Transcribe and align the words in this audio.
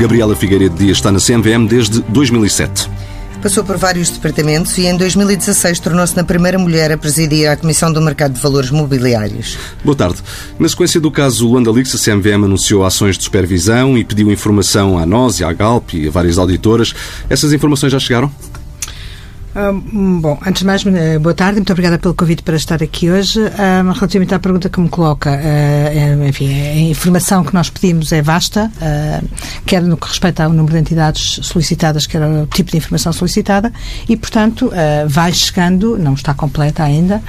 Gabriela 0.00 0.34
Figueiredo 0.34 0.74
Dias 0.76 0.96
está 0.96 1.12
na 1.12 1.18
CMVM 1.18 1.66
desde 1.68 2.00
2007. 2.00 2.88
Passou 3.42 3.62
por 3.62 3.76
vários 3.76 4.08
departamentos 4.08 4.78
e 4.78 4.86
em 4.86 4.96
2016 4.96 5.78
tornou-se 5.78 6.16
na 6.16 6.24
primeira 6.24 6.58
mulher 6.58 6.90
a 6.90 6.96
presidir 6.96 7.46
a 7.46 7.54
Comissão 7.54 7.92
do 7.92 8.00
Mercado 8.00 8.32
de 8.32 8.40
Valores 8.40 8.70
Mobiliários. 8.70 9.58
Boa 9.84 9.94
tarde. 9.94 10.22
Na 10.58 10.66
sequência 10.70 10.98
do 10.98 11.10
caso 11.10 11.46
Luanda 11.46 11.70
Leaks, 11.70 11.94
a 11.94 11.98
CMVM 11.98 12.44
anunciou 12.44 12.82
ações 12.82 13.18
de 13.18 13.24
supervisão 13.24 13.96
e 13.98 14.02
pediu 14.02 14.30
informação 14.30 14.96
à 14.96 15.04
nós 15.04 15.38
e 15.38 15.44
à 15.44 15.52
Galp 15.52 15.92
e 15.92 16.08
a 16.08 16.10
várias 16.10 16.38
auditoras. 16.38 16.94
Essas 17.28 17.52
informações 17.52 17.92
já 17.92 17.98
chegaram? 17.98 18.32
Bom, 20.20 20.38
antes 20.46 20.60
de 20.60 20.66
mais, 20.66 20.86
eh, 20.86 21.18
boa 21.18 21.34
tarde, 21.34 21.56
muito 21.56 21.72
obrigada 21.72 21.98
pelo 21.98 22.14
convite 22.14 22.42
para 22.42 22.56
estar 22.56 22.80
aqui 22.82 23.10
hoje. 23.10 23.40
relativamente 23.94 24.34
à 24.34 24.38
pergunta 24.38 24.68
que 24.68 24.80
me 24.80 24.88
coloca, 24.88 25.30
uh, 25.30 26.28
enfim, 26.28 26.52
a 26.52 26.78
informação 26.78 27.42
que 27.42 27.52
nós 27.52 27.68
pedimos 27.68 28.12
é 28.12 28.22
vasta, 28.22 28.70
uh, 28.76 29.28
quer 29.66 29.82
no 29.82 29.96
que 29.96 30.06
respeita 30.06 30.44
ao 30.44 30.52
número 30.52 30.74
de 30.74 30.80
entidades 30.80 31.40
solicitadas, 31.42 32.06
quer 32.06 32.22
ao 32.22 32.46
tipo 32.46 32.70
de 32.70 32.76
informação 32.76 33.12
solicitada, 33.12 33.72
e, 34.08 34.16
portanto, 34.16 34.70
vai 35.08 35.32
chegando, 35.32 35.98
não 35.98 36.14
está 36.14 36.32
completa 36.34 36.82
ainda, 36.82 37.22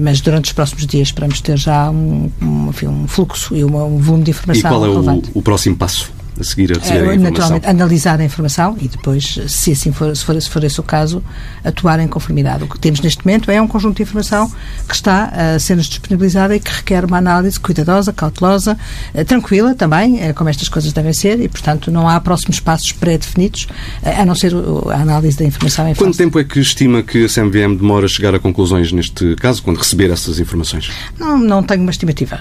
mas 0.00 0.20
durante 0.20 0.46
os 0.46 0.52
próximos 0.52 0.86
dias 0.86 1.08
esperamos 1.08 1.40
ter 1.40 1.56
já 1.56 1.90
um, 1.90 2.30
um, 2.40 2.68
enfim, 2.68 2.86
um 2.86 3.08
fluxo 3.08 3.56
e 3.56 3.64
um, 3.64 3.96
um 3.96 3.98
volume 3.98 4.24
de 4.24 4.30
informação 4.30 4.70
E 4.70 4.72
qual 4.72 4.84
é 4.84 4.88
o, 4.88 5.22
o 5.34 5.42
próximo 5.42 5.76
passo? 5.76 6.17
A 6.38 6.44
seguir 6.44 6.76
a 6.76 6.80
receber 6.80 6.98
é, 6.98 7.10
a 7.10 7.14
informação. 7.14 7.30
Naturalmente, 7.30 7.66
analisar 7.66 8.20
a 8.20 8.24
informação 8.24 8.76
e 8.80 8.88
depois, 8.88 9.38
se 9.48 9.72
assim 9.72 9.92
for, 9.92 10.14
se 10.16 10.24
for, 10.24 10.40
se 10.40 10.50
for 10.50 10.64
esse 10.64 10.80
o 10.80 10.82
caso, 10.82 11.22
atuar 11.64 12.00
em 12.00 12.08
conformidade. 12.08 12.64
O 12.64 12.68
que 12.68 12.78
temos 12.78 13.00
neste 13.00 13.24
momento 13.24 13.50
é 13.50 13.60
um 13.60 13.66
conjunto 13.66 13.96
de 13.96 14.02
informação 14.02 14.50
que 14.86 14.94
está 14.94 15.24
a 15.26 15.58
ser-nos 15.58 15.86
disponibilizada 15.86 16.54
e 16.54 16.60
que 16.60 16.70
requer 16.70 17.04
uma 17.04 17.18
análise 17.18 17.58
cuidadosa, 17.58 18.12
cautelosa, 18.12 18.78
eh, 19.14 19.24
tranquila 19.24 19.74
também, 19.74 20.20
eh, 20.20 20.32
como 20.32 20.48
estas 20.48 20.68
coisas 20.68 20.92
devem 20.92 21.12
ser, 21.12 21.40
e, 21.40 21.48
portanto, 21.48 21.90
não 21.90 22.08
há 22.08 22.20
próximos 22.20 22.60
passos 22.60 22.92
pré-definidos, 22.92 23.66
eh, 24.02 24.20
a 24.20 24.24
não 24.24 24.34
ser 24.34 24.52
a 24.54 25.00
análise 25.00 25.38
da 25.38 25.44
informação 25.44 25.88
em 25.88 25.94
Quanto 25.94 26.16
tempo 26.16 26.38
é 26.38 26.44
que 26.44 26.60
estima 26.60 27.02
que 27.02 27.24
a 27.24 27.28
CMVM 27.28 27.76
demora 27.76 28.06
a 28.06 28.08
chegar 28.08 28.34
a 28.34 28.38
conclusões 28.38 28.92
neste 28.92 29.34
caso, 29.36 29.62
quando 29.62 29.78
receber 29.78 30.10
essas 30.10 30.38
informações? 30.38 30.90
Não, 31.18 31.38
não 31.38 31.62
tenho 31.62 31.82
uma 31.82 31.90
estimativa. 31.90 32.40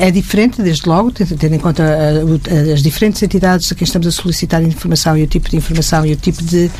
É 0.00 0.10
diferente, 0.10 0.62
desde 0.62 0.88
logo, 0.88 1.10
tendo 1.10 1.54
em 1.54 1.58
conta 1.58 1.84
as 2.72 2.82
diferentes 2.82 3.22
entidades 3.28 3.70
a 3.70 3.74
quem 3.74 3.84
estamos 3.84 4.06
a 4.06 4.10
solicitar 4.10 4.62
informação 4.62 5.16
e 5.16 5.22
o 5.22 5.26
tipo 5.26 5.50
de 5.50 5.56
informação 5.56 6.04
e 6.06 6.12
o 6.12 6.16
tipo 6.16 6.42
de 6.42 6.70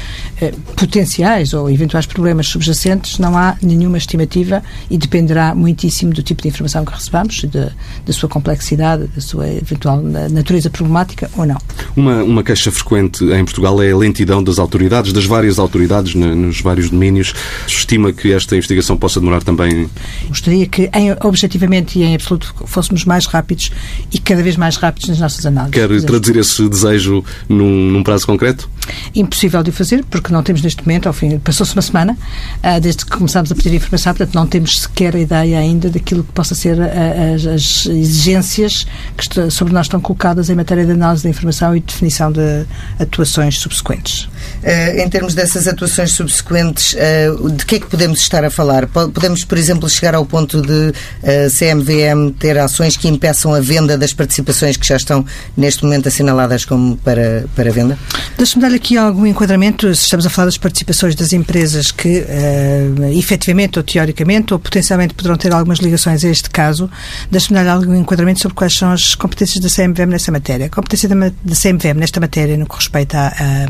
eh, 0.41 0.53
potenciais 0.75 1.53
ou 1.53 1.71
eventuais 1.71 2.07
problemas 2.07 2.47
subjacentes, 2.47 3.19
não 3.19 3.37
há 3.37 3.57
nenhuma 3.63 3.99
estimativa 3.99 4.63
e 4.91 4.97
dependerá 4.97 5.55
muitíssimo 5.55 6.13
do 6.15 6.23
tipo 6.23 6.43
de 6.43 6.49
informação 6.49 6.85
que 6.85 6.93
recebamos, 6.93 7.45
da 7.45 8.13
sua 8.13 8.29
complexidade, 8.29 9.07
da 9.15 9.21
sua 9.21 9.47
eventual 9.49 10.03
natureza 10.03 10.71
problemática 10.71 11.31
ou 11.37 11.45
não. 11.45 11.59
Uma, 11.95 12.23
uma 12.23 12.43
queixa 12.43 12.73
frequente 12.73 13.25
em 13.25 13.45
Portugal 13.45 13.83
é 13.83 13.91
a 13.91 13.97
lentidão 13.97 14.43
das 14.43 14.59
autoridades, 14.59 15.13
das 15.13 15.27
várias 15.27 15.59
autoridades 15.59 16.15
na, 16.15 16.35
nos 16.35 16.61
vários 16.61 16.91
domínios. 16.91 17.35
Estima 17.67 18.13
que 18.13 18.33
esta 18.33 18.57
investigação 18.57 18.97
possa 18.97 19.21
demorar 19.21 19.43
também? 19.43 19.89
Gostaria 20.29 20.67
que, 20.67 20.91
em, 20.95 21.15
objetivamente 21.23 21.99
e 21.99 22.03
em 22.03 22.15
absoluto, 22.15 22.55
fôssemos 22.65 23.05
mais 23.05 23.27
rápidos 23.27 23.71
e 24.13 24.19
cada 24.19 24.43
vez 24.43 24.57
mais 24.57 24.77
rápidos 24.77 25.09
nas 25.09 25.19
nossas 25.19 25.45
análises. 25.45 25.75
Quer 25.75 25.89
traduzir 26.07 26.38
esse 26.39 26.69
desejo 26.69 27.25
num, 27.49 27.91
num, 27.91 28.03
prazo 28.03 28.27
concreto? 28.27 28.69
Impossível 29.15 29.63
de 29.63 29.71
o 29.71 29.73
fazer, 29.73 30.05
porque 30.11 30.33
não 30.33 30.43
temos 30.43 30.63
neste 30.63 30.87
momento, 30.87 31.07
ao 31.07 31.13
fim, 31.13 31.39
passou-se 31.39 31.75
uma 31.75 31.83
semana, 31.83 32.17
uh, 32.65 32.81
desde 32.81 33.05
que 33.05 33.11
começámos 33.11 33.53
a 33.53 33.55
pedir 33.55 33.75
informação, 33.75 34.15
portanto 34.15 34.35
não 34.35 34.47
temos 34.47 34.81
sequer 34.81 35.15
a 35.15 35.19
ideia 35.19 35.59
ainda 35.59 35.91
daquilo 35.91 36.25
que 36.25 36.33
possa 36.33 36.55
ser 36.55 36.81
a, 36.81 37.35
as, 37.35 37.47
as, 37.47 37.87
exigências 37.87 38.87
que 39.17 39.51
sobre 39.51 39.75
nós 39.75 39.87
estão 39.87 40.01
colocadas 40.01 40.49
em 40.49 40.55
matéria 40.55 40.87
de 40.87 40.93
análise 40.93 41.23
da 41.23 41.31
informação 41.31 41.77
e 41.77 41.81
definição 41.81 42.33
de 42.33 42.65
atuações 42.99 43.59
subsequentes. 43.59 44.25
Uh, 44.63 45.01
em 45.03 45.09
termos 45.09 45.35
dessas 45.35 45.69
atuações 45.69 46.13
subsequentes, 46.13 46.95
uh, 46.95 47.51
de 47.51 47.67
que 47.67 47.77
é 47.77 47.79
que 47.81 47.87
podemos 47.87 48.21
estar 48.21 48.45
a 48.45 48.51
falar? 48.51 48.87
Podemos, 48.87 49.45
por 49.45 49.59
exemplo, 49.59 49.89
chegar 49.89 50.15
ao 50.15 50.25
ponto 50.25 50.63
de 50.63 50.93
a 51.23 51.51
CMVM 51.51 52.33
ter 52.39 52.59
ações 52.59 52.97
que 52.97 53.09
impeçam 53.09 53.55
a 53.55 53.61
venda 53.61 53.99
das 53.99 54.13
participações 54.13 54.77
que 54.77 54.87
já 54.87 54.97
estão 54.97 55.25
neste 55.57 55.85
momento 55.85 56.09
assinaladas 56.29 56.65
como 56.65 56.97
para, 56.99 57.47
para 57.55 57.71
venda? 57.71 57.99
Deixe-me 58.37 58.63
dar 58.63 58.75
aqui 58.75 58.97
algum 58.97 59.27
enquadramento. 59.27 59.89
Estamos 59.89 60.27
a 60.27 60.31
falar 60.31 60.47
das 60.47 60.59
participações 60.59 61.15
das 61.15 61.33
empresas 61.33 61.91
que, 61.91 62.21
uh, 62.21 63.19
efetivamente 63.19 63.79
ou 63.79 63.83
teoricamente 63.83 64.53
ou 64.53 64.61
potencialmente 64.61 65.15
poderão 65.15 65.37
ter 65.37 65.53
algumas 65.53 65.79
ligações 65.79 66.25
a 66.25 66.29
este 66.29 66.51
caso. 66.51 66.91
Deixe-me 67.31 67.63
dar 67.63 67.73
algum 67.73 67.95
enquadramento 67.95 68.41
sobre 68.41 68.55
quais 68.55 68.75
são 68.75 68.93
as 68.93 69.15
competências 69.15 69.63
da 69.63 69.69
CMVM 69.69 70.11
nessa 70.11 70.31
matéria. 70.31 70.67
A 70.67 70.71
competência 70.71 71.09
da, 71.09 71.15
da 71.15 71.55
CMVM 71.55 71.99
nesta 71.99 72.21
matéria, 72.21 72.57
no 72.57 72.67
que 72.67 72.77
respeita 72.77 73.19
a, 73.19 73.29
a 73.29 73.67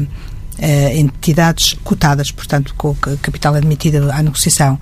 entidades 0.60 1.76
cotadas, 1.84 2.30
portanto, 2.30 2.74
com 2.76 2.94
capital 3.22 3.54
admitido 3.54 4.10
à 4.10 4.22
negociação. 4.22 4.78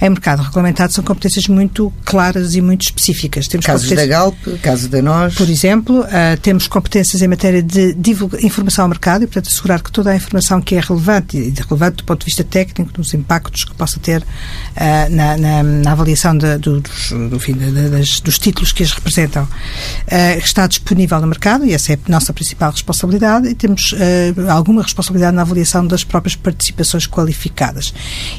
Em 0.00 0.10
mercado 0.10 0.42
regulamentado 0.42 0.92
são 0.92 1.04
competências 1.04 1.46
muito 1.48 1.92
claras 2.04 2.54
e 2.54 2.60
muito 2.60 2.82
específicas. 2.82 3.46
Temos 3.48 3.66
casos 3.66 3.90
da 3.90 4.06
Galp, 4.06 4.36
caso 4.62 4.88
da 4.88 5.00
nós. 5.00 5.34
Por 5.34 5.48
exemplo, 5.48 6.00
uh, 6.00 6.40
temos 6.42 6.66
competências 6.66 7.22
em 7.22 7.28
matéria 7.28 7.62
de 7.62 7.96
informação 8.42 8.84
ao 8.84 8.88
mercado 8.88 9.22
e, 9.22 9.26
portanto, 9.26 9.48
assegurar 9.48 9.82
que 9.82 9.92
toda 9.92 10.10
a 10.10 10.16
informação 10.16 10.60
que 10.60 10.74
é 10.74 10.80
relevante, 10.80 11.36
e 11.36 11.54
relevante 11.68 11.98
do 11.98 12.04
ponto 12.04 12.20
de 12.20 12.26
vista 12.26 12.44
técnico, 12.44 12.92
dos 12.92 13.14
impactos 13.14 13.64
que 13.64 13.74
possa 13.74 14.00
ter 14.00 14.22
uh, 14.22 15.14
na, 15.14 15.36
na, 15.36 15.62
na, 15.62 15.92
avaliação 15.92 16.36
de, 16.36 16.58
do, 16.58 16.80
dos, 16.80 17.10
do 17.30 17.38
fim, 17.38 17.54
das, 17.54 18.20
dos 18.20 18.38
títulos 18.38 18.72
que 18.72 18.82
as 18.82 18.92
representam, 18.92 19.46
está 20.38 20.66
disponível 20.66 21.20
no 21.20 21.26
mercado 21.26 21.64
e 21.64 21.72
essa 21.72 21.92
é 21.92 21.96
a 21.96 22.10
nossa 22.10 22.32
principal 22.32 22.70
responsabilidade 22.70 23.48
e 23.48 23.54
temos 23.54 23.94
alguma 24.48 24.82
responsabilidade 24.82 25.19
responsabilidade 25.20 25.36
na 25.36 25.42
avaliação 25.42 25.86
das 25.86 26.02
próprias 26.02 26.34
participações 26.34 27.06
qualificadas. 27.06 27.92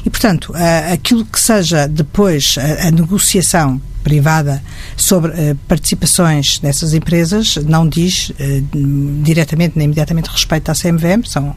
E, 0.04 0.10
portanto, 0.10 0.52
aquilo 0.92 1.24
que 1.24 1.40
seja 1.40 1.86
depois 1.86 2.56
a, 2.58 2.90
negociação 2.90 3.80
privada 4.02 4.62
sobre 4.96 5.30
uh, 5.30 5.56
participações 5.68 6.60
nessas 6.60 6.94
empresas 6.94 7.56
não 7.56 7.88
diz 7.88 8.30
uh, 8.30 8.34
diretamente 9.22 9.76
nem 9.76 9.86
imediatamente 9.86 10.28
respeito 10.28 10.70
à 10.70 10.74
CMVM, 10.74 11.24
são 11.24 11.54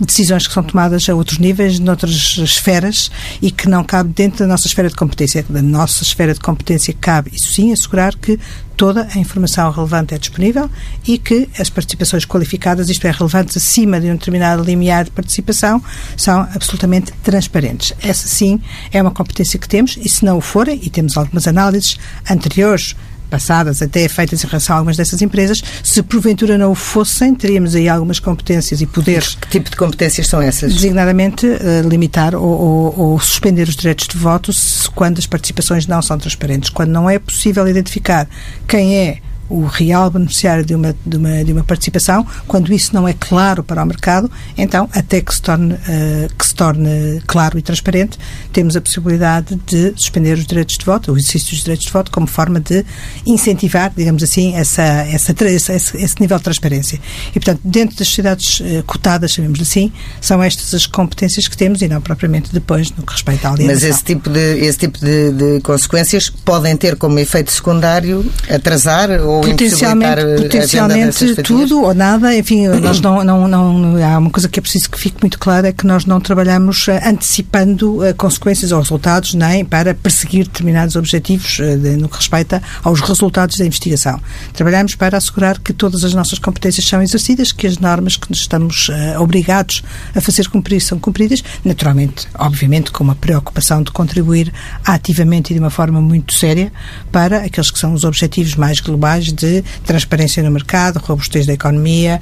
decisões 0.00 0.46
que 0.46 0.52
são 0.52 0.62
tomadas 0.62 1.08
a 1.08 1.14
outros 1.14 1.38
níveis, 1.38 1.78
noutras 1.78 2.38
esferas 2.38 3.10
e 3.40 3.50
que 3.50 3.68
não 3.68 3.82
cabe 3.84 4.12
dentro 4.12 4.40
da 4.40 4.46
nossa 4.46 4.66
esfera 4.66 4.88
de 4.88 4.94
competência. 4.94 5.44
Da 5.48 5.62
nossa 5.62 6.02
esfera 6.02 6.34
de 6.34 6.40
competência 6.40 6.94
cabe, 7.00 7.30
isso 7.34 7.52
sim, 7.52 7.72
assegurar 7.72 8.14
que 8.14 8.38
toda 8.76 9.08
a 9.14 9.18
informação 9.18 9.70
relevante 9.70 10.14
é 10.14 10.18
disponível 10.18 10.70
e 11.06 11.18
que 11.18 11.48
as 11.58 11.70
participações 11.70 12.24
qualificadas, 12.26 12.90
isto 12.90 13.06
é, 13.06 13.10
relevantes 13.10 13.56
acima 13.56 14.00
de 14.00 14.08
um 14.08 14.16
determinado 14.16 14.62
limiar 14.62 15.04
de 15.04 15.10
participação, 15.10 15.82
são 16.16 16.40
absolutamente 16.54 17.12
transparentes. 17.22 17.92
Essa 18.02 18.28
sim 18.28 18.60
é 18.92 19.00
uma 19.00 19.10
competência 19.10 19.58
que 19.58 19.68
temos 19.68 19.96
e 19.96 20.08
se 20.08 20.24
não 20.24 20.38
o 20.38 20.40
forem, 20.40 20.78
e 20.82 20.90
temos 20.90 21.16
algumas 21.16 21.46
análises 21.46 21.85
anteriores 22.30 22.96
passadas, 23.28 23.82
até 23.82 24.08
feitas 24.08 24.42
em 24.42 24.46
relação 24.46 24.74
a 24.74 24.78
algumas 24.78 24.96
dessas 24.96 25.20
empresas, 25.20 25.62
se 25.82 26.02
porventura 26.02 26.56
não 26.56 26.72
o 26.72 26.74
fossem, 26.74 27.34
teríamos 27.34 27.74
aí 27.74 27.88
algumas 27.88 28.20
competências 28.20 28.80
e 28.80 28.86
poderes. 28.86 29.36
Que 29.40 29.48
tipo 29.48 29.70
de 29.70 29.76
competências 29.76 30.26
são 30.26 30.40
essas? 30.40 30.72
Designadamente, 30.72 31.46
uh, 31.46 31.88
limitar 31.88 32.34
ou, 32.34 32.44
ou, 32.44 32.98
ou, 32.98 33.20
suspender 33.20 33.68
os 33.68 33.76
direitos 33.76 34.06
de 34.06 34.16
voto 34.16 34.52
quando 34.94 35.18
as 35.18 35.26
participações 35.26 35.86
não 35.86 36.00
são 36.00 36.18
transparentes, 36.18 36.70
quando 36.70 36.90
não 36.90 37.10
é 37.10 37.18
possível 37.18 37.66
identificar 37.68 38.28
quem 38.66 38.96
é 38.96 39.18
o 39.48 39.64
real 39.64 40.10
beneficiário 40.10 40.64
de 40.64 40.74
uma, 40.74 40.94
de 41.04 41.16
uma, 41.16 41.44
de 41.44 41.52
uma 41.52 41.64
participação, 41.64 42.26
quando 42.46 42.72
isso 42.72 42.94
não 42.94 43.06
é 43.06 43.12
claro 43.12 43.62
para 43.62 43.82
o 43.82 43.86
mercado, 43.86 44.30
então, 44.56 44.88
até 44.92 45.20
que 45.20 45.34
se, 45.34 45.42
torne, 45.42 45.74
uh, 45.74 46.34
que 46.36 46.46
se 46.46 46.54
torne 46.54 47.20
claro 47.26 47.58
e 47.58 47.62
transparente, 47.62 48.18
temos 48.52 48.76
a 48.76 48.80
possibilidade 48.80 49.58
de 49.66 49.92
suspender 49.96 50.34
os 50.34 50.46
direitos 50.46 50.76
de 50.76 50.84
voto, 50.84 51.12
o 51.12 51.16
exercício 51.16 51.50
dos 51.50 51.60
direitos 51.60 51.86
de 51.86 51.92
voto, 51.92 52.10
como 52.10 52.26
forma 52.26 52.60
de 52.60 52.84
incentivar, 53.24 53.92
digamos 53.96 54.22
assim, 54.22 54.54
essa, 54.54 54.82
essa, 54.82 55.34
esse, 55.44 55.72
esse 55.72 56.20
nível 56.20 56.36
de 56.38 56.44
transparência. 56.44 57.00
E, 57.30 57.32
portanto, 57.32 57.60
dentro 57.64 57.96
das 57.96 58.08
sociedades 58.08 58.60
uh, 58.60 58.82
cotadas, 58.86 59.32
chamemos 59.32 59.60
assim, 59.60 59.92
são 60.20 60.42
estas 60.42 60.74
as 60.74 60.86
competências 60.86 61.48
que 61.48 61.56
temos 61.56 61.82
e 61.82 61.88
não 61.88 62.00
propriamente 62.00 62.52
depois 62.52 62.90
no 62.92 63.04
que 63.04 63.12
respeita 63.12 63.48
à 63.48 63.52
alienação. 63.52 63.88
Mas 63.88 63.96
esse 63.96 64.04
tipo 64.04 64.30
de, 64.30 64.58
esse 64.58 64.78
tipo 64.78 64.98
de, 64.98 65.32
de 65.32 65.60
consequências 65.60 66.30
podem 66.30 66.76
ter 66.76 66.96
como 66.96 67.18
efeito 67.18 67.50
secundário 67.50 68.24
atrasar 68.48 69.10
ou 69.20 69.35
ou 69.36 69.42
potencialmente, 69.42 70.42
potencialmente 70.42 71.34
tudo 71.42 71.82
ou 71.82 71.94
nada, 71.94 72.36
enfim, 72.36 72.66
nós 72.68 73.00
não, 73.00 73.22
não, 73.22 73.48
não, 73.48 74.04
há 74.04 74.18
uma 74.18 74.30
coisa 74.30 74.48
que 74.48 74.58
é 74.58 74.62
preciso 74.62 74.90
que 74.90 74.98
fique 74.98 75.16
muito 75.22 75.38
clara, 75.38 75.68
é 75.68 75.72
que 75.72 75.86
nós 75.86 76.04
não 76.04 76.20
trabalhamos 76.20 76.88
eh, 76.88 77.00
antecipando 77.04 78.02
uh, 78.02 78.14
consequências 78.14 78.72
ou 78.72 78.80
resultados, 78.80 79.34
nem 79.34 79.64
para 79.64 79.94
perseguir 79.94 80.44
determinados 80.44 80.96
objetivos 80.96 81.56
de, 81.56 81.96
no 81.96 82.08
que 82.08 82.16
respeita 82.16 82.62
aos 82.82 83.00
resultados 83.00 83.58
da 83.58 83.66
investigação. 83.66 84.20
Trabalhamos 84.52 84.94
para 84.94 85.18
assegurar 85.18 85.58
que 85.58 85.72
todas 85.72 86.04
as 86.04 86.14
nossas 86.14 86.38
competências 86.38 86.86
são 86.86 87.02
exercidas, 87.02 87.52
que 87.52 87.66
as 87.66 87.78
normas 87.78 88.16
que 88.16 88.28
nos 88.30 88.40
estamos 88.40 88.90
obrigados 89.18 89.82
a 90.14 90.20
fazer 90.20 90.48
cumprir 90.48 90.80
são 90.80 90.98
cumpridas, 90.98 91.42
naturalmente, 91.64 92.26
obviamente, 92.38 92.90
com 92.90 93.04
uma 93.04 93.14
preocupação 93.14 93.82
de 93.82 93.90
contribuir 93.90 94.52
ativamente 94.84 95.52
e 95.52 95.54
de 95.54 95.60
uma 95.60 95.70
forma 95.70 96.00
muito 96.00 96.34
séria 96.34 96.72
para 97.12 97.38
aqueles 97.44 97.70
que 97.70 97.78
são 97.78 97.92
os 97.92 98.04
objetivos 98.04 98.54
mais 98.54 98.80
globais 98.80 99.25
de 99.32 99.62
transparência 99.84 100.42
no 100.42 100.50
mercado, 100.50 100.98
robustez 100.98 101.46
da 101.46 101.52
economia, 101.52 102.20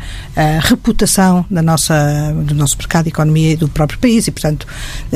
reputação 0.62 1.44
da 1.50 1.62
nossa, 1.62 2.32
do 2.44 2.54
nosso 2.54 2.76
mercado, 2.76 3.06
economia 3.06 3.52
e 3.52 3.56
do 3.56 3.68
próprio 3.68 3.98
país. 3.98 4.26
E, 4.26 4.30
portanto, 4.30 4.66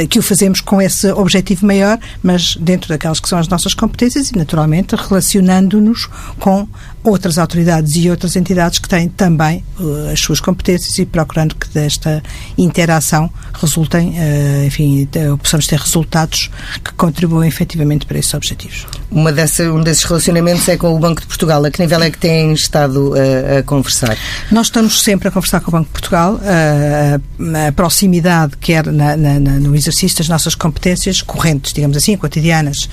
que 0.08 0.18
o 0.18 0.22
fazemos 0.22 0.60
com 0.60 0.80
esse 0.80 1.10
objetivo 1.12 1.66
maior, 1.66 1.98
mas 2.22 2.56
dentro 2.56 2.88
daquelas 2.88 3.20
que 3.20 3.28
são 3.28 3.38
as 3.38 3.48
nossas 3.48 3.74
competências 3.74 4.30
e, 4.30 4.36
naturalmente, 4.36 4.94
relacionando-nos 4.94 6.08
com 6.38 6.68
outras 7.02 7.38
autoridades 7.38 7.96
e 7.96 8.10
outras 8.10 8.36
entidades 8.36 8.78
que 8.78 8.88
têm 8.88 9.08
também 9.08 9.64
uh, 9.78 10.12
as 10.12 10.20
suas 10.20 10.40
competências 10.40 10.98
e 10.98 11.06
procurando 11.06 11.54
que 11.54 11.68
desta 11.68 12.22
interação 12.56 13.30
resultem, 13.54 14.10
uh, 14.10 14.66
enfim, 14.66 15.08
possamos 15.40 15.66
ter 15.66 15.78
resultados 15.78 16.50
que 16.84 16.92
contribuam 16.94 17.44
efetivamente 17.44 18.06
para 18.06 18.18
esses 18.18 18.34
objetivos. 18.34 18.86
Uma 19.10 19.32
dessa, 19.32 19.64
um 19.72 19.82
desses 19.82 20.04
relacionamentos 20.04 20.68
é 20.68 20.76
com 20.76 20.94
o 20.94 20.98
Banco 20.98 21.20
de 21.20 21.26
Portugal. 21.26 21.64
A 21.64 21.70
que 21.70 21.80
nível 21.80 22.02
é 22.02 22.10
que 22.10 22.18
têm 22.18 22.52
estado 22.52 23.14
a, 23.14 23.58
a 23.58 23.62
conversar? 23.62 24.16
Nós 24.50 24.66
estamos 24.66 25.02
sempre 25.02 25.28
a 25.28 25.30
conversar 25.30 25.60
com 25.60 25.70
o 25.70 25.72
Banco 25.72 25.86
de 25.86 25.92
Portugal. 25.92 26.40
A, 26.42 27.68
a 27.68 27.72
proximidade, 27.72 28.56
quer 28.58 28.86
na, 28.86 29.16
na, 29.16 29.38
no 29.38 29.74
exercício 29.74 30.18
das 30.18 30.28
nossas 30.28 30.54
competências 30.54 31.22
correntes, 31.22 31.72
digamos 31.72 31.96
assim, 31.96 32.16
cotidianas, 32.16 32.88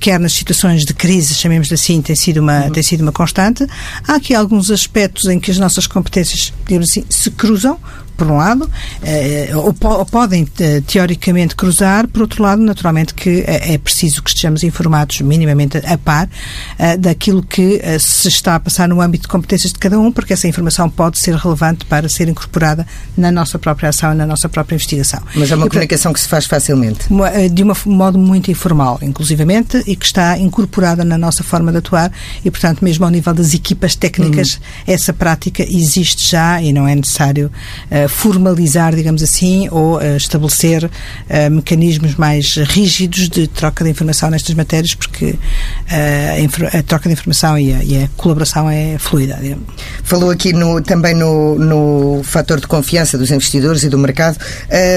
quer 0.00 0.18
nas 0.18 0.32
situações 0.32 0.84
de 0.84 0.94
crise, 0.94 1.34
chamemos 1.34 1.70
assim, 1.72 2.00
tem 2.00 2.16
sido 2.16 2.38
uma, 2.38 2.64
uhum. 2.64 2.70
tem 2.70 2.82
sido 2.82 3.00
uma 3.00 3.12
constante. 3.24 3.66
Há 4.06 4.14
aqui 4.14 4.34
alguns 4.34 4.70
aspectos 4.70 5.26
em 5.26 5.40
que 5.40 5.50
as 5.50 5.58
nossas 5.58 5.86
competências, 5.86 6.52
digamos 6.66 6.90
assim, 6.90 7.04
se 7.08 7.30
cruzam, 7.30 7.78
por 8.16 8.28
um 8.28 8.36
lado, 8.36 8.70
eh, 9.02 9.50
ou, 9.54 9.74
ou, 9.80 10.06
podem 10.06 10.46
eh, 10.60 10.82
teoricamente 10.86 11.56
cruzar, 11.56 12.06
por 12.08 12.22
outro 12.22 12.42
lado, 12.42 12.62
naturalmente 12.62 13.14
que 13.14 13.44
é, 13.46 13.74
é 13.74 13.78
preciso 13.78 14.22
que 14.22 14.30
estejamos 14.30 14.62
informados 14.62 15.20
minimamente 15.20 15.78
a 15.78 15.98
par 15.98 16.28
eh, 16.78 16.96
daquilo 16.96 17.42
que 17.42 17.80
se 17.98 18.28
está 18.28 18.54
a 18.54 18.60
passar 18.60 18.88
no 18.88 19.00
âmbito 19.00 19.22
de 19.22 19.28
competências 19.28 19.72
de 19.72 19.78
cada 19.78 19.98
um, 19.98 20.12
porque 20.12 20.32
essa 20.32 20.46
informação 20.46 20.88
pode 20.88 21.18
ser 21.18 21.34
relevante 21.34 21.84
para 21.86 22.08
ser 22.08 22.28
incorporada 22.28 22.86
na 23.16 23.30
nossa 23.30 23.58
própria 23.58 23.88
ação 23.88 24.12
e 24.12 24.14
na 24.14 24.26
nossa 24.26 24.48
própria 24.48 24.74
investigação. 24.76 25.20
Mas 25.34 25.50
é 25.50 25.56
uma 25.56 25.66
e, 25.66 25.68
comunicação 25.68 26.12
que 26.12 26.20
se 26.20 26.28
faz 26.28 26.46
facilmente? 26.46 27.06
De 27.52 27.64
um 27.64 27.72
modo 27.86 28.18
muito 28.18 28.50
informal, 28.50 28.98
inclusivamente, 29.02 29.82
e 29.86 29.96
que 29.96 30.06
está 30.06 30.38
incorporada 30.38 31.04
na 31.04 31.18
nossa 31.18 31.42
forma 31.42 31.72
de 31.72 31.78
atuar 31.78 32.12
e, 32.44 32.50
portanto, 32.50 32.84
mesmo 32.84 33.04
ao 33.04 33.10
nível 33.14 33.34
das 33.34 33.54
equipas 33.54 33.94
técnicas, 33.94 34.54
hum. 34.60 34.84
essa 34.86 35.12
prática 35.12 35.62
existe 35.62 36.30
já 36.30 36.60
e 36.60 36.72
não 36.72 36.86
é 36.86 36.94
necessário 36.94 37.50
uh, 37.90 38.08
formalizar, 38.08 38.94
digamos 38.94 39.22
assim, 39.22 39.68
ou 39.70 39.98
uh, 39.98 40.16
estabelecer 40.16 40.84
uh, 40.84 41.50
mecanismos 41.50 42.14
mais 42.16 42.56
rígidos 42.56 43.28
de 43.28 43.46
troca 43.48 43.84
de 43.84 43.90
informação 43.90 44.30
nestas 44.30 44.54
matérias, 44.54 44.94
porque 44.94 45.36
a, 45.88 46.78
a, 46.78 46.82
troca 46.82 47.08
de 47.08 47.12
informação 47.12 47.58
e 47.58 47.72
a, 47.72 47.84
e 47.84 48.02
a, 48.04 48.08
colaboração 48.16 48.68
é 48.68 48.98
fluida. 48.98 49.38
Digamos. 49.40 49.64
Falou 50.02 50.30
aqui 50.30 50.52
no, 50.52 50.80
também 50.82 51.14
no, 51.14 51.58
no 51.58 52.22
fator 52.22 52.60
de 52.60 52.66
confiança 52.66 53.16
dos 53.16 53.30
investidores 53.30 53.82
e 53.82 53.88
do 53.88 53.98
mercado. 53.98 54.38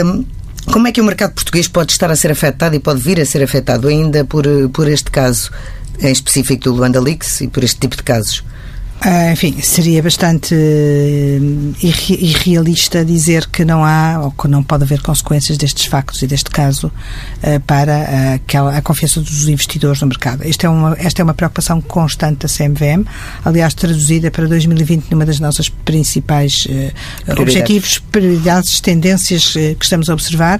Um, 0.05 0.25
como 0.71 0.87
é 0.87 0.91
que 0.91 0.99
o 0.99 1.03
mercado 1.03 1.33
português 1.33 1.67
pode 1.67 1.93
estar 1.93 2.11
a 2.11 2.15
ser 2.15 2.29
afetado 2.29 2.75
e 2.75 2.79
pode 2.79 2.99
vir 2.99 3.21
a 3.21 3.25
ser 3.25 3.41
afetado 3.41 3.87
ainda 3.87 4.25
por, 4.25 4.45
por 4.73 4.87
este 4.89 5.09
caso 5.09 5.49
em 5.99 6.11
específico 6.11 6.63
do 6.65 6.73
Luanda 6.73 6.99
Leaks 6.99 7.41
e 7.41 7.47
por 7.47 7.63
este 7.63 7.79
tipo 7.79 7.95
de 7.95 8.03
casos? 8.03 8.43
Uh, 9.05 9.31
enfim, 9.31 9.61
seria 9.61 10.01
bastante 10.01 10.55
uh, 10.55 11.75
irrealista 11.83 13.05
dizer 13.05 13.45
que 13.45 13.63
não 13.63 13.85
há 13.85 14.19
ou 14.23 14.31
que 14.31 14.47
não 14.47 14.63
pode 14.63 14.85
haver 14.85 15.01
consequências 15.03 15.55
destes 15.55 15.85
factos 15.85 16.23
e 16.23 16.27
deste 16.27 16.49
caso 16.49 16.87
uh, 16.87 17.59
para 17.67 18.33
aquela, 18.33 18.75
a 18.75 18.81
confiança 18.81 19.21
dos 19.21 19.47
investidores 19.47 20.01
no 20.01 20.07
mercado. 20.07 20.41
Esta 20.43 20.65
é, 20.65 20.69
uma, 20.69 20.97
esta 20.97 21.21
é 21.21 21.23
uma 21.23 21.35
preocupação 21.35 21.79
constante 21.79 22.39
da 22.39 22.47
CMVM, 22.47 23.05
aliás, 23.45 23.75
traduzida 23.75 24.31
para 24.31 24.47
2020 24.47 25.11
numa 25.11 25.27
das 25.27 25.39
nossas 25.39 25.69
principais 25.69 26.63
prioridades. 26.63 27.39
objetivos, 27.39 27.99
prioridades, 27.99 28.81
tendências 28.81 29.53
que 29.53 29.83
estamos 29.83 30.09
a 30.09 30.13
observar 30.13 30.59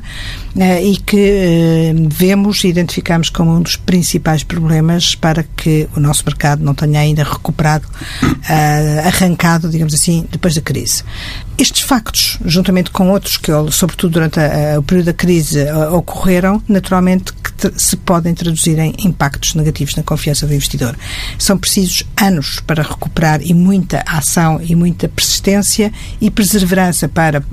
e 0.83 0.97
que 0.97 1.93
vemos 2.09 2.63
e 2.63 2.67
identificamos 2.67 3.29
como 3.29 3.55
um 3.55 3.61
dos 3.61 3.75
principais 3.75 4.43
problemas 4.43 5.15
para 5.15 5.43
que 5.55 5.87
o 5.95 5.99
nosso 5.99 6.23
mercado 6.25 6.63
não 6.63 6.75
tenha 6.75 6.99
ainda 6.99 7.23
recuperado 7.23 7.87
uh, 8.27 9.07
arrancado, 9.07 9.69
digamos 9.69 9.93
assim, 9.93 10.27
depois 10.31 10.55
da 10.55 10.61
crise. 10.61 11.03
Estes 11.57 11.81
factos, 11.81 12.37
juntamente 12.45 12.91
com 12.91 13.09
outros 13.09 13.37
que, 13.37 13.51
sobretudo 13.71 14.13
durante 14.13 14.39
a, 14.39 14.75
a, 14.75 14.79
o 14.79 14.83
período 14.83 15.07
da 15.07 15.13
crise, 15.13 15.63
uh, 15.63 15.95
ocorreram, 15.95 16.61
naturalmente 16.67 17.33
que 17.33 17.73
se 17.75 17.97
podem 17.97 18.33
traduzir 18.33 18.77
em 18.77 18.93
impactos 18.99 19.55
negativos 19.55 19.95
na 19.95 20.03
confiança 20.03 20.45
do 20.45 20.53
investidor. 20.53 20.95
São 21.39 21.57
precisos 21.57 22.03
anos 22.15 22.59
para 22.59 22.83
recuperar 22.83 23.41
e 23.41 23.53
muita 23.53 24.03
ação 24.05 24.61
e 24.61 24.75
muita 24.75 25.09
persistência 25.09 25.91
e 26.21 26.29
perseverança 26.29 27.07
para 27.09 27.43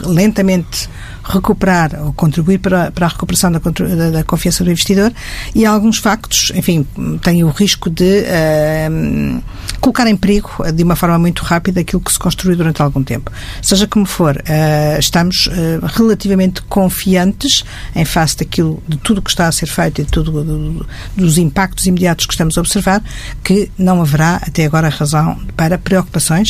lentamente 0.00 0.88
recuperar 1.28 1.90
ou 2.04 2.12
contribuir 2.12 2.58
para, 2.58 2.90
para 2.90 3.06
a 3.06 3.08
recuperação 3.08 3.50
da, 3.50 3.58
da, 3.58 4.10
da, 4.10 4.24
confiança 4.24 4.62
do 4.62 4.70
investidor 4.70 5.12
e 5.54 5.66
alguns 5.66 5.98
factos, 5.98 6.52
enfim, 6.54 6.86
têm 7.22 7.42
o 7.42 7.48
risco 7.48 7.90
de 7.90 8.22
uh, 8.22 9.42
colocar 9.80 10.06
em 10.06 10.16
perigo, 10.16 10.50
de 10.72 10.82
uma 10.82 10.94
forma 10.94 11.18
muito 11.18 11.42
rápida, 11.42 11.80
aquilo 11.80 12.00
que 12.00 12.12
se 12.12 12.18
construiu 12.18 12.56
durante 12.56 12.80
algum 12.80 13.02
tempo. 13.02 13.30
Seja 13.60 13.86
como 13.86 14.06
for, 14.06 14.36
uh, 14.36 14.98
estamos 14.98 15.48
uh, 15.48 15.84
relativamente 15.84 16.62
confiantes 16.62 17.64
em 17.94 18.04
face 18.04 18.36
daquilo, 18.38 18.82
de 18.86 18.96
tudo 18.98 19.20
que 19.20 19.30
está 19.30 19.48
a 19.48 19.52
ser 19.52 19.66
feito 19.66 20.00
e 20.00 20.04
de 20.04 20.10
tudo, 20.10 20.44
do, 20.44 20.86
dos 21.16 21.38
impactos 21.38 21.86
imediatos 21.86 22.26
que 22.26 22.34
estamos 22.34 22.56
a 22.56 22.60
observar, 22.60 23.02
que 23.42 23.70
não 23.76 24.00
haverá 24.00 24.36
até 24.36 24.64
agora 24.64 24.88
razão 24.88 25.38
para 25.56 25.78
preocupações 25.78 26.48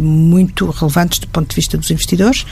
muito 0.00 0.68
relevantes 0.70 1.18
do 1.18 1.28
ponto 1.28 1.48
de 1.48 1.56
vista 1.56 1.76
dos 1.76 1.90
investidores. 1.90 2.44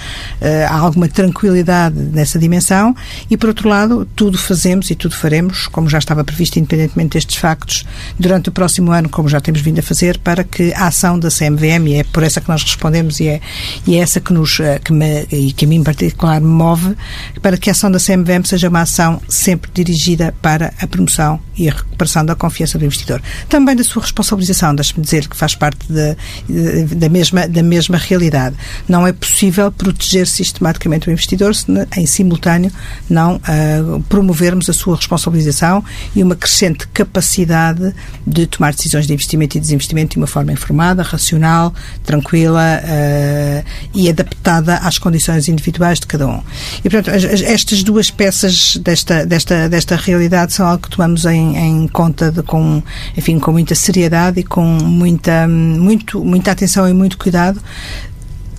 há 0.68 0.76
alguma 0.76 1.08
tranquilidade 1.08 1.41
tranquilidade 1.42 1.96
nessa 1.96 2.38
dimensão 2.38 2.94
e, 3.28 3.36
por 3.36 3.48
outro 3.48 3.68
lado, 3.68 4.06
tudo 4.14 4.38
fazemos 4.38 4.90
e 4.90 4.94
tudo 4.94 5.16
faremos, 5.16 5.66
como 5.66 5.88
já 5.88 5.98
estava 5.98 6.22
previsto, 6.22 6.58
independentemente 6.58 7.14
destes 7.14 7.36
factos, 7.36 7.84
durante 8.18 8.48
o 8.48 8.52
próximo 8.52 8.92
ano, 8.92 9.08
como 9.08 9.28
já 9.28 9.40
temos 9.40 9.60
vindo 9.60 9.80
a 9.80 9.82
fazer, 9.82 10.18
para 10.18 10.44
que 10.44 10.72
a 10.74 10.86
ação 10.86 11.18
da 11.18 11.28
CMVM, 11.28 11.88
e 11.88 11.94
é 11.94 12.04
por 12.04 12.22
essa 12.22 12.40
que 12.40 12.48
nós 12.48 12.62
respondemos 12.62 13.18
e 13.18 13.26
é, 13.26 13.40
e 13.86 13.96
é 13.96 13.98
essa 13.98 14.20
que, 14.20 14.32
nos, 14.32 14.60
eh, 14.60 14.78
que, 14.78 14.92
me, 14.92 15.26
e 15.32 15.52
que 15.52 15.64
a 15.64 15.68
mim 15.68 15.76
em 15.76 15.82
particular 15.82 16.40
me 16.40 16.46
move, 16.46 16.94
para 17.40 17.56
que 17.56 17.68
a 17.68 17.72
ação 17.72 17.90
da 17.90 17.98
CMVM 17.98 18.44
seja 18.44 18.68
uma 18.68 18.82
ação 18.82 19.20
sempre 19.28 19.70
dirigida 19.74 20.34
para 20.40 20.72
a 20.80 20.86
promoção 20.86 21.40
e 21.56 21.68
a 21.68 21.72
recuperação 21.72 22.24
da 22.24 22.34
confiança 22.34 22.78
do 22.78 22.84
investidor. 22.84 23.20
Também 23.48 23.74
da 23.74 23.82
sua 23.82 24.02
responsabilização, 24.02 24.74
deixe-me 24.74 25.02
dizer 25.02 25.28
que 25.28 25.36
faz 25.36 25.54
parte 25.54 25.80
de, 25.88 26.16
de, 26.48 26.94
da, 26.94 27.08
mesma, 27.08 27.48
da 27.48 27.62
mesma 27.62 27.96
realidade. 27.96 28.56
Não 28.88 29.06
é 29.06 29.12
possível 29.12 29.72
proteger 29.72 30.26
sistematicamente 30.26 31.08
o 31.08 31.12
investidor 31.12 31.31
investidor 31.32 31.54
se 31.54 31.66
em 31.96 32.06
simultâneo 32.06 32.70
não 33.08 33.36
uh, 33.36 34.02
promovermos 34.08 34.68
a 34.68 34.72
sua 34.72 34.96
responsabilização 34.96 35.84
e 36.14 36.22
uma 36.22 36.36
crescente 36.36 36.86
capacidade 36.88 37.94
de 38.26 38.46
tomar 38.46 38.72
decisões 38.74 39.06
de 39.06 39.12
investimento 39.12 39.56
e 39.56 39.60
desinvestimento 39.60 40.12
de 40.12 40.18
uma 40.18 40.26
forma 40.26 40.52
informada, 40.52 41.02
racional, 41.02 41.74
tranquila 42.04 42.80
uh, 42.82 43.64
e 43.94 44.08
adaptada 44.08 44.76
às 44.78 44.98
condições 44.98 45.48
individuais 45.48 45.98
de 45.98 46.06
cada 46.06 46.26
um. 46.26 46.42
E, 46.84 46.90
portanto, 46.90 47.10
as, 47.10 47.24
estas 47.24 47.82
duas 47.82 48.10
peças 48.10 48.76
desta, 48.76 49.24
desta, 49.26 49.68
desta 49.68 49.96
realidade 49.96 50.52
são 50.52 50.66
algo 50.66 50.82
que 50.82 50.90
tomamos 50.90 51.24
em, 51.24 51.56
em 51.56 51.88
conta 51.88 52.30
de, 52.30 52.42
com, 52.42 52.82
enfim, 53.16 53.38
com 53.38 53.52
muita 53.52 53.74
seriedade 53.74 54.40
e 54.40 54.44
com 54.44 54.64
muita, 54.64 55.46
muito, 55.48 56.24
muita 56.24 56.52
atenção 56.52 56.88
e 56.88 56.92
muito 56.92 57.16
cuidado, 57.16 57.60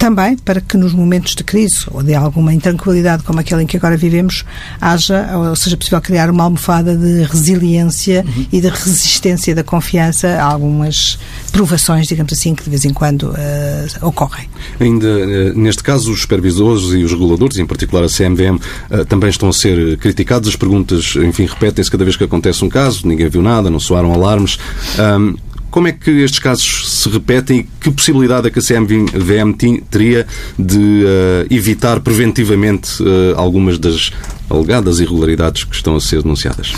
também 0.03 0.35
para 0.35 0.59
que 0.59 0.75
nos 0.75 0.91
momentos 0.91 1.33
de 1.33 1.45
crise 1.45 1.85
ou 1.89 2.03
de 2.03 2.13
alguma 2.13 2.53
intranquilidade 2.53 3.23
como 3.23 3.39
aquele 3.39 3.63
em 3.63 3.65
que 3.65 3.77
agora 3.77 3.95
vivemos, 3.95 4.43
haja, 4.81 5.29
ou 5.33 5.55
seja 5.55 5.77
possível 5.77 6.01
criar 6.01 6.29
uma 6.29 6.43
almofada 6.43 6.93
de 6.93 7.23
resiliência 7.23 8.25
uhum. 8.27 8.45
e 8.51 8.59
de 8.59 8.67
resistência 8.67 9.55
da 9.55 9.63
confiança 9.63 10.27
a 10.27 10.43
algumas 10.43 11.17
provações, 11.53 12.05
digamos 12.05 12.33
assim, 12.33 12.53
que 12.53 12.65
de 12.65 12.69
vez 12.69 12.83
em 12.83 12.91
quando 12.91 13.29
uh, 13.29 14.05
ocorrem. 14.05 14.49
Ainda 14.77 15.07
uh, 15.07 15.57
neste 15.57 15.81
caso, 15.81 16.11
os 16.11 16.23
supervisores 16.23 16.89
e 16.91 17.01
os 17.01 17.11
reguladores, 17.13 17.57
em 17.57 17.65
particular 17.65 18.03
a 18.03 18.09
CMVM, 18.09 18.57
uh, 18.57 18.59
eh, 18.89 19.05
também 19.05 19.29
estão 19.29 19.47
a 19.47 19.53
ser 19.53 19.97
criticados. 19.99 20.49
As 20.49 20.57
perguntas, 20.57 21.15
enfim, 21.15 21.45
repetem-se 21.45 21.89
cada 21.89 22.03
vez 22.03 22.17
que 22.17 22.25
acontece 22.25 22.65
um 22.65 22.69
caso, 22.69 23.07
ninguém 23.07 23.29
viu 23.29 23.41
nada, 23.41 23.69
não 23.69 23.79
soaram 23.79 24.11
alarmes. 24.11 24.59
Um, 24.99 25.52
como 25.73 25.87
é 25.87 25.91
que 25.91 26.11
estes 26.21 26.37
casos 26.37 26.87
se 26.87 27.09
repetem 27.09 27.61
e 27.61 27.63
que 27.63 27.89
possibilidade 27.89 28.47
é 28.47 28.51
que 28.51 28.59
a 28.59 28.61
CMVM 28.61 29.55
teria 29.89 30.27
de 30.57 30.77
uh, 30.77 31.47
evitar 31.49 31.99
preventivamente 31.99 33.01
uh, 33.01 33.33
algumas 33.35 33.79
das 33.79 34.11
alegadas 34.47 34.99
irregularidades 34.99 35.63
que 35.63 35.75
estão 35.75 35.95
a 35.95 35.99
ser 35.99 36.21
denunciadas? 36.21 36.73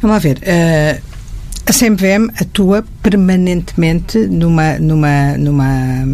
Vamos 0.00 0.14
lá 0.14 0.18
ver. 0.20 0.38
Uh 0.38 1.05
A 1.68 1.72
CMVM 1.72 2.30
atua 2.40 2.84
permanentemente 3.02 4.18
numa, 4.18 4.78
numa, 4.78 5.36
numa, 5.36 6.06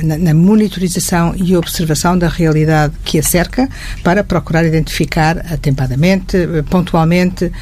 na, 0.00 0.16
na, 0.16 0.32
monitorização 0.32 1.34
e 1.36 1.56
observação 1.56 2.16
da 2.16 2.28
realidade 2.28 2.94
que 3.04 3.18
a 3.18 3.22
cerca 3.22 3.68
para 4.04 4.22
procurar 4.22 4.64
identificar 4.64 5.38
atempadamente, 5.52 6.36
pontualmente, 6.70 7.46
uh, 7.46 7.52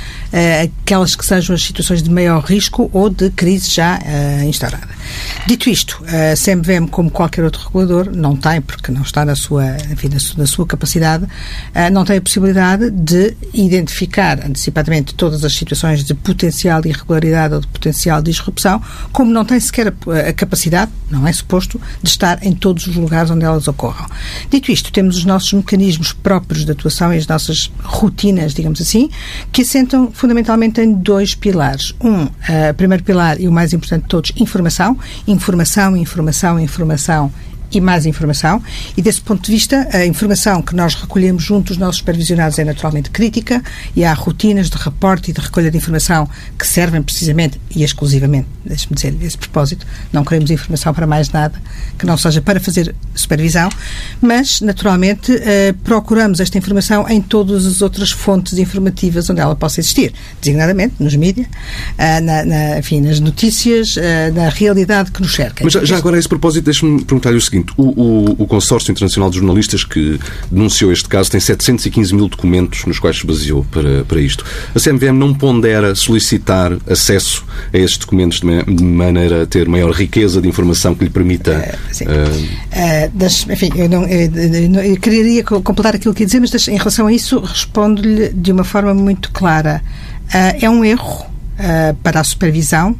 aquelas 0.82 1.16
que 1.16 1.24
sejam 1.24 1.54
as 1.54 1.62
situações 1.62 2.02
de 2.02 2.10
maior 2.10 2.44
risco 2.44 2.90
ou 2.92 3.08
de 3.08 3.30
crise 3.30 3.70
já 3.70 3.98
uh, 3.98 4.44
instaurada. 4.44 5.00
Dito 5.46 5.70
isto, 5.70 6.04
a 6.06 6.36
CMVM, 6.36 6.88
como 6.90 7.10
qualquer 7.10 7.42
outro 7.42 7.62
regulador, 7.64 8.14
não 8.14 8.36
tem, 8.36 8.60
porque 8.60 8.92
não 8.92 9.00
está 9.00 9.24
na 9.24 9.34
sua, 9.34 9.78
enfim, 9.90 10.08
na 10.08 10.18
sua, 10.18 10.38
na 10.38 10.46
sua 10.46 10.66
capacidade, 10.66 11.24
uh, 11.24 11.90
não 11.90 12.04
tem 12.04 12.18
a 12.18 12.20
possibilidade 12.20 12.90
de 12.90 13.34
identificar 13.54 14.44
antecipadamente 14.44 15.14
todas 15.14 15.42
as 15.42 15.54
situações 15.54 16.04
de 16.04 16.12
potencial 16.12 16.82
irregularidade 16.84 17.29
ou 17.54 17.60
de 17.60 17.66
potencial 17.66 18.22
disrupção, 18.22 18.82
como 19.12 19.30
não 19.30 19.44
tem 19.44 19.58
sequer 19.58 19.88
a, 19.88 20.28
a, 20.28 20.32
capacidade, 20.32 20.90
não 21.10 21.26
é 21.26 21.32
suposto, 21.32 21.80
de 22.02 22.08
estar 22.08 22.44
em 22.44 22.52
todos 22.52 22.86
os 22.86 22.96
lugares 22.96 23.30
onde 23.30 23.44
elas 23.44 23.68
ocorram. 23.68 24.06
Dito 24.50 24.70
isto, 24.70 24.92
temos 24.92 25.16
os 25.16 25.24
nossos 25.24 25.52
mecanismos 25.52 26.12
próprios 26.12 26.64
de 26.64 26.72
atuação 26.72 27.12
e 27.12 27.16
as 27.16 27.26
nossas 27.26 27.70
rotinas, 27.82 28.54
digamos 28.54 28.80
assim, 28.80 29.10
que 29.52 29.62
assentam 29.62 30.10
fundamentalmente 30.12 30.80
em 30.80 30.92
dois 30.92 31.34
pilares. 31.34 31.94
Um, 32.00 32.24
uh, 32.24 32.30
primeiro 32.76 33.02
pilar 33.04 33.40
e 33.40 33.48
o 33.48 33.52
mais 33.52 33.72
importante 33.72 34.02
de 34.02 34.08
todos, 34.08 34.32
informação. 34.36 34.98
Informação, 35.26 35.96
informação, 35.96 36.58
informação 36.58 37.32
e 37.72 37.80
mais 37.80 38.06
informação. 38.06 38.62
E 38.96 39.02
desse 39.02 39.20
ponto 39.20 39.42
de 39.42 39.52
vista, 39.52 39.88
a 39.92 40.04
informação 40.06 40.62
que 40.62 40.74
nós 40.74 40.94
recolhemos 40.94 41.42
junto 41.42 41.68
dos 41.68 41.76
nossos 41.76 41.98
supervisionados 41.98 42.58
é 42.58 42.64
naturalmente 42.64 43.10
crítica 43.10 43.62
e 43.94 44.04
há 44.04 44.12
rotinas 44.12 44.68
de 44.68 44.76
reporte 44.76 45.30
e 45.30 45.34
de 45.34 45.40
recolha 45.40 45.70
de 45.70 45.76
informação 45.76 46.28
que 46.58 46.66
servem 46.66 47.02
precisamente 47.02 47.60
e 47.74 47.82
exclusivamente, 47.82 48.48
deixe-me 48.64 48.94
dizer, 48.94 49.16
esse 49.22 49.38
propósito, 49.38 49.86
não 50.12 50.24
queremos 50.24 50.50
informação 50.50 50.92
para 50.92 51.06
mais 51.06 51.30
nada 51.30 51.60
que 51.98 52.06
não 52.06 52.16
seja 52.16 52.40
para 52.40 52.58
fazer 52.58 52.94
supervisão, 53.14 53.68
mas 54.20 54.60
naturalmente 54.60 55.32
eh, 55.32 55.74
procuramos 55.84 56.40
esta 56.40 56.56
informação 56.58 57.08
em 57.08 57.20
todas 57.20 57.66
as 57.66 57.82
outras 57.82 58.10
fontes 58.10 58.58
informativas 58.58 59.28
onde 59.28 59.40
ela 59.40 59.54
possa 59.54 59.80
existir, 59.80 60.12
designadamente 60.40 60.94
nos 60.98 61.14
mídias, 61.14 61.46
eh, 61.98 62.20
na, 62.20 62.44
na, 62.44 62.78
enfim, 62.78 63.00
nas 63.00 63.20
notícias, 63.20 63.96
eh, 63.96 64.30
na 64.30 64.48
realidade 64.48 65.10
que 65.10 65.20
nos 65.20 65.34
cerca. 65.34 65.62
Mas 65.62 65.72
já, 65.72 65.84
já 65.84 65.96
agora 65.96 66.16
a 66.16 66.18
esse 66.18 66.28
propósito, 66.28 66.64
deixe-me 66.64 67.04
perguntar-lhe 67.04 67.36
o 67.36 67.40
seguinte, 67.40 67.59
seguinte: 67.60 67.72
o, 67.76 67.82
o, 67.82 68.42
o, 68.42 68.46
Consórcio 68.46 68.90
Internacional 68.90 69.30
de 69.30 69.38
Jornalistas 69.38 69.84
que 69.84 70.18
denunciou 70.50 70.92
este 70.92 71.08
caso 71.08 71.30
tem 71.30 71.40
715 71.40 72.14
mil 72.14 72.28
documentos 72.28 72.84
nos 72.84 72.98
quais 72.98 73.18
se 73.18 73.26
baseou 73.26 73.64
para, 73.70 74.04
para 74.04 74.20
isto. 74.20 74.44
A 74.74 74.80
CMVM 74.80 75.16
não 75.16 75.34
pondera 75.34 75.94
solicitar 75.94 76.72
acesso 76.88 77.44
a 77.72 77.78
estes 77.78 77.98
documentos 77.98 78.40
de 78.40 78.84
maneira 78.84 79.42
a 79.42 79.46
ter 79.46 79.68
maior 79.68 79.92
riqueza 79.92 80.40
de 80.40 80.48
informação 80.48 80.94
que 80.94 81.04
lhe 81.04 81.10
permita. 81.10 81.78
Uh. 82.00 82.04
Uh, 82.04 83.10
das, 83.14 83.46
enfim, 83.48 83.70
eu, 83.76 83.88
não, 83.88 84.06
eu, 84.06 84.30
eu, 84.84 84.96
queria 84.96 85.44
completar 85.44 85.94
aquilo 85.94 86.14
que 86.14 86.22
ia 86.22 86.26
dizer, 86.26 86.40
mas 86.40 86.68
em 86.68 86.76
relação 86.76 87.06
a 87.06 87.12
isso 87.12 87.40
respondo-lhe 87.40 88.30
de 88.30 88.52
uma 88.52 88.64
forma 88.64 88.94
muito 88.94 89.30
clara. 89.32 89.82
Uh, 90.28 90.64
é 90.64 90.70
um 90.70 90.84
erro 90.84 91.28
para 92.02 92.20
a 92.20 92.24
supervisão 92.24 92.96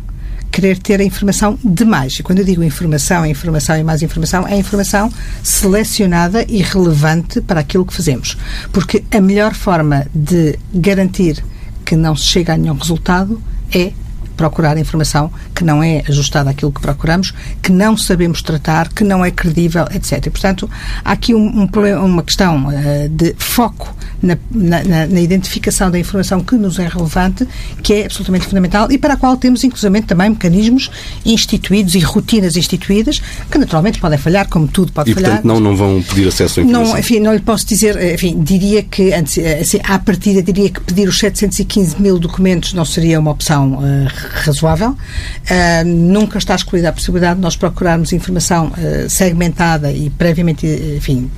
querer 0.51 0.79
ter 0.79 1.01
a 1.01 1.05
informação 1.05 1.59
demais. 1.65 2.15
E 2.15 2.23
quando 2.23 2.41
eu 2.41 2.45
digo 2.45 2.63
informação, 2.63 3.25
informação 3.25 3.77
e 3.77 3.85
mais 3.85 4.03
informação, 4.03 4.47
é 4.47 4.57
informação 4.57 5.13
selecionada 5.43 6.45
e 6.49 6.63
relevante 6.63 7.41
para 7.41 7.61
aquilo 7.61 7.87
que 7.87 7.95
fazemos. 7.95 8.37
Porque 8.73 9.05
a 9.11 9.21
melhor 9.21 9.55
forma 9.55 10.07
de 10.15 10.59
garantir 10.75 11.43
que 11.85 11.97
não 11.97 12.15
se 12.15 12.25
chega 12.25 12.55
a 12.55 12.57
nenhum 12.57 12.75
resultado 12.75 13.41
é 13.73 13.93
procurar 14.41 14.79
informação 14.79 15.31
que 15.55 15.63
não 15.63 15.83
é 15.83 16.03
ajustada 16.09 16.49
àquilo 16.49 16.73
que 16.73 16.81
procuramos, 16.81 17.35
que 17.61 17.71
não 17.71 17.95
sabemos 17.95 18.41
tratar, 18.41 18.89
que 18.89 19.05
não 19.05 19.23
é 19.23 19.31
credível, 19.31 19.85
etc. 19.95 20.25
E, 20.27 20.31
portanto, 20.31 20.71
há 21.05 21.13
aqui 21.13 21.35
um, 21.35 21.69
um, 21.69 22.05
uma 22.07 22.23
questão 22.23 22.69
uh, 22.69 23.09
de 23.11 23.35
foco 23.37 23.95
na, 24.23 24.39
na, 24.51 25.07
na, 25.07 25.21
identificação 25.21 25.91
da 25.91 25.99
informação 25.99 26.41
que 26.41 26.55
nos 26.55 26.79
é 26.79 26.89
relevante, 26.89 27.47
que 27.83 27.93
é 27.93 28.05
absolutamente 28.07 28.47
fundamental 28.47 28.91
e 28.91 28.97
para 28.97 29.13
a 29.13 29.17
qual 29.19 29.37
temos, 29.37 29.63
inclusivamente, 29.63 30.07
também 30.07 30.31
mecanismos 30.31 30.91
instituídos 31.25 31.95
e 31.95 31.99
rotinas 31.99 32.57
instituídas 32.57 33.21
que, 33.51 33.59
naturalmente, 33.59 34.01
podem 34.01 34.19
falhar, 34.19 34.49
como 34.49 34.67
tudo 34.67 34.91
pode 34.91 35.11
e, 35.11 35.15
falhar. 35.15 35.33
E, 35.33 35.35
portanto, 35.35 35.53
não, 35.53 35.61
não 35.61 35.77
vão 35.77 36.03
pedir 36.03 36.29
acesso 36.29 36.61
à 36.61 36.63
informação? 36.63 36.93
Não, 36.95 36.99
enfim, 36.99 37.21
não 37.21 37.35
lhe 37.35 37.41
posso 37.41 37.67
dizer, 37.67 38.15
enfim, 38.15 38.43
diria 38.43 38.83
que, 38.83 39.13
assim, 39.13 39.81
à 39.85 39.99
partida, 39.99 40.43
diria 40.43 40.71
que 40.71 40.81
pedir 40.81 41.07
os 41.09 41.19
715 41.19 42.01
mil 42.01 42.19
documentos 42.19 42.73
não 42.73 42.87
seria 42.87 43.21
uma 43.21 43.31
opção 43.31 43.75
uh, 43.75 44.30
razoável. 44.31 44.91
Uh, 44.91 45.85
nunca 45.85 46.39
está 46.39 46.55
excluída 46.55 46.89
a 46.89 46.93
possibilidade 46.93 47.37
de 47.37 47.43
nós 47.43 47.57
procurarmos 47.57 48.13
informação 48.13 48.69
uh, 48.69 49.09
segmentada 49.09 49.93
e 49.93 50.11
previamente, 50.11 50.67
enfim, 50.97 51.31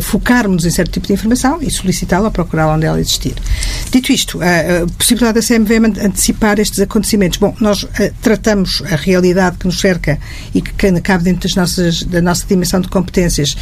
focarmos 0.00 0.64
em 0.64 0.70
certo 0.70 0.92
tipo 0.92 1.06
de 1.06 1.12
informação 1.12 1.58
e 1.60 1.70
solicitá-la 1.70 2.30
procurá-la 2.30 2.74
onde 2.74 2.86
ela 2.86 3.00
existir. 3.00 3.34
Dito 3.90 4.12
isto, 4.12 4.40
a 4.42 4.86
possibilidade 4.96 5.40
da 5.40 5.46
CMVM 5.46 5.98
antecipar 6.04 6.58
estes 6.58 6.80
acontecimentos. 6.80 7.38
Bom, 7.38 7.54
nós 7.60 7.86
tratamos 8.22 8.82
a 8.90 8.96
realidade 8.96 9.58
que 9.58 9.66
nos 9.66 9.80
cerca 9.80 10.18
e 10.54 10.60
que 10.60 10.72
cabe 11.00 11.24
dentro 11.24 11.48
das 11.48 11.54
nossas, 11.54 12.02
da 12.02 12.20
nossa 12.22 12.46
dimensão 12.46 12.80
de 12.80 12.88
competências 12.88 13.56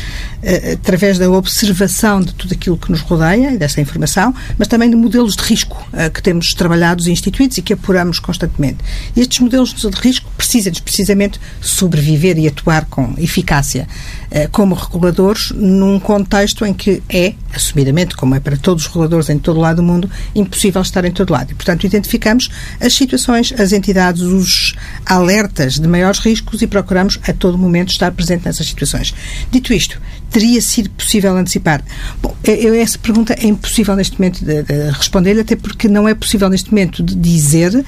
através 0.73 1.19
da 1.19 1.31
observação 1.31 2.21
de 2.21 2.35
tudo 2.35 2.55
aquilo 2.55 2.77
que 2.77 2.91
nos 2.91 3.01
rodeia 3.01 3.53
e 3.53 3.59
dessa 3.59 3.81
informação, 3.81 4.35
mas 4.59 4.69
também 4.69 4.91
de 4.91 4.97
modelos 4.97 5.37
de 5.37 5.43
risco 5.43 5.87
que 6.13 6.23
temos 6.23 6.55
trabalhados 6.55 7.07
e 7.07 7.13
instituídos 7.13 7.59
e 7.59 7.63
que 7.63 7.73
apuramos 7.73 8.19
constantemente. 8.19 8.79
E 9.17 9.21
estes 9.21 9.41
modelos 9.41 9.75
de 9.75 9.89
risco 10.01 10.31
precisam 10.37 10.73
precisamente 10.83 11.41
sobreviver 11.61 12.39
e 12.39 12.49
atuar 12.49 12.87
com 12.87 13.15
eficácia 13.19 13.87
eh, 14.31 14.49
como 14.51 14.75
num 15.55 15.99
contexto 15.99 16.65
em 16.65 16.73
que 16.73 17.03
é, 17.09 17.35
assumidamente, 17.53 18.17
como 18.17 18.35
é 18.35 18.41
para 18.41 18.57
todos 18.57 18.85
os 18.85 18.89
reguladores 18.89 19.29
em 19.29 19.39
todo 19.39 19.61
lado 19.61 19.77
do 19.77 19.83
mundo, 19.83 20.11
impossível 20.35 20.83
estar 20.83 21.05
em 21.05 21.11
todo 21.11 21.33
lado. 21.33 21.53
E, 21.53 21.55
portanto, 21.55 21.85
identificamos 21.85 22.49
as 22.81 22.95
situações, 22.95 23.53
as 23.59 23.73
entidades, 23.73 24.23
os 24.23 24.75
alertas 25.05 25.79
de 25.79 25.87
maiores 25.89 26.21
riscos 26.21 26.63
e 26.63 26.67
procuramos 26.67 27.19
a 27.29 27.33
todo 27.33 27.59
momento 27.59 27.91
estar 27.91 28.11
presente 28.13 28.45
nessas 28.45 28.67
situações. 28.67 29.15
Dito 29.51 29.73
isto, 29.73 30.01
teria 30.31 30.61
sido 30.61 30.91
possível 30.91 31.37
antecipar? 31.37 31.83
Bom, 32.23 32.37
eu, 32.43 32.75
essa 32.75 32.99
pergunta 32.99 33.35
é 33.35 33.47
impossível 33.47 33.95
neste 33.97 34.19
momento 34.19 34.45
de, 34.45 34.63
de 34.63 34.91
responder, 34.91 35.39
até 35.39 35.57
porque 35.57 35.89
não 35.89 36.09
é 36.09 36.15
possível 36.15 36.49
neste 36.49 36.71
momento 36.71 37.03
de 37.03 37.15
dizer 37.15 37.75
uh, 37.75 37.85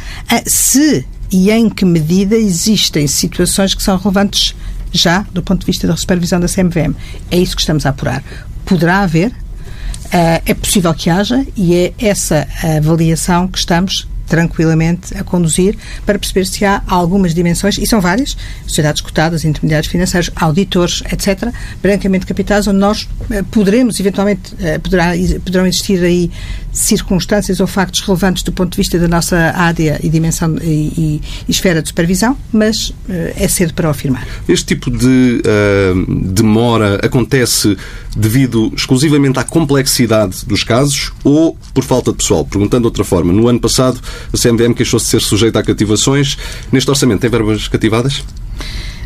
se 0.46 1.04
e 1.30 1.50
em 1.50 1.68
que 1.68 1.84
medida 1.84 2.36
existem 2.36 3.06
situações 3.06 3.74
que 3.74 3.82
são 3.82 3.96
relevantes 3.96 4.54
já 4.92 5.26
do 5.32 5.42
ponto 5.42 5.60
de 5.60 5.66
vista 5.66 5.86
da 5.86 5.96
supervisão 5.96 6.40
da 6.40 6.48
CMVM. 6.48 6.94
É 7.30 7.36
isso 7.36 7.54
que 7.54 7.62
estamos 7.62 7.86
a 7.86 7.90
apurar. 7.90 8.22
Poderá 8.64 9.00
haver, 9.00 9.30
uh, 9.30 10.42
é 10.44 10.54
possível 10.54 10.92
que 10.94 11.10
haja, 11.10 11.44
e 11.56 11.74
é 11.74 11.94
essa 11.98 12.46
avaliação 12.78 13.48
que 13.48 13.58
estamos 13.58 14.08
tranquilamente 14.26 15.16
a 15.16 15.24
conduzir 15.24 15.76
para 16.04 16.18
perceber 16.18 16.44
se 16.46 16.64
há 16.64 16.82
algumas 16.86 17.34
dimensões, 17.34 17.78
e 17.78 17.86
são 17.86 18.00
várias, 18.00 18.36
sociedades 18.66 19.00
cotadas, 19.00 19.44
intermediários 19.44 19.90
financeiros, 19.90 20.30
auditores, 20.36 21.02
etc., 21.10 21.50
brancamente 21.82 22.26
capitais, 22.26 22.66
onde 22.66 22.78
nós 22.78 23.08
eh, 23.30 23.42
poderemos, 23.50 23.98
eventualmente, 24.00 24.54
eh, 24.60 24.78
poderá, 24.78 25.12
poderão 25.44 25.66
existir 25.66 26.02
aí 26.02 26.30
circunstâncias 26.72 27.58
ou 27.60 27.66
factos 27.66 28.00
relevantes 28.00 28.42
do 28.42 28.52
ponto 28.52 28.72
de 28.72 28.76
vista 28.76 28.98
da 28.98 29.08
nossa 29.08 29.36
área 29.54 29.98
e 30.02 30.08
dimensão 30.08 30.56
e, 30.60 30.64
e, 30.66 31.22
e 31.48 31.50
esfera 31.50 31.80
de 31.80 31.88
supervisão, 31.88 32.36
mas 32.52 32.90
uh, 32.90 32.94
é 33.36 33.48
cedo 33.48 33.72
para 33.72 33.88
o 33.88 33.90
afirmar. 33.90 34.26
Este 34.48 34.74
tipo 34.74 34.90
de 34.90 35.40
uh, 35.40 36.32
demora 36.32 37.00
acontece 37.02 37.76
devido 38.16 38.72
exclusivamente 38.74 39.38
à 39.38 39.44
complexidade 39.44 40.44
dos 40.46 40.62
casos 40.62 41.12
ou 41.24 41.56
por 41.72 41.84
falta 41.84 42.10
de 42.10 42.18
pessoal? 42.18 42.44
Perguntando 42.44 42.82
de 42.82 42.86
outra 42.86 43.04
forma, 43.04 43.32
no 43.32 43.48
ano 43.48 43.60
passado 43.60 44.00
a 44.32 44.36
CMVM 44.36 44.74
queixou-se 44.74 45.06
de 45.06 45.10
ser 45.10 45.20
sujeita 45.20 45.60
a 45.60 45.62
cativações. 45.62 46.36
Neste 46.72 46.90
orçamento 46.90 47.20
tem 47.20 47.30
verbas 47.30 47.68
cativadas? 47.68 48.22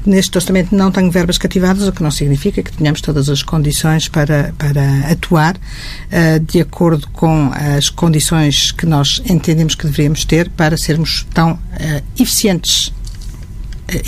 Neste 0.04 0.36
orçamento 0.38 0.74
não 0.74 0.90
tenho 0.90 1.10
verbas 1.10 1.36
cativadas, 1.36 1.86
o 1.86 1.92
que 1.92 2.02
não 2.02 2.10
significa 2.10 2.62
que 2.62 2.72
tenhamos 2.72 3.00
todas 3.00 3.28
as 3.28 3.42
condições 3.42 4.08
para, 4.08 4.54
para 4.56 5.10
atuar 5.10 5.56
uh, 5.56 6.40
de 6.40 6.60
acordo 6.60 7.06
com 7.12 7.50
as 7.76 7.90
condições 7.90 8.72
que 8.72 8.86
nós 8.86 9.20
entendemos 9.28 9.74
que 9.74 9.84
deveríamos 9.84 10.24
ter 10.24 10.48
para 10.50 10.76
sermos 10.76 11.26
tão 11.34 11.52
uh, 11.52 11.58
eficientes 12.18 12.92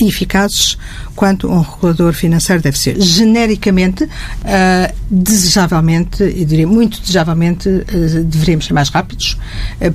eficazes 0.01 0.77
quanto 1.15 1.49
um 1.49 1.61
regulador 1.61 2.13
financeiro 2.13 2.63
deve 2.63 2.79
ser. 2.79 3.01
Genericamente, 3.01 4.05
uh, 4.05 4.95
desejavelmente, 5.11 6.23
eu 6.23 6.45
diria 6.45 6.67
muito 6.67 7.01
desejavelmente, 7.01 7.69
uh, 7.69 8.25
deveríamos 8.25 8.67
ser 8.67 8.73
mais 8.73 8.89
rápidos, 8.89 9.39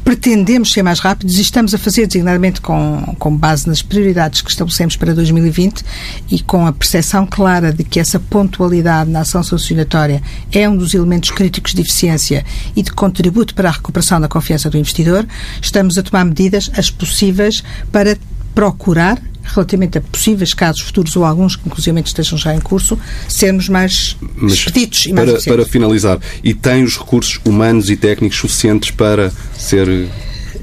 pretendemos 0.03 0.71
ser 0.71 0.83
mais 0.83 0.99
rápidos 0.99 1.37
e 1.37 1.41
estamos 1.41 1.73
a 1.73 1.77
fazer 1.77 2.07
designadamente 2.07 2.61
com, 2.61 3.15
com 3.17 3.35
base 3.35 3.67
nas 3.67 3.81
prioridades 3.81 4.41
que 4.41 4.49
estabelecemos 4.49 4.95
para 4.95 5.13
2020 5.13 5.83
e 6.29 6.39
com 6.41 6.65
a 6.65 6.73
percepção 6.73 7.25
clara 7.25 7.71
de 7.71 7.83
que 7.83 7.99
essa 7.99 8.19
pontualidade 8.19 9.09
na 9.09 9.21
ação 9.21 9.43
sancionatória 9.43 10.21
é 10.51 10.67
um 10.67 10.75
dos 10.75 10.93
elementos 10.93 11.31
críticos 11.31 11.73
de 11.73 11.81
eficiência 11.81 12.45
e 12.75 12.81
de 12.81 12.91
contributo 12.91 13.53
para 13.53 13.69
a 13.69 13.71
recuperação 13.71 14.19
da 14.19 14.27
confiança 14.27 14.69
do 14.69 14.77
investidor, 14.77 15.25
estamos 15.61 15.97
a 15.97 16.03
tomar 16.03 16.25
medidas 16.25 16.69
as 16.75 16.89
possíveis 16.89 17.63
para 17.91 18.17
procurar 18.53 19.21
relativamente 19.47 19.97
a 19.97 20.01
possíveis 20.01 20.53
casos 20.53 20.81
futuros 20.81 21.15
ou 21.15 21.25
alguns 21.25 21.55
que 21.55 21.67
inclusive 21.67 21.99
estejam 22.01 22.37
já 22.37 22.53
em 22.53 22.59
curso, 22.59 22.97
sermos 23.27 23.69
mais 23.69 24.15
Mas 24.35 24.53
expeditos 24.53 25.05
e 25.05 25.13
mais 25.13 25.43
para, 25.43 25.55
para 25.55 25.65
finalizar, 25.65 26.19
e 26.43 26.53
tem 26.53 26.83
os 26.83 26.97
recursos 26.97 27.39
humanos 27.45 27.89
e 27.89 27.95
técnicos 27.95 28.37
suficientes 28.37 28.91
para 28.91 29.31
ser 29.57 30.07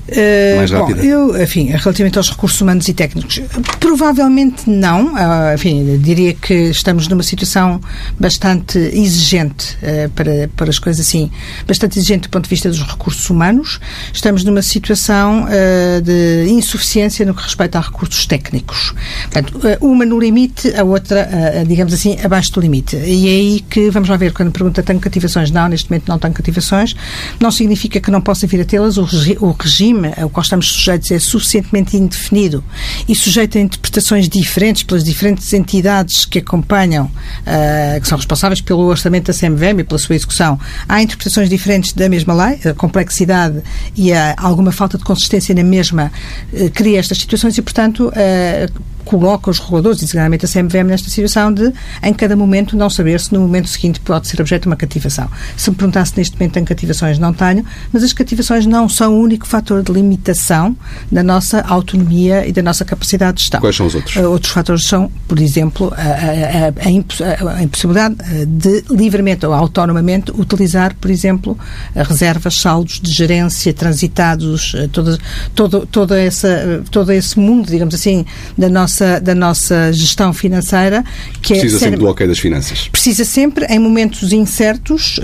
Uh, 0.08 0.56
mais 0.58 0.70
rápida? 0.70 1.00
Bom, 1.00 1.08
eu, 1.08 1.42
enfim, 1.42 1.66
relativamente 1.66 2.18
aos 2.18 2.30
recursos 2.30 2.60
humanos 2.60 2.86
e 2.88 2.92
técnicos, 2.92 3.40
provavelmente 3.80 4.68
não. 4.68 5.14
Uh, 5.14 5.54
enfim, 5.54 5.98
diria 5.98 6.34
que 6.34 6.52
estamos 6.70 7.08
numa 7.08 7.22
situação 7.22 7.80
bastante 8.18 8.78
exigente, 8.78 9.78
uh, 9.82 10.10
para, 10.10 10.48
para 10.54 10.68
as 10.68 10.78
coisas 10.78 11.06
assim, 11.06 11.30
bastante 11.66 11.98
exigente 11.98 12.28
do 12.28 12.30
ponto 12.30 12.44
de 12.44 12.50
vista 12.50 12.68
dos 12.68 12.82
recursos 12.82 13.28
humanos. 13.30 13.80
Estamos 14.12 14.44
numa 14.44 14.62
situação 14.62 15.46
de 16.02 16.50
insuficiência 16.50 17.24
no 17.24 17.34
que 17.34 17.42
respeita 17.42 17.78
a 17.78 17.80
recursos 17.80 18.26
técnicos. 18.26 18.94
Portanto, 19.22 19.60
uma 19.80 20.04
no 20.04 20.18
limite, 20.18 20.74
a 20.76 20.84
outra, 20.84 21.28
digamos 21.66 21.92
assim, 21.92 22.16
abaixo 22.22 22.52
do 22.52 22.60
limite. 22.60 22.96
E 22.96 23.28
é 23.28 23.30
aí 23.30 23.64
que, 23.68 23.90
vamos 23.90 24.08
lá 24.08 24.16
ver, 24.16 24.32
quando 24.32 24.50
pergunta 24.52 24.82
tenho 24.82 25.00
cativações, 25.00 25.50
não, 25.50 25.68
neste 25.68 25.90
momento 25.90 26.08
não 26.08 26.18
tenho 26.18 26.32
cativações, 26.34 26.94
não 27.40 27.50
significa 27.50 28.00
que 28.00 28.10
não 28.10 28.20
possa 28.20 28.46
vir 28.46 28.60
a 28.60 28.64
tê-las. 28.64 28.96
O, 28.98 29.04
regi 29.04 29.36
o 29.40 29.50
regime 29.50 29.93
regime 29.94 30.12
ao 30.20 30.28
qual 30.28 30.42
estamos 30.42 30.70
sujeitos 30.70 31.10
é 31.10 31.18
suficientemente 31.18 31.96
indefinido 31.96 32.64
e 33.08 33.14
sujeito 33.14 33.56
a 33.58 33.60
interpretações 33.60 34.28
diferentes 34.28 34.82
pelas 34.82 35.04
diferentes 35.04 35.52
entidades 35.52 36.24
que 36.24 36.38
acompanham, 36.38 37.06
uh, 37.06 38.00
que 38.00 38.08
são 38.08 38.16
responsáveis 38.18 38.60
pelo 38.60 38.80
orçamento 38.80 39.32
da 39.32 39.38
CMVM 39.38 39.80
e 39.80 39.84
pela 39.84 39.98
sua 39.98 40.16
execução, 40.16 40.58
há 40.88 41.02
interpretações 41.02 41.48
diferentes 41.48 41.92
da 41.92 42.08
mesma 42.08 42.34
lei, 42.34 42.60
a 42.64 42.74
complexidade 42.74 43.62
e 43.96 44.12
a, 44.12 44.34
alguma 44.38 44.72
falta 44.72 44.98
de 44.98 45.04
consistência 45.04 45.54
na 45.54 45.64
mesma 45.64 46.10
uh, 46.52 46.70
cria 46.70 46.98
estas 46.98 47.18
situações 47.18 47.56
e, 47.56 47.62
portanto, 47.62 48.08
uh, 48.08 48.93
coloca 49.04 49.50
os 49.50 49.58
reguladores, 49.58 50.02
e 50.02 50.06
seguramente 50.06 50.44
a 50.44 50.48
CMVM, 50.48 50.86
nesta 50.86 51.10
situação 51.10 51.52
de, 51.52 51.72
em 52.02 52.12
cada 52.14 52.36
momento, 52.36 52.76
não 52.76 52.88
saber 52.90 53.20
se 53.20 53.32
no 53.32 53.40
momento 53.40 53.68
seguinte 53.68 54.00
pode 54.00 54.28
ser 54.28 54.40
objeto 54.40 54.62
de 54.62 54.68
uma 54.68 54.76
cativação. 54.76 55.28
Se 55.56 55.70
me 55.70 55.76
perguntasse 55.76 56.12
neste 56.16 56.36
momento 56.36 56.54
tem 56.54 56.64
cativações, 56.64 57.18
não 57.18 57.32
tenho, 57.32 57.64
mas 57.92 58.02
as 58.02 58.12
cativações 58.12 58.66
não 58.66 58.88
são 58.88 59.14
o 59.14 59.20
único 59.20 59.46
fator 59.46 59.82
de 59.82 59.92
limitação 59.92 60.76
da 61.10 61.22
nossa 61.22 61.60
autonomia 61.62 62.46
e 62.46 62.52
da 62.52 62.62
nossa 62.62 62.84
capacidade 62.84 63.36
de 63.36 63.42
gestão. 63.42 63.60
Quais 63.60 63.76
são 63.76 63.86
os 63.86 63.94
outros? 63.94 64.16
Uh, 64.16 64.30
outros 64.30 64.52
fatores 64.52 64.84
são, 64.84 65.10
por 65.26 65.38
exemplo, 65.38 65.92
a, 65.96 66.00
a, 66.00 67.48
a, 67.48 67.56
a 67.56 67.62
impossibilidade 67.62 68.16
eh, 68.20 68.44
de 68.46 68.84
livremente 68.90 69.44
ou 69.46 69.52
autonomamente 69.52 70.30
utilizar, 70.32 70.94
por 71.00 71.10
exemplo, 71.10 71.58
reservas, 71.94 72.54
saldos 72.60 73.00
de 73.00 73.10
gerência 73.10 73.72
transitados, 73.72 74.74
toda, 74.92 75.18
todo, 75.54 75.86
toda 75.86 76.20
essa, 76.20 76.82
todo 76.90 77.12
esse 77.12 77.38
mundo, 77.38 77.68
digamos 77.68 77.94
assim, 77.94 78.24
da 78.56 78.68
nossa 78.68 78.93
nossa, 78.94 79.20
da 79.20 79.34
nossa 79.34 79.92
gestão 79.92 80.32
financeira. 80.32 81.04
Que 81.42 81.54
é 81.54 81.58
precisa 81.58 81.76
é 81.76 81.80
sempre 81.80 82.00
do 82.00 82.06
ok 82.06 82.26
das 82.26 82.38
finanças. 82.38 82.88
Precisa 82.88 83.24
sempre, 83.24 83.66
em 83.66 83.78
momentos 83.78 84.32
incertos 84.32 85.18
uh, 85.18 85.22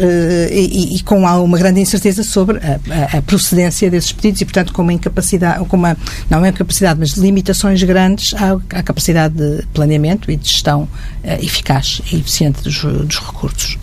e, 0.51 0.97
e, 0.97 1.03
com 1.03 1.23
uma 1.23 1.59
grande 1.59 1.81
incerteza 1.81 2.23
sobre 2.23 2.59
a, 2.59 2.81
a, 3.15 3.19
a, 3.19 3.23
procedência 3.23 3.91
desses 3.91 4.13
pedidos 4.13 4.41
e, 4.41 4.45
portanto, 4.45 4.73
com 4.73 4.83
uma 4.83 4.93
incapacidade, 4.93 5.65
com 5.67 5.77
uma, 5.77 5.97
não 6.29 6.45
é 6.45 6.49
incapacidade, 6.49 6.99
mas 6.99 7.11
limitações 7.11 7.83
grandes 7.83 8.35
à, 8.35 8.79
à 8.79 8.83
capacidade 8.83 9.35
de 9.35 9.65
planeamento 9.73 10.31
e 10.31 10.37
de 10.37 10.49
gestão 10.49 10.83
uh, 10.83 11.45
eficaz 11.45 12.03
e 12.13 12.17
eficiente 12.17 12.63
dos, 12.63 12.83
dos 12.83 13.19
recursos. 13.19 13.79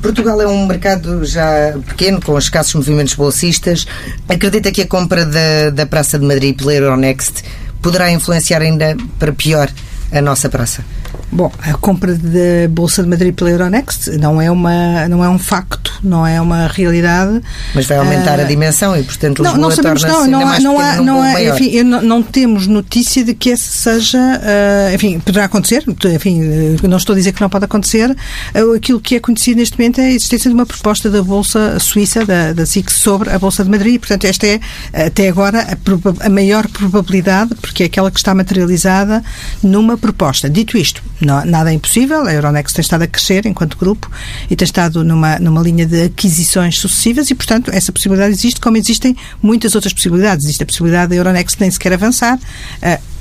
Portugal 0.00 0.40
é 0.40 0.46
um 0.46 0.64
mercado 0.64 1.24
já 1.24 1.74
pequeno, 1.88 2.20
com 2.22 2.38
escassos 2.38 2.72
movimentos 2.74 3.14
bolsistas. 3.14 3.84
Acredita 4.28 4.70
que 4.70 4.82
a 4.82 4.86
compra 4.86 5.26
da, 5.26 5.70
da 5.70 5.86
Praça 5.86 6.16
de 6.16 6.24
Madrid 6.24 6.56
pela 6.56 6.72
Euronext 6.72 7.42
poderá 7.82 8.10
influenciar 8.10 8.62
ainda 8.62 8.96
para 9.18 9.32
pior 9.32 9.70
a 10.12 10.20
nossa 10.20 10.48
praça? 10.48 10.84
Bom, 11.30 11.52
a 11.60 11.74
compra 11.74 12.14
da 12.14 12.68
Bolsa 12.70 13.02
de 13.02 13.08
Madrid 13.08 13.34
pela 13.34 13.50
Euronext 13.50 14.08
não 14.18 14.40
é, 14.40 14.50
uma, 14.50 15.06
não 15.08 15.22
é 15.22 15.28
um 15.28 15.38
facto, 15.38 15.92
não 16.02 16.26
é 16.26 16.40
uma 16.40 16.66
realidade. 16.68 17.42
Mas 17.74 17.86
vai 17.86 17.98
aumentar 17.98 18.38
uh, 18.38 18.42
a 18.42 18.44
ah, 18.44 18.46
dimensão 18.46 18.96
e, 18.96 19.02
portanto, 19.02 19.42
Lisboa 19.42 19.58
não, 19.58 19.68
não 19.68 19.76
sabemos, 19.76 20.02
não, 20.02 20.26
não, 20.26 20.48
há, 20.48 20.60
não, 20.60 20.80
há, 20.80 20.96
não 20.96 21.22
há, 21.22 21.42
enfim, 21.42 21.82
não, 21.82 22.02
não, 22.02 22.22
temos 22.22 22.66
notícia 22.66 23.22
de 23.22 23.34
que 23.34 23.50
essa 23.50 23.70
seja, 23.70 24.18
uh, 24.18 24.94
enfim, 24.94 25.20
poderá 25.20 25.44
acontecer, 25.44 25.84
enfim, 26.14 26.76
não 26.82 26.96
estou 26.96 27.12
a 27.12 27.16
dizer 27.16 27.32
que 27.32 27.42
não 27.42 27.50
pode 27.50 27.66
acontecer. 27.66 28.10
Uh, 28.54 28.74
aquilo 28.76 28.98
que 28.98 29.16
é 29.16 29.20
conhecido 29.20 29.58
neste 29.58 29.78
momento 29.78 30.00
é 30.00 30.06
a 30.06 30.10
existência 30.10 30.48
de 30.48 30.54
uma 30.54 30.64
proposta 30.64 31.10
da 31.10 31.22
Bolsa 31.22 31.78
Suíça, 31.78 32.24
da, 32.24 32.54
da 32.54 32.64
SIC, 32.64 32.90
sobre 32.90 33.30
a 33.30 33.38
Bolsa 33.38 33.62
de 33.62 33.70
Madrid. 33.70 33.98
Portanto, 34.00 34.24
esta 34.24 34.46
é, 34.46 34.60
até 34.94 35.28
agora, 35.28 35.60
a, 35.60 36.26
a 36.26 36.30
maior 36.30 36.66
probabilidade, 36.68 37.54
porque 37.56 37.82
é 37.82 37.86
aquela 37.86 38.10
que 38.10 38.18
está 38.18 38.34
materializada 38.34 39.22
numa 39.62 39.98
proposta. 39.98 40.48
Dito 40.48 40.78
isto, 40.78 41.02
não, 41.20 41.44
nada 41.44 41.70
é 41.70 41.74
impossível. 41.74 42.26
A 42.26 42.32
Euronext 42.32 42.74
tem 42.74 42.82
estado 42.82 43.02
a 43.02 43.06
crescer 43.06 43.46
enquanto 43.46 43.76
grupo 43.76 44.10
e 44.48 44.54
tem 44.54 44.64
estado 44.64 45.02
numa, 45.04 45.38
numa 45.38 45.60
linha 45.60 45.86
de 45.86 46.04
aquisições 46.04 46.78
sucessivas 46.78 47.30
e, 47.30 47.34
portanto, 47.34 47.70
essa 47.72 47.92
possibilidade 47.92 48.32
existe, 48.32 48.60
como 48.60 48.76
existem 48.76 49.16
muitas 49.42 49.74
outras 49.74 49.92
possibilidades. 49.92 50.44
Existe 50.44 50.62
a 50.62 50.66
possibilidade 50.66 51.10
da 51.10 51.16
Euronext 51.16 51.60
nem 51.60 51.70
sequer 51.70 51.92
avançar. 51.92 52.38
Uh, 52.38 53.17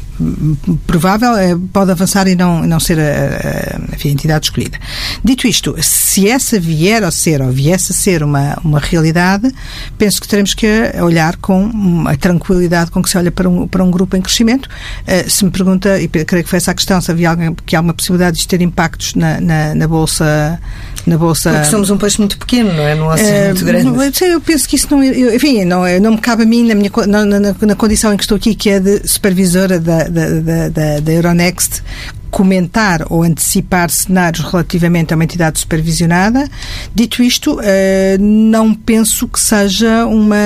provável, 0.85 1.35
eh, 1.35 1.55
pode 1.71 1.91
avançar 1.91 2.27
e 2.27 2.35
não, 2.35 2.63
não 2.63 2.79
ser 2.79 2.99
a, 2.99 3.03
a, 3.03 3.95
enfim, 3.95 4.09
a, 4.09 4.11
entidade 4.11 4.45
escolhida. 4.47 4.77
Dito 5.23 5.47
isto, 5.47 5.75
se 5.81 6.27
essa 6.27 6.59
vier 6.59 7.03
a 7.03 7.11
ser 7.11 7.41
ou 7.41 7.51
viesse 7.51 7.91
a 7.91 7.95
ser 7.95 8.23
uma, 8.23 8.57
uma 8.63 8.79
realidade, 8.79 9.53
penso 9.97 10.19
que 10.21 10.27
teremos 10.27 10.53
que 10.53 10.67
olhar 11.01 11.37
com 11.37 12.03
a 12.07 12.15
tranquilidade 12.15 12.91
com 12.91 13.01
que 13.01 13.09
se 13.09 13.17
olha 13.17 13.31
para 13.31 13.49
um, 13.49 13.67
para 13.67 13.83
um 13.83 13.91
grupo 13.91 14.15
em 14.15 14.21
crescimento. 14.21 14.67
Uh, 14.67 15.29
se 15.29 15.45
me 15.45 15.51
pergunta, 15.51 15.99
e 15.99 16.07
creio 16.07 16.43
que 16.43 16.49
foi 16.49 16.57
essa 16.57 16.71
a 16.71 16.73
questão, 16.73 16.99
se 16.99 17.11
havia 17.11 17.29
alguém, 17.29 17.55
que 17.65 17.75
há 17.75 17.81
uma 17.81 17.93
possibilidade 17.93 18.37
de 18.37 18.47
ter 18.47 18.61
impactos 18.61 19.13
na, 19.15 19.39
na, 19.39 19.75
na 19.75 19.87
Bolsa 19.87 20.59
na 21.05 21.17
Bolsa. 21.17 21.51
Porque 21.51 21.67
somos 21.67 21.89
um 21.89 21.97
país 21.97 22.17
muito 22.17 22.37
pequeno, 22.37 22.73
não 22.73 22.83
é? 22.83 22.95
Não 22.95 23.13
é 23.13 23.15
uh, 23.15 23.45
muito 23.47 23.65
grande. 23.65 23.87
Eu 24.21 24.41
penso 24.41 24.67
que 24.67 24.75
isso 24.75 24.87
não. 24.89 25.03
Eu, 25.03 25.35
enfim, 25.35 25.65
não, 25.65 25.83
não 25.99 26.11
me 26.11 26.17
cabe 26.17 26.43
a 26.43 26.45
mim, 26.45 26.67
na, 26.67 26.75
minha, 26.75 26.91
na, 27.07 27.25
na, 27.25 27.39
na 27.39 27.75
condição 27.75 28.13
em 28.13 28.17
que 28.17 28.23
estou 28.23 28.37
aqui, 28.37 28.55
que 28.55 28.69
é 28.69 28.79
de 28.79 29.07
supervisora 29.07 29.79
da, 29.79 30.03
da, 30.03 30.69
da, 30.69 30.99
da 30.99 31.11
Euronext, 31.11 31.81
comentar 32.29 33.05
ou 33.09 33.23
antecipar 33.23 33.89
cenários 33.89 34.45
relativamente 34.45 35.13
a 35.13 35.15
uma 35.15 35.23
entidade 35.23 35.59
supervisionada. 35.59 36.49
Dito 36.93 37.21
isto, 37.23 37.59
eh, 37.63 38.17
não 38.19 38.73
penso 38.73 39.27
que 39.27 39.39
seja 39.39 40.05
uma, 40.05 40.37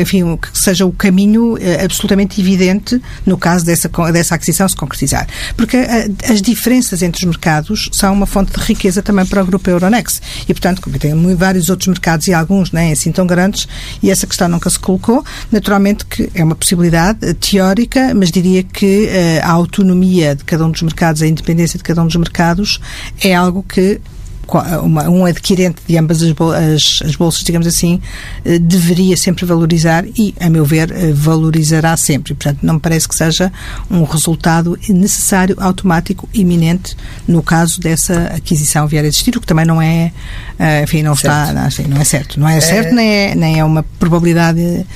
enfim, 0.00 0.36
que 0.36 0.58
seja 0.58 0.86
o 0.86 0.92
caminho 0.92 1.56
eh, 1.58 1.84
absolutamente 1.84 2.40
evidente 2.40 3.00
no 3.26 3.36
caso 3.36 3.64
dessa, 3.64 3.88
dessa 4.12 4.34
aquisição 4.34 4.68
se 4.68 4.76
concretizar. 4.76 5.26
Porque 5.56 5.76
eh, 5.76 6.10
as 6.28 6.42
diferenças 6.42 7.02
entre 7.02 7.20
os 7.20 7.26
mercados 7.26 7.88
são 7.92 8.12
uma 8.12 8.26
fonte 8.26 8.52
de 8.52 8.64
riqueza 8.64 9.02
também 9.02 9.26
para 9.26 9.42
o 9.42 9.46
grupo 9.46 9.68
Euronext. 9.68 10.20
E, 10.48 10.54
portanto, 10.54 10.80
como 10.82 10.98
tem 10.98 11.12
vários 11.36 11.70
outros 11.70 11.88
mercados 11.88 12.26
e 12.28 12.34
alguns 12.34 12.72
nem 12.72 12.92
assim 12.92 13.12
tão 13.12 13.26
grandes, 13.26 13.68
e 14.02 14.10
essa 14.10 14.26
questão 14.26 14.48
nunca 14.48 14.68
se 14.70 14.78
colocou, 14.78 15.24
naturalmente 15.50 16.04
que 16.06 16.30
é 16.34 16.42
uma 16.42 16.54
possibilidade 16.54 17.34
teórica, 17.34 18.14
mas 18.14 18.30
diria 18.30 18.62
que 18.62 19.08
a 19.42 19.50
autonomia 19.50 20.34
de 20.34 20.44
cada 20.44 20.64
um 20.64 20.70
dos 20.70 20.82
mercados 20.82 21.11
mercados, 21.12 21.22
a 21.22 21.26
independência 21.26 21.76
de 21.76 21.84
cada 21.84 22.02
um 22.02 22.06
dos 22.06 22.16
mercados, 22.16 22.80
é 23.22 23.34
algo 23.34 23.62
que 23.62 24.00
uma, 24.58 25.08
um 25.08 25.24
adquirente 25.24 25.82
de 25.86 25.96
ambas 25.96 26.22
as, 26.22 26.30
as, 26.30 27.02
as, 27.08 27.16
bolsas, 27.16 27.42
digamos 27.42 27.66
assim, 27.66 28.00
eh, 28.44 28.58
deveria 28.58 29.16
sempre 29.16 29.44
valorizar 29.44 30.04
e, 30.16 30.34
a 30.40 30.48
meu 30.50 30.64
ver, 30.64 30.90
eh, 30.90 31.12
valorizará 31.12 31.96
sempre. 31.96 32.34
Portanto, 32.34 32.60
não 32.62 32.74
me 32.74 32.80
parece 32.80 33.08
que 33.08 33.14
seja 33.14 33.52
um 33.90 34.04
resultado 34.04 34.78
necessário, 34.88 35.56
automático, 35.58 36.28
iminente, 36.34 36.96
no 37.26 37.42
caso 37.42 37.80
dessa 37.80 38.32
aquisição 38.34 38.86
vier 38.86 39.04
a 39.04 39.08
existir, 39.08 39.36
o 39.36 39.40
que 39.40 39.46
também 39.46 39.64
não 39.64 39.80
é, 39.80 40.12
eh, 40.58 40.82
enfim, 40.82 41.02
não 41.02 41.14
certo. 41.14 41.48
está, 41.48 41.66
assim, 41.66 41.84
não 41.84 42.00
é 42.00 42.04
certo. 42.04 42.40
Não 42.40 42.48
é 42.48 42.60
certo, 42.60 42.88
é... 42.88 42.92
Nem, 42.92 43.08
é, 43.08 43.34
nem 43.34 43.58
é 43.58 43.64
uma 43.64 43.82
probabilidade, 43.98 44.86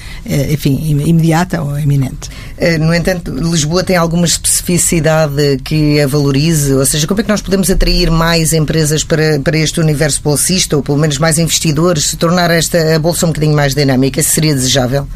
enfim, 0.50 1.00
imediata 1.06 1.62
ou 1.62 1.78
iminente. 1.78 2.30
Eh, 2.58 2.78
no 2.78 2.94
entanto, 2.94 3.30
Lisboa 3.32 3.84
tem 3.84 3.96
alguma 3.96 4.24
especificidade 4.24 5.58
que 5.62 6.00
a 6.00 6.06
valorize? 6.06 6.72
Ou 6.72 6.86
seja, 6.86 7.06
como 7.06 7.20
é 7.20 7.22
que 7.22 7.28
nós 7.28 7.42
podemos 7.42 7.70
atrair 7.70 8.10
mais 8.10 8.52
empresas 8.52 9.04
para, 9.04 9.38
para 9.46 9.58
este 9.58 9.78
universo 9.78 10.20
bolsista, 10.24 10.76
ou 10.76 10.82
pelo 10.82 10.98
menos 10.98 11.18
mais 11.18 11.38
investidores, 11.38 12.06
se 12.06 12.16
tornar 12.16 12.50
esta 12.50 12.98
bolsa 12.98 13.26
um 13.26 13.28
bocadinho 13.28 13.54
mais 13.54 13.76
dinâmica? 13.76 14.20
Seria 14.20 14.52
desejável? 14.52 15.06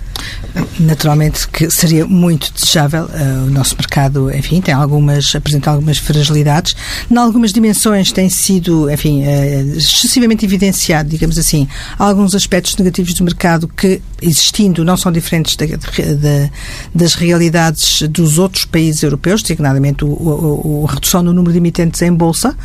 Naturalmente 0.78 1.48
que 1.48 1.70
seria 1.70 2.06
muito 2.06 2.52
desejável. 2.52 3.04
Uh, 3.06 3.46
o 3.46 3.50
nosso 3.50 3.74
mercado, 3.76 4.32
enfim, 4.34 4.60
tem 4.60 4.72
algumas, 4.72 5.34
apresenta 5.34 5.70
algumas 5.70 5.98
fragilidades. 5.98 6.74
Em 7.10 7.16
algumas 7.16 7.52
dimensões 7.52 8.12
tem 8.12 8.28
sido, 8.28 8.90
enfim, 8.90 9.24
uh, 9.24 9.76
excessivamente 9.76 10.44
evidenciado, 10.44 11.08
digamos 11.08 11.36
assim, 11.36 11.66
alguns 11.98 12.34
aspectos 12.34 12.76
negativos 12.76 13.14
do 13.14 13.24
mercado 13.24 13.66
que, 13.66 14.00
existindo, 14.22 14.84
não 14.84 14.96
são 14.96 15.10
diferentes 15.10 15.56
da, 15.56 15.66
da, 15.66 16.50
das 16.94 17.14
realidades 17.14 18.02
dos 18.02 18.38
outros 18.38 18.64
países 18.64 19.02
europeus, 19.02 19.42
designadamente 19.42 20.04
a 20.04 20.92
redução 20.92 21.22
no 21.22 21.32
número 21.32 21.52
de 21.52 21.58
emitentes 21.58 22.00
em 22.02 22.12
bolsa, 22.12 22.56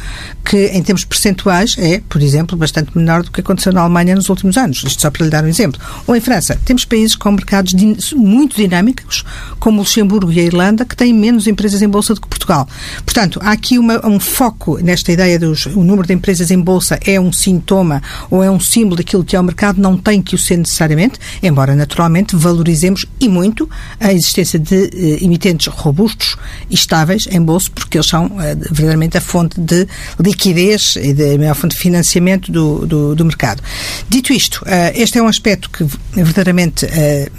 que 0.43 0.67
em 0.67 0.83
termos 0.83 1.03
percentuais 1.05 1.54
é, 1.77 2.01
por 2.09 2.21
exemplo, 2.21 2.57
bastante 2.57 2.97
menor 2.97 3.23
do 3.23 3.31
que 3.31 3.41
aconteceu 3.41 3.71
na 3.71 3.81
Alemanha 3.81 4.15
nos 4.15 4.29
últimos 4.29 4.57
anos. 4.57 4.83
Isto 4.83 5.01
só 5.01 5.11
para 5.11 5.25
lhe 5.25 5.31
dar 5.31 5.43
um 5.43 5.47
exemplo. 5.47 5.79
Ou 6.07 6.15
em 6.15 6.21
França, 6.21 6.59
temos 6.65 6.85
países 6.85 7.15
com 7.15 7.31
mercados 7.31 7.73
muito 8.13 8.55
dinâmicos, 8.55 9.23
como 9.59 9.79
Luxemburgo 9.79 10.31
e 10.31 10.39
a 10.39 10.43
Irlanda, 10.43 10.85
que 10.85 10.95
têm 10.95 11.13
menos 11.13 11.47
empresas 11.47 11.81
em 11.81 11.87
bolsa 11.87 12.13
do 12.13 12.21
que 12.21 12.27
Portugal. 12.27 12.67
Portanto, 13.03 13.39
há 13.41 13.51
aqui 13.51 13.77
uma, 13.77 14.05
um 14.05 14.19
foco 14.19 14.77
nesta 14.81 15.11
ideia 15.11 15.39
dos 15.39 15.65
o 15.67 15.83
número 15.83 16.07
de 16.07 16.13
empresas 16.13 16.51
em 16.51 16.59
bolsa 16.59 16.99
é 17.05 17.19
um 17.19 17.31
sintoma 17.31 18.01
ou 18.29 18.43
é 18.43 18.49
um 18.49 18.59
símbolo 18.59 18.97
daquilo 18.97 19.23
que 19.23 19.35
é 19.35 19.39
o 19.39 19.43
mercado, 19.43 19.81
não 19.81 19.97
tem 19.97 20.21
que 20.21 20.35
o 20.35 20.37
ser 20.37 20.57
necessariamente, 20.57 21.19
embora 21.41 21.75
naturalmente 21.75 22.35
valorizemos 22.35 23.05
e 23.19 23.27
muito 23.27 23.69
a 23.99 24.13
existência 24.13 24.59
de 24.59 24.75
eh, 24.75 25.23
emitentes 25.23 25.67
robustos 25.67 26.35
e 26.69 26.75
estáveis 26.75 27.27
em 27.31 27.41
bolsa, 27.41 27.69
porque 27.73 27.97
eles 27.97 28.07
são 28.07 28.25
eh, 28.39 28.55
verdadeiramente 28.55 29.17
a 29.17 29.21
fonte 29.21 29.59
de 29.59 29.87
liquidez 30.19 30.95
e 30.95 31.13
de, 31.13 31.34
a 31.35 31.39
maior 31.39 31.55
fonte 31.55 31.75
de 31.75 31.81
financiamento 31.81 32.51
do, 32.51 32.85
do, 32.85 33.15
do 33.15 33.25
mercado. 33.25 33.61
Dito 34.09 34.33
isto, 34.33 34.63
eh, 34.65 34.93
este 34.95 35.17
é 35.17 35.21
um 35.21 35.27
aspecto 35.27 35.69
que 35.69 35.85
verdadeiramente 36.13 36.85
eh, 36.85 37.29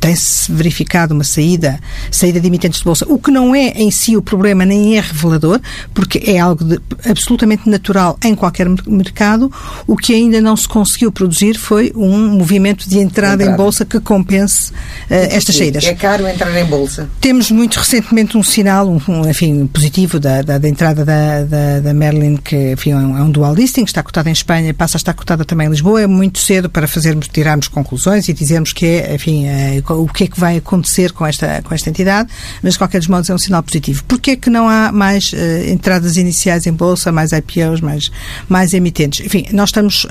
tem-se 0.00 0.50
verificado 0.52 1.14
uma 1.14 1.24
saída, 1.24 1.78
saída 2.10 2.40
de 2.40 2.46
emitentes 2.46 2.80
de 2.80 2.84
bolsa, 2.84 3.06
o 3.08 3.18
que 3.18 3.30
não 3.30 3.54
é 3.54 3.68
em 3.70 3.90
si 3.90 4.16
o 4.16 4.22
problema 4.22 4.64
nem 4.64 4.96
é 4.96 5.00
revelador, 5.00 5.60
porque 5.92 6.22
é 6.26 6.38
algo 6.38 6.64
de, 6.64 6.80
absolutamente 7.08 7.68
natural 7.68 8.18
em 8.22 8.34
qualquer 8.34 8.68
mercado. 8.86 9.50
O 9.86 9.96
que 9.96 10.14
ainda 10.14 10.40
não 10.40 10.56
se 10.56 10.68
conseguiu 10.68 11.10
produzir 11.10 11.56
foi 11.56 11.92
um 11.94 12.30
movimento 12.30 12.88
de 12.88 12.98
entrada, 12.98 13.42
entrada. 13.42 13.52
em 13.52 13.56
bolsa 13.56 13.84
que 13.84 14.00
compense 14.00 14.72
uh, 14.72 14.74
estas 15.08 15.56
saídas. 15.56 15.84
É 15.84 15.94
caro 15.94 16.26
entrar 16.26 16.54
em 16.58 16.64
bolsa. 16.64 17.08
Temos 17.20 17.50
muito 17.50 17.78
recentemente 17.78 18.36
um 18.36 18.42
sinal, 18.42 18.88
um, 18.88 19.00
um 19.08 19.28
enfim, 19.28 19.66
positivo 19.66 20.18
da, 20.18 20.42
da, 20.42 20.58
da 20.58 20.68
entrada 20.68 21.04
da, 21.04 21.42
da, 21.44 21.80
da, 21.80 21.94
Merlin, 21.94 22.36
que 22.36 22.72
enfim, 22.72 22.90
é 22.90 22.96
um, 22.96 23.18
é 23.18 23.22
um 23.22 23.30
dual 23.44 23.54
listing, 23.54 23.84
está 23.84 24.02
cotada 24.02 24.30
em 24.30 24.32
Espanha, 24.32 24.72
passa 24.72 24.96
a 24.96 24.98
estar 24.98 25.12
cotada 25.12 25.44
também 25.44 25.66
em 25.66 25.70
Lisboa. 25.70 26.00
É 26.00 26.06
muito 26.06 26.38
cedo 26.38 26.70
para 26.70 26.88
fazermos, 26.88 27.28
tirarmos 27.28 27.68
conclusões 27.68 28.28
e 28.28 28.32
dizermos 28.32 28.72
que 28.72 28.86
é, 28.86 29.14
enfim, 29.14 29.46
é, 29.46 29.82
o 29.86 30.06
que 30.06 30.24
é 30.24 30.26
que 30.26 30.40
vai 30.40 30.56
acontecer 30.56 31.12
com 31.12 31.26
esta, 31.26 31.62
com 31.62 31.74
esta 31.74 31.90
entidade, 31.90 32.30
mas 32.62 32.72
de 32.74 32.78
qualquer 32.78 32.98
dos 32.98 33.08
modos 33.08 33.28
é 33.28 33.34
um 33.34 33.38
sinal 33.38 33.62
positivo. 33.62 34.02
Porquê 34.04 34.32
é 34.32 34.36
que 34.36 34.48
não 34.48 34.68
há 34.68 34.90
mais 34.90 35.32
uh, 35.32 35.36
entradas 35.70 36.16
iniciais 36.16 36.66
em 36.66 36.72
bolsa, 36.72 37.12
mais 37.12 37.32
IPOs, 37.32 37.80
mais, 37.80 38.10
mais 38.48 38.72
emitentes? 38.72 39.24
Enfim, 39.24 39.46
nós 39.52 39.68
estamos, 39.68 40.04
uh, 40.04 40.08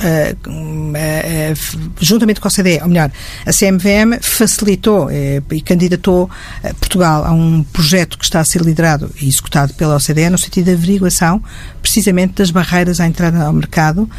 uh, 0.48 1.89
juntamente 2.00 2.39
com 2.39 2.48
a 2.48 2.52
CDE, 2.52 2.80
ou 2.82 2.88
melhor, 2.88 3.12
a 3.46 3.52
CMVM 3.52 4.19
facilitou 4.22 5.10
e 5.12 5.62
candidatou 5.62 6.30
Portugal 6.80 7.26
a 7.26 7.32
um 7.32 7.63
projeto 7.63 8.17
que 8.17 8.26
está 8.26 8.39
a 8.39 8.46
ser 8.46 8.62
liderado 8.62 9.10
e 9.19 9.28
executado 9.28 9.74
pela 9.74 9.96
OCDE 9.96 10.30
no 10.30 10.38
sentido 10.38 10.65
de 10.65 10.72
averiguação 10.72 11.41
precisamente 11.82 12.36
das 12.36 12.50
barreiras 12.50 13.00
à 13.00 13.06
entrada 13.06 13.23
ao 13.26 13.54
mercado, 13.54 14.10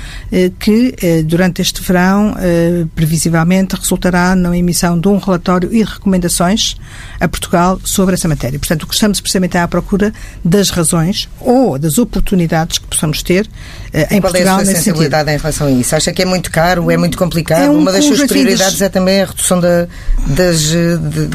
que 0.58 0.94
durante 1.24 1.62
este 1.62 1.82
verão, 1.82 2.34
previsivelmente, 2.94 3.76
resultará 3.76 4.34
na 4.34 4.56
emissão 4.56 4.98
de 4.98 5.08
um 5.08 5.18
relatório 5.18 5.72
e 5.72 5.82
recomendações 5.82 6.76
a 7.20 7.28
Portugal 7.28 7.80
sobre 7.84 8.14
essa 8.14 8.28
matéria. 8.28 8.58
Portanto, 8.58 8.82
o 8.84 8.86
que 8.86 8.94
estamos 8.94 9.20
precisamente 9.20 9.56
é 9.56 9.60
à 9.60 9.68
procura 9.68 10.12
das 10.44 10.70
razões 10.70 11.28
ou 11.40 11.78
das 11.78 11.98
oportunidades 11.98 12.78
que 12.78 12.86
possamos 12.86 13.22
ter 13.22 13.48
eh, 13.92 14.08
em 14.10 14.20
Qual 14.20 14.32
Portugal 14.32 14.58
é 14.58 14.62
a 14.62 14.64
sua 14.64 14.74
sensibilidade 14.74 15.30
em 15.30 15.36
relação 15.36 15.66
a 15.66 15.70
isso? 15.70 15.94
Acha 15.94 16.12
que 16.12 16.22
é 16.22 16.24
muito 16.24 16.50
caro, 16.50 16.90
é 16.90 16.96
muito 16.96 17.16
complicado? 17.16 17.62
É 17.62 17.70
um 17.70 17.78
Uma 17.78 17.92
das 17.92 18.04
suas 18.04 18.24
prioridades 18.24 18.80
é 18.80 18.88
também 18.88 19.22
a 19.22 19.26
redução 19.26 19.60
da, 19.60 19.86
das, 20.26 20.72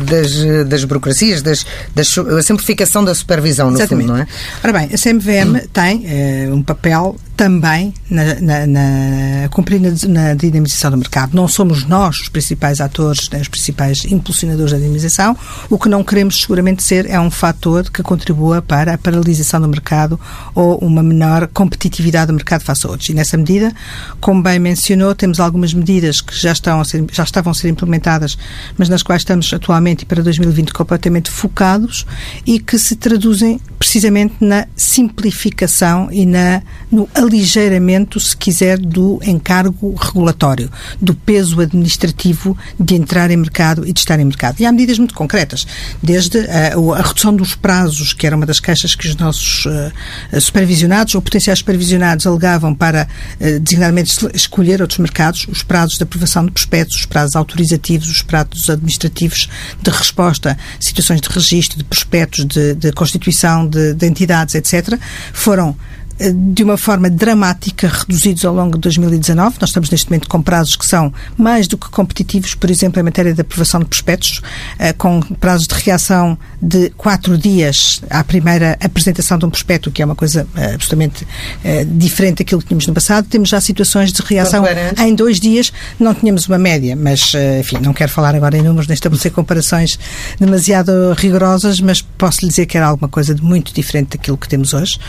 das, 0.06 0.68
das 0.68 0.84
burocracias, 0.84 1.42
das, 1.42 1.66
das, 1.96 2.18
a 2.18 2.42
simplificação 2.42 3.04
da 3.04 3.14
supervisão, 3.14 3.72
no 3.72 3.78
Exatamente. 3.78 4.08
fundo, 4.08 4.18
não 4.18 4.24
é? 4.24 4.28
Ora 4.64 4.74
bem, 4.74 4.90
a 4.94 4.98
CMVM 4.98 5.56
hum. 5.56 5.68
tem 5.72 6.06
uh, 6.06 6.56
um 6.56 6.64
papel 6.64 7.16
também 7.40 7.94
na, 8.10 8.36
na, 8.42 8.68
na, 8.68 9.50
cumprir 9.50 9.80
na, 9.80 9.92
na, 10.10 10.34
dinamização 10.34 10.92
do 10.92 10.98
mercado. 10.98 11.34
Não 11.34 11.48
somos 11.48 11.86
nós 11.86 12.20
os 12.20 12.28
principais 12.28 12.82
atores, 12.82 13.30
né, 13.30 13.40
os 13.40 13.48
principais 13.48 14.04
impulsionadores 14.04 14.74
da 14.74 14.78
dinamização. 14.78 15.38
O 15.70 15.80
que 15.80 15.88
não 15.88 16.04
queremos 16.04 16.42
seguramente 16.42 16.84
ser 16.84 17.10
é 17.10 17.18
um 17.18 17.32
fator 17.32 17.90
que 17.90 18.04
contribua 18.04 18.62
para 18.62 18.96
a 18.96 18.98
paralisação 18.98 19.62
do 19.62 19.70
mercado 19.70 20.20
ou 20.54 20.80
uma 20.80 21.02
menor 21.02 21.48
competitividade 21.48 22.28
do 22.28 22.34
mercado 22.34 22.62
face 22.62 22.86
a 22.86 22.90
outros. 22.90 23.08
E 23.08 23.14
nessa 23.14 23.38
medida, 23.38 23.72
como 24.20 24.44
bem 24.44 24.60
mencionou, 24.60 25.16
temos 25.16 25.40
algumas 25.40 25.74
medidas 25.74 26.20
que 26.20 26.38
já, 26.38 26.52
estão 26.52 26.84
ser, 26.84 27.06
já 27.10 27.24
estavam 27.24 27.52
a 27.52 27.54
ser 27.54 27.70
implementadas, 27.70 28.38
mas 28.78 28.90
nas 28.90 29.02
quais 29.02 29.22
estamos 29.22 29.54
atualmente 29.54 30.02
e 30.02 30.06
para 30.06 30.22
2020 30.22 30.74
completamente 30.74 31.32
focados 31.32 32.06
e 32.46 32.60
que 32.60 32.78
se 32.78 32.98
traduzem 32.98 33.62
precisamente 33.78 34.36
na 34.42 34.68
simplificação 34.76 36.10
e 36.12 36.26
na, 36.26 36.62
no 36.92 37.08
aligeiramento, 37.30 38.20
se 38.20 38.36
quiser, 38.36 38.78
do 38.78 39.20
encargo 39.24 39.94
regulatório, 39.94 40.70
do 41.02 41.14
peso 41.14 41.62
administrativo 41.62 42.58
de 42.80 42.96
entrar 42.96 43.32
em 43.32 43.38
mercado 43.38 43.88
e 43.88 43.94
de 43.94 44.00
estar 44.00 44.20
em 44.20 44.26
mercado. 44.26 44.60
E 44.60 44.66
há 44.66 44.72
medidas 44.72 44.98
muito 44.98 45.14
concretas, 45.14 45.66
desde 46.02 46.40
a, 46.40 46.74
a 46.98 47.02
redução 47.02 47.36
dos 47.36 47.56
prazos, 47.56 48.14
que 48.14 48.26
era 48.26 48.36
uma 48.36 48.46
das 48.46 48.60
queixas 48.60 48.96
que 48.96 49.08
os 49.08 49.16
nossos 49.16 49.66
uh, 49.66 50.42
supervisionados 50.42 51.16
ou 51.16 51.22
potenciais 51.22 51.60
supervisionados 51.60 52.26
alegavam 52.26 52.74
para, 52.74 53.08
uh, 53.40 53.60
designadamente, 53.60 54.28
escolher 54.34 54.82
outros 54.82 55.00
mercados, 55.00 55.48
os 55.48 55.64
prazos 55.64 55.98
de 55.98 56.04
aprovação 56.04 56.46
de 56.46 56.52
prospectos, 56.52 56.98
os 56.98 57.06
prazos 57.06 57.36
autorizativos, 57.36 58.10
os 58.10 58.22
prazos 58.22 58.70
administrativos 58.70 59.50
de 59.82 59.92
resposta, 59.92 60.58
situações 60.80 61.22
de 61.22 61.30
registro, 61.30 61.78
de 61.78 61.84
prospectos, 61.84 62.46
de, 62.46 62.74
de 62.74 62.92
constituição 62.92 63.68
de, 63.68 63.94
de 63.94 64.06
entidades, 64.08 64.56
etc., 64.56 65.00
foram 65.34 65.76
de 66.20 66.64
uma 66.64 66.78
forma 66.78 67.10
dramática 67.10 67.88
reduzidos 67.88 68.44
ao 68.44 68.54
longo 68.54 68.74
de 68.74 68.82
2019. 68.82 69.58
Nós 69.62 69.70
estamos 69.70 69.90
neste 69.90 70.10
momento 70.10 70.28
com 70.28 70.42
prazos 70.42 70.76
que 70.76 70.86
são 70.86 71.14
mais 71.38 71.68
do 71.68 71.78
que 71.78 71.90
competitivos, 71.90 72.56
por 72.56 72.70
exemplo, 72.70 73.00
em 73.00 73.04
matéria 73.04 73.34
de 73.34 73.42
aprovação 73.42 73.80
de 73.80 73.86
prospectos, 73.86 74.42
eh, 74.78 74.92
com 74.94 75.22
prazos 75.22 75.68
de 75.68 75.76
reação 75.76 76.38
de 76.62 76.90
quatro 76.92 77.38
dias 77.38 78.02
à 78.10 78.24
primeira 78.24 78.78
apresentação 78.82 79.38
de 79.38 79.46
um 79.46 79.50
prospecto, 79.50 79.90
que 79.92 80.02
é 80.02 80.06
uma 80.06 80.16
coisa 80.16 80.46
eh, 80.56 80.74
absolutamente 80.74 81.26
eh, 81.64 81.86
diferente 81.90 82.40
daquilo 82.40 82.62
que 82.62 82.68
tínhamos 82.68 82.86
no 82.86 82.94
passado. 82.94 83.26
Temos 83.30 83.50
já 83.50 83.62
situações 83.62 84.12
de 84.12 84.22
reação 84.22 84.64
em 84.98 85.16
dois 85.16 85.40
dias. 85.40 85.72
Não 85.98 86.14
tínhamos 86.14 86.48
uma 86.48 86.58
média, 86.58 86.96
mas, 86.96 87.34
enfim, 87.60 87.78
não 87.82 87.94
quero 87.94 88.12
falar 88.12 88.36
agora 88.36 88.58
em 88.58 88.62
números, 88.62 88.88
nem 88.88 88.94
estabelecer 88.94 89.32
comparações 89.32 89.98
demasiado 90.40 91.14
rigorosas, 91.14 91.80
mas 91.80 92.02
posso 92.02 92.42
lhe 92.42 92.50
dizer 92.50 92.66
que 92.66 92.78
era 92.78 92.88
alguma 92.88 93.08
coisa 93.08 93.34
de 93.34 93.42
muito 93.42 93.74
diferente 93.74 94.18
daquilo 94.18 94.38
que 94.38 94.50
temos 94.50 94.74
hoje. 94.74 95.00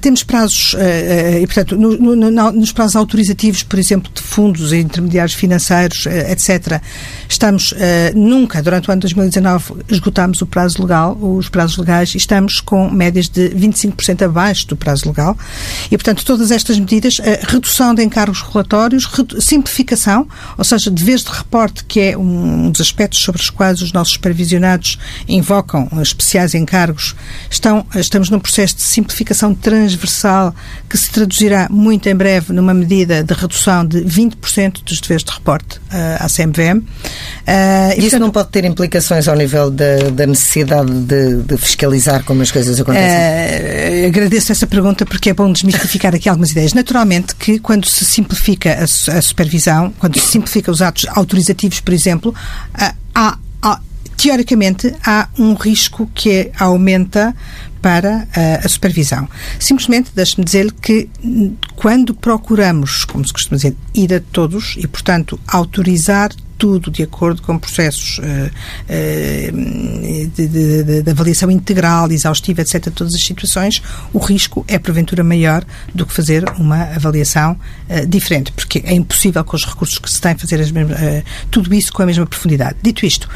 temos 0.00 0.22
prazos, 0.28 0.74
uh, 0.74 1.38
e 1.42 1.46
portanto, 1.46 1.74
no, 1.74 2.14
no, 2.14 2.52
nos 2.52 2.70
prazos 2.70 2.94
autorizativos, 2.94 3.62
por 3.62 3.78
exemplo, 3.78 4.12
de 4.14 4.20
fundos 4.22 4.72
e 4.72 4.76
intermediários 4.76 5.34
financeiros, 5.34 6.04
uh, 6.04 6.10
etc., 6.10 6.80
estamos, 7.28 7.74
nunca, 8.14 8.62
durante 8.62 8.88
o 8.88 8.92
ano 8.92 9.00
de 9.00 9.14
2019, 9.14 9.84
esgotámos 9.88 10.40
o 10.42 10.46
prazo 10.46 10.82
legal, 10.82 11.16
os 11.20 11.48
prazos 11.48 11.76
legais, 11.76 12.14
e 12.14 12.18
estamos 12.18 12.60
com 12.60 12.90
médias 12.90 13.28
de 13.28 13.50
25% 13.50 14.22
abaixo 14.22 14.66
do 14.66 14.76
prazo 14.76 15.08
legal. 15.08 15.36
E, 15.90 15.96
portanto, 15.96 16.24
todas 16.24 16.50
estas 16.50 16.78
medidas, 16.78 17.18
redução 17.46 17.94
de 17.94 18.02
encargos 18.02 18.40
regulatórios, 18.40 19.08
simplificação, 19.40 20.26
ou 20.56 20.64
seja, 20.64 20.90
deveres 20.90 21.22
de 21.22 21.30
reporte, 21.30 21.84
que 21.84 22.00
é 22.00 22.18
um 22.18 22.70
dos 22.70 22.80
aspectos 22.80 23.20
sobre 23.20 23.40
os 23.40 23.50
quais 23.50 23.80
os 23.82 23.92
nossos 23.92 24.14
supervisionados 24.14 24.98
invocam 25.28 25.88
especiais 26.02 26.54
encargos, 26.54 27.14
estão, 27.50 27.86
estamos 27.94 28.30
num 28.30 28.40
processo 28.40 28.76
de 28.76 28.82
simplificação 28.82 29.54
transversal 29.54 30.17
que 30.88 30.96
se 30.96 31.10
traduzirá 31.10 31.68
muito 31.70 32.08
em 32.08 32.14
breve 32.14 32.52
numa 32.52 32.74
medida 32.74 33.22
de 33.22 33.34
redução 33.34 33.84
de 33.84 34.00
20% 34.00 34.82
dos 34.84 35.00
deveres 35.00 35.24
de 35.24 35.30
reporte 35.30 35.76
uh, 35.76 36.24
à 36.24 36.28
CMVM. 36.28 36.78
Uh, 36.78 36.82
e, 37.46 37.92
Isso 37.92 38.00
portanto, 38.00 38.20
não 38.20 38.30
pode 38.30 38.48
ter 38.48 38.64
implicações 38.64 39.28
ao 39.28 39.36
nível 39.36 39.70
da, 39.70 40.10
da 40.12 40.26
necessidade 40.26 40.90
de, 40.90 41.42
de, 41.42 41.56
fiscalizar 41.56 42.24
como 42.24 42.42
as 42.42 42.50
coisas 42.50 42.80
acontecem? 42.80 44.04
Uh, 44.04 44.06
agradeço 44.08 44.52
essa 44.52 44.66
pergunta 44.66 45.04
porque 45.06 45.30
é 45.30 45.34
bom 45.34 45.50
desmistificar 45.52 46.14
aqui 46.14 46.28
algumas 46.28 46.50
ideias. 46.50 46.72
Naturalmente 46.72 47.34
que 47.34 47.58
quando 47.58 47.86
se 47.86 48.04
simplifica 48.04 48.78
a, 48.80 48.84
a 49.18 49.22
supervisão, 49.22 49.92
quando 49.98 50.18
se 50.18 50.26
simplifica 50.26 50.70
os 50.70 50.82
atos 50.82 51.06
autorizativos, 51.08 51.80
por 51.80 51.92
exemplo, 51.92 52.34
há 53.14 53.38
teoricamente, 54.18 54.92
há 55.06 55.28
um 55.38 55.54
risco 55.54 56.10
que 56.12 56.50
aumenta 56.58 57.34
para 57.80 58.26
uh, 58.26 58.66
a 58.66 58.68
supervisão. 58.68 59.28
Simplesmente, 59.58 60.10
deixe-me 60.14 60.44
dizer 60.44 60.72
que 60.72 61.08
quando 61.76 62.14
procuramos, 62.14 63.04
como 63.04 63.26
se 63.26 63.32
costuma 63.32 63.56
dizer, 63.56 63.76
ir 63.94 64.12
a 64.14 64.20
todos 64.20 64.74
e, 64.76 64.86
portanto, 64.86 65.38
autorizar 65.46 66.30
tudo 66.58 66.90
de 66.90 67.04
acordo 67.04 67.40
com 67.40 67.56
processos 67.56 68.18
uh, 68.18 68.22
uh, 68.22 70.28
de, 70.34 70.48
de, 70.48 71.02
de, 71.02 71.10
avaliação 71.10 71.50
integral, 71.50 72.10
exaustiva, 72.10 72.60
etc., 72.60 72.84
de 72.84 72.90
todas 72.90 73.14
as 73.14 73.22
situações, 73.22 73.80
o 74.12 74.18
risco 74.18 74.64
é 74.66 74.78
porventura 74.78 75.22
maior 75.22 75.64
do 75.94 76.04
que 76.04 76.12
fazer 76.12 76.44
uma 76.58 76.82
avaliação 76.82 77.56
uh, 77.88 78.06
diferente, 78.06 78.50
porque 78.52 78.82
é 78.84 78.92
impossível 78.92 79.42
com 79.44 79.56
os 79.56 79.64
recursos 79.64 79.98
que 79.98 80.10
se 80.10 80.20
têm 80.20 80.36
fazer 80.36 80.58
mesmas, 80.72 80.98
tudo 81.50 81.72
isso 81.72 81.92
com 81.92 82.02
a 82.02 82.06
mesma 82.06 82.26
profundidade. 82.26 82.76
Dito 82.82 83.06
isto, 83.06 83.28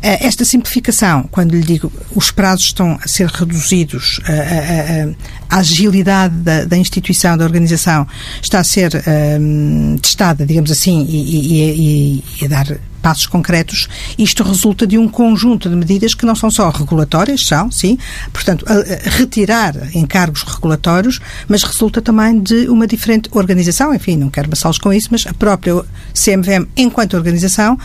esta 0.00 0.44
simplificação, 0.44 1.24
quando 1.24 1.52
lhe 1.52 1.62
digo 1.62 1.92
os 2.14 2.30
prazos 2.30 2.66
estão 2.66 2.98
a 3.02 3.08
ser 3.08 3.28
reduzidos, 3.28 4.20
a, 5.50 5.56
a 5.56 5.58
agilidade 5.58 6.34
da, 6.36 6.64
da, 6.64 6.76
instituição, 6.76 7.36
da 7.36 7.44
organização, 7.44 8.06
está 8.40 8.60
a 8.60 8.64
ser 8.64 8.90
testada, 10.00 10.46
digamos 10.46 10.70
assim, 10.70 11.04
e, 11.08 11.58
e, 11.58 12.24
e 12.40 12.44
a 12.44 12.48
dar 12.48 12.67
passos 13.02 13.26
concretos, 13.26 13.88
isto 14.18 14.42
resulta 14.42 14.86
de 14.86 14.98
um 14.98 15.08
conjunto 15.08 15.68
de 15.68 15.76
medidas 15.76 16.14
que 16.14 16.26
não 16.26 16.34
são 16.34 16.50
só 16.50 16.70
regulatórias, 16.70 17.46
são, 17.46 17.70
sim, 17.70 17.98
portanto, 18.32 18.64
retirar 19.04 19.74
encargos 19.94 20.42
regulatórios, 20.42 21.20
mas 21.46 21.62
resulta 21.62 22.00
também 22.02 22.40
de 22.40 22.68
uma 22.68 22.86
diferente 22.86 23.28
organização, 23.32 23.94
enfim, 23.94 24.16
não 24.16 24.30
quero 24.30 24.48
amassá-los 24.48 24.78
com 24.78 24.92
isso, 24.92 25.08
mas 25.10 25.26
a 25.26 25.34
própria 25.34 25.74
CMVM, 26.14 26.66
enquanto 26.76 27.16
organização, 27.16 27.78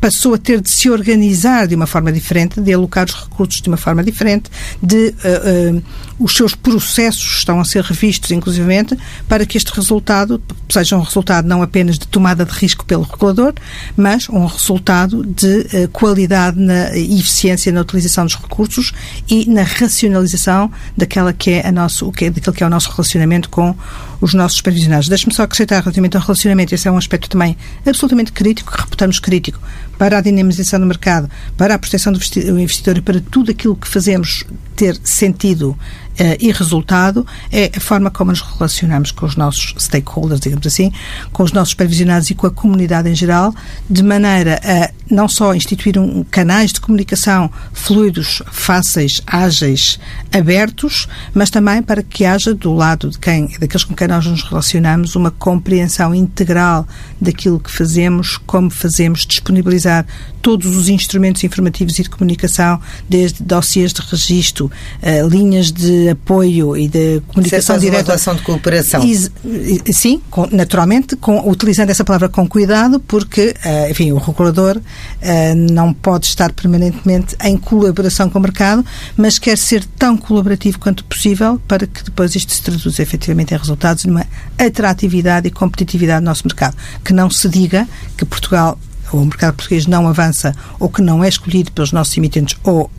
passou 0.00 0.34
a 0.34 0.38
ter 0.38 0.60
de 0.60 0.70
se 0.70 0.88
organizar 0.88 1.66
de 1.68 1.74
uma 1.74 1.86
forma 1.86 2.10
diferente, 2.10 2.60
de 2.60 2.72
alocar 2.72 3.06
os 3.06 3.14
recursos 3.14 3.60
de 3.60 3.68
uma 3.68 3.76
forma 3.76 4.02
diferente, 4.02 4.50
de 4.82 5.08
uh, 5.08 5.76
uh, 5.76 5.82
os 6.18 6.34
seus 6.34 6.54
processos 6.54 7.38
estão 7.38 7.60
a 7.60 7.64
ser 7.64 7.84
revistos, 7.84 8.30
inclusivamente, 8.30 8.96
para 9.28 9.44
que 9.44 9.58
este 9.58 9.72
resultado 9.72 10.42
seja 10.68 10.96
um 10.96 11.02
resultado 11.02 11.46
não 11.46 11.62
apenas 11.62 11.98
de 11.98 12.06
tomada 12.06 12.44
de 12.44 12.52
risco 12.52 12.84
pelo 12.84 13.02
regulador, 13.02 13.52
mas 13.96 14.28
um 14.28 14.46
resultado 14.46 15.24
de 15.24 15.66
uh, 15.84 15.88
qualidade 15.92 16.58
na, 16.58 16.96
e 16.96 17.20
eficiência 17.20 17.70
na 17.70 17.82
utilização 17.82 18.24
dos 18.24 18.36
recursos 18.36 18.92
e 19.28 19.48
na 19.50 19.62
racionalização 19.62 20.70
daquela 20.96 21.32
que 21.32 21.50
é 21.50 21.66
a 21.66 21.72
nosso, 21.72 22.10
que 22.12 22.24
é, 22.24 22.30
daquele 22.30 22.56
que 22.56 22.62
é 22.62 22.66
o 22.66 22.70
nosso 22.70 22.90
relacionamento 22.90 23.50
com 23.50 23.74
os 24.20 24.34
nossos 24.34 24.58
supervisionados. 24.58 25.08
Deixe-me 25.08 25.34
só 25.34 25.42
acrescentar 25.42 25.82
relativamente 25.82 26.16
ao 26.16 26.22
relacionamento, 26.22 26.74
esse 26.74 26.86
é 26.86 26.90
um 26.90 26.98
aspecto 26.98 27.28
também 27.30 27.56
absolutamente 27.86 28.32
crítico, 28.32 28.72
que 28.72 28.80
reputamos 28.80 29.18
crítico 29.18 29.60
para 29.98 30.18
a 30.18 30.20
dinamização 30.20 30.80
do 30.80 30.86
mercado, 30.86 31.30
para 31.56 31.74
a 31.74 31.78
proteção 31.78 32.12
do 32.12 32.18
investidor 32.60 32.98
e 32.98 33.00
para 33.00 33.20
tudo 33.20 33.50
aquilo 33.50 33.76
que 33.76 33.88
fazemos 33.88 34.44
ter 34.76 34.98
sentido 35.04 35.78
e 36.40 36.52
resultado 36.52 37.26
é 37.50 37.70
a 37.76 37.80
forma 37.80 38.10
como 38.10 38.30
nos 38.30 38.40
relacionamos 38.40 39.10
com 39.10 39.26
os 39.26 39.36
nossos 39.36 39.74
stakeholders, 39.78 40.40
digamos 40.40 40.66
assim, 40.66 40.92
com 41.32 41.42
os 41.42 41.52
nossos 41.52 41.70
supervisionados 41.70 42.30
e 42.30 42.34
com 42.34 42.46
a 42.46 42.50
comunidade 42.50 43.08
em 43.08 43.14
geral, 43.14 43.54
de 43.88 44.02
maneira 44.02 44.60
a 44.62 44.90
não 45.10 45.28
só 45.28 45.54
instituir 45.54 45.98
um, 45.98 46.22
canais 46.24 46.72
de 46.72 46.80
comunicação 46.80 47.50
fluidos, 47.72 48.42
fáceis, 48.50 49.20
ágeis, 49.26 49.98
abertos, 50.32 51.08
mas 51.34 51.50
também 51.50 51.82
para 51.82 52.02
que 52.02 52.24
haja 52.24 52.54
do 52.54 52.72
lado 52.72 53.10
de 53.10 53.18
quem, 53.18 53.48
daqueles 53.58 53.84
com 53.84 53.94
quem 53.94 54.06
nós 54.06 54.24
nos 54.26 54.42
relacionamos, 54.44 55.16
uma 55.16 55.30
compreensão 55.30 56.14
integral 56.14 56.86
daquilo 57.20 57.58
que 57.58 57.70
fazemos, 57.70 58.38
como 58.46 58.70
fazemos, 58.70 59.26
disponibilizar 59.26 60.06
todos 60.40 60.74
os 60.76 60.88
instrumentos 60.88 61.42
informativos 61.44 61.98
e 61.98 62.02
de 62.02 62.10
comunicação, 62.10 62.80
desde 63.08 63.42
dossiês 63.42 63.92
de 63.92 64.00
registro, 64.02 64.70
uh, 65.02 65.28
linhas 65.28 65.72
de 65.72 66.09
apoio 66.10 66.76
e 66.76 66.88
de 66.88 67.22
comunicação 67.28 67.76
Você 67.76 67.80
direta. 67.80 68.02
Uma 68.02 68.06
relação 68.06 68.34
de 68.34 68.42
cooperação. 68.42 69.02
E, 69.04 69.92
sim, 69.92 70.20
com, 70.30 70.46
naturalmente, 70.50 71.16
com, 71.16 71.48
utilizando 71.48 71.90
essa 71.90 72.04
palavra 72.04 72.28
com 72.28 72.46
cuidado, 72.48 73.00
porque, 73.00 73.54
uh, 73.64 73.90
enfim, 73.90 74.12
o 74.12 74.18
regulador 74.18 74.76
uh, 74.78 75.72
não 75.72 75.92
pode 75.92 76.26
estar 76.26 76.52
permanentemente 76.52 77.36
em 77.42 77.56
colaboração 77.56 78.28
com 78.28 78.38
o 78.38 78.42
mercado, 78.42 78.84
mas 79.16 79.38
quer 79.38 79.56
ser 79.56 79.84
tão 79.98 80.16
colaborativo 80.16 80.78
quanto 80.78 81.04
possível 81.04 81.60
para 81.66 81.86
que 81.86 82.04
depois 82.04 82.34
isto 82.34 82.52
se 82.52 82.62
traduza 82.62 83.02
efetivamente 83.02 83.54
em 83.54 83.56
resultados 83.56 84.04
numa 84.04 84.26
atratividade 84.58 85.48
e 85.48 85.50
competitividade 85.50 86.20
do 86.20 86.26
nosso 86.26 86.46
mercado. 86.46 86.76
Que 87.04 87.12
não 87.12 87.30
se 87.30 87.48
diga 87.48 87.88
que 88.16 88.24
Portugal 88.24 88.78
ou 89.12 89.22
o 89.22 89.24
mercado 89.24 89.54
português 89.54 89.86
não 89.86 90.06
avança 90.06 90.54
ou 90.78 90.88
que 90.88 91.02
não 91.02 91.22
é 91.22 91.28
escolhido 91.28 91.72
pelos 91.72 91.92
nossos 91.92 92.16
emitentes 92.16 92.56
ou 92.62 92.90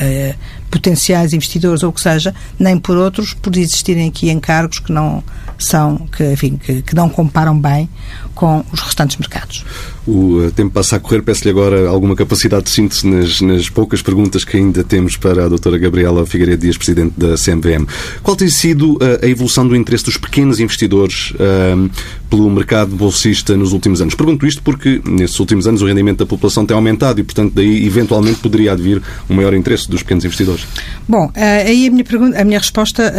Uh, 0.00 0.34
potenciais 0.70 1.34
investidores 1.34 1.82
ou 1.82 1.90
o 1.90 1.92
que 1.92 2.00
seja, 2.00 2.34
nem 2.58 2.78
por 2.78 2.96
outros, 2.96 3.34
por 3.34 3.54
existirem 3.56 4.08
aqui 4.08 4.30
encargos 4.30 4.78
que 4.78 4.90
não 4.92 5.22
são, 5.64 5.96
que, 6.16 6.32
enfim, 6.32 6.56
que, 6.56 6.82
que 6.82 6.94
não 6.94 7.08
comparam 7.08 7.58
bem 7.58 7.88
com 8.34 8.64
os 8.72 8.80
restantes 8.80 9.16
mercados. 9.18 9.64
O 10.06 10.42
eh, 10.46 10.50
tempo 10.50 10.72
passa 10.72 10.96
a 10.96 11.00
correr, 11.00 11.20
peço-lhe 11.22 11.50
agora 11.50 11.88
alguma 11.88 12.16
capacidade 12.16 12.64
de 12.64 12.70
síntese 12.70 13.06
nas, 13.06 13.40
nas, 13.42 13.68
poucas 13.68 14.00
perguntas 14.00 14.44
que 14.44 14.56
ainda 14.56 14.82
temos 14.82 15.16
para 15.16 15.44
a 15.44 15.48
doutora 15.48 15.76
Gabriela 15.76 16.24
Figueiredo 16.24 16.62
Dias, 16.62 16.76
Presidente 16.78 17.12
da 17.18 17.34
CMVM. 17.36 17.86
Qual 18.22 18.34
tem 18.34 18.48
sido 18.48 18.98
a, 19.00 19.04
eh, 19.04 19.26
a 19.26 19.28
evolução 19.28 19.68
do 19.68 19.76
interesse 19.76 20.04
dos 20.04 20.16
pequenos 20.16 20.58
investidores 20.58 21.32
uh, 21.32 21.90
pelo 22.30 22.48
mercado 22.50 22.96
bolsista 22.96 23.56
nos 23.56 23.72
últimos 23.72 24.00
anos? 24.00 24.14
Pergunto 24.14 24.46
isto 24.46 24.62
porque, 24.62 25.02
nesses 25.04 25.38
últimos 25.38 25.66
anos, 25.66 25.82
o 25.82 25.86
rendimento 25.86 26.18
da 26.18 26.26
população 26.26 26.64
tem 26.64 26.74
aumentado 26.74 27.20
e, 27.20 27.22
portanto, 27.22 27.52
daí, 27.54 27.86
eventualmente, 27.86 28.38
poderia 28.38 28.72
advir 28.72 29.02
um 29.28 29.34
maior 29.34 29.52
interesse 29.52 29.88
dos 29.88 30.02
pequenos 30.02 30.24
investidores. 30.24 30.66
Bom, 31.06 31.30
aí 31.34 31.86
a 31.86 31.90
minha, 31.90 32.04
pergunta, 32.04 32.40
a 32.40 32.44
minha 32.44 32.58
resposta, 32.58 33.12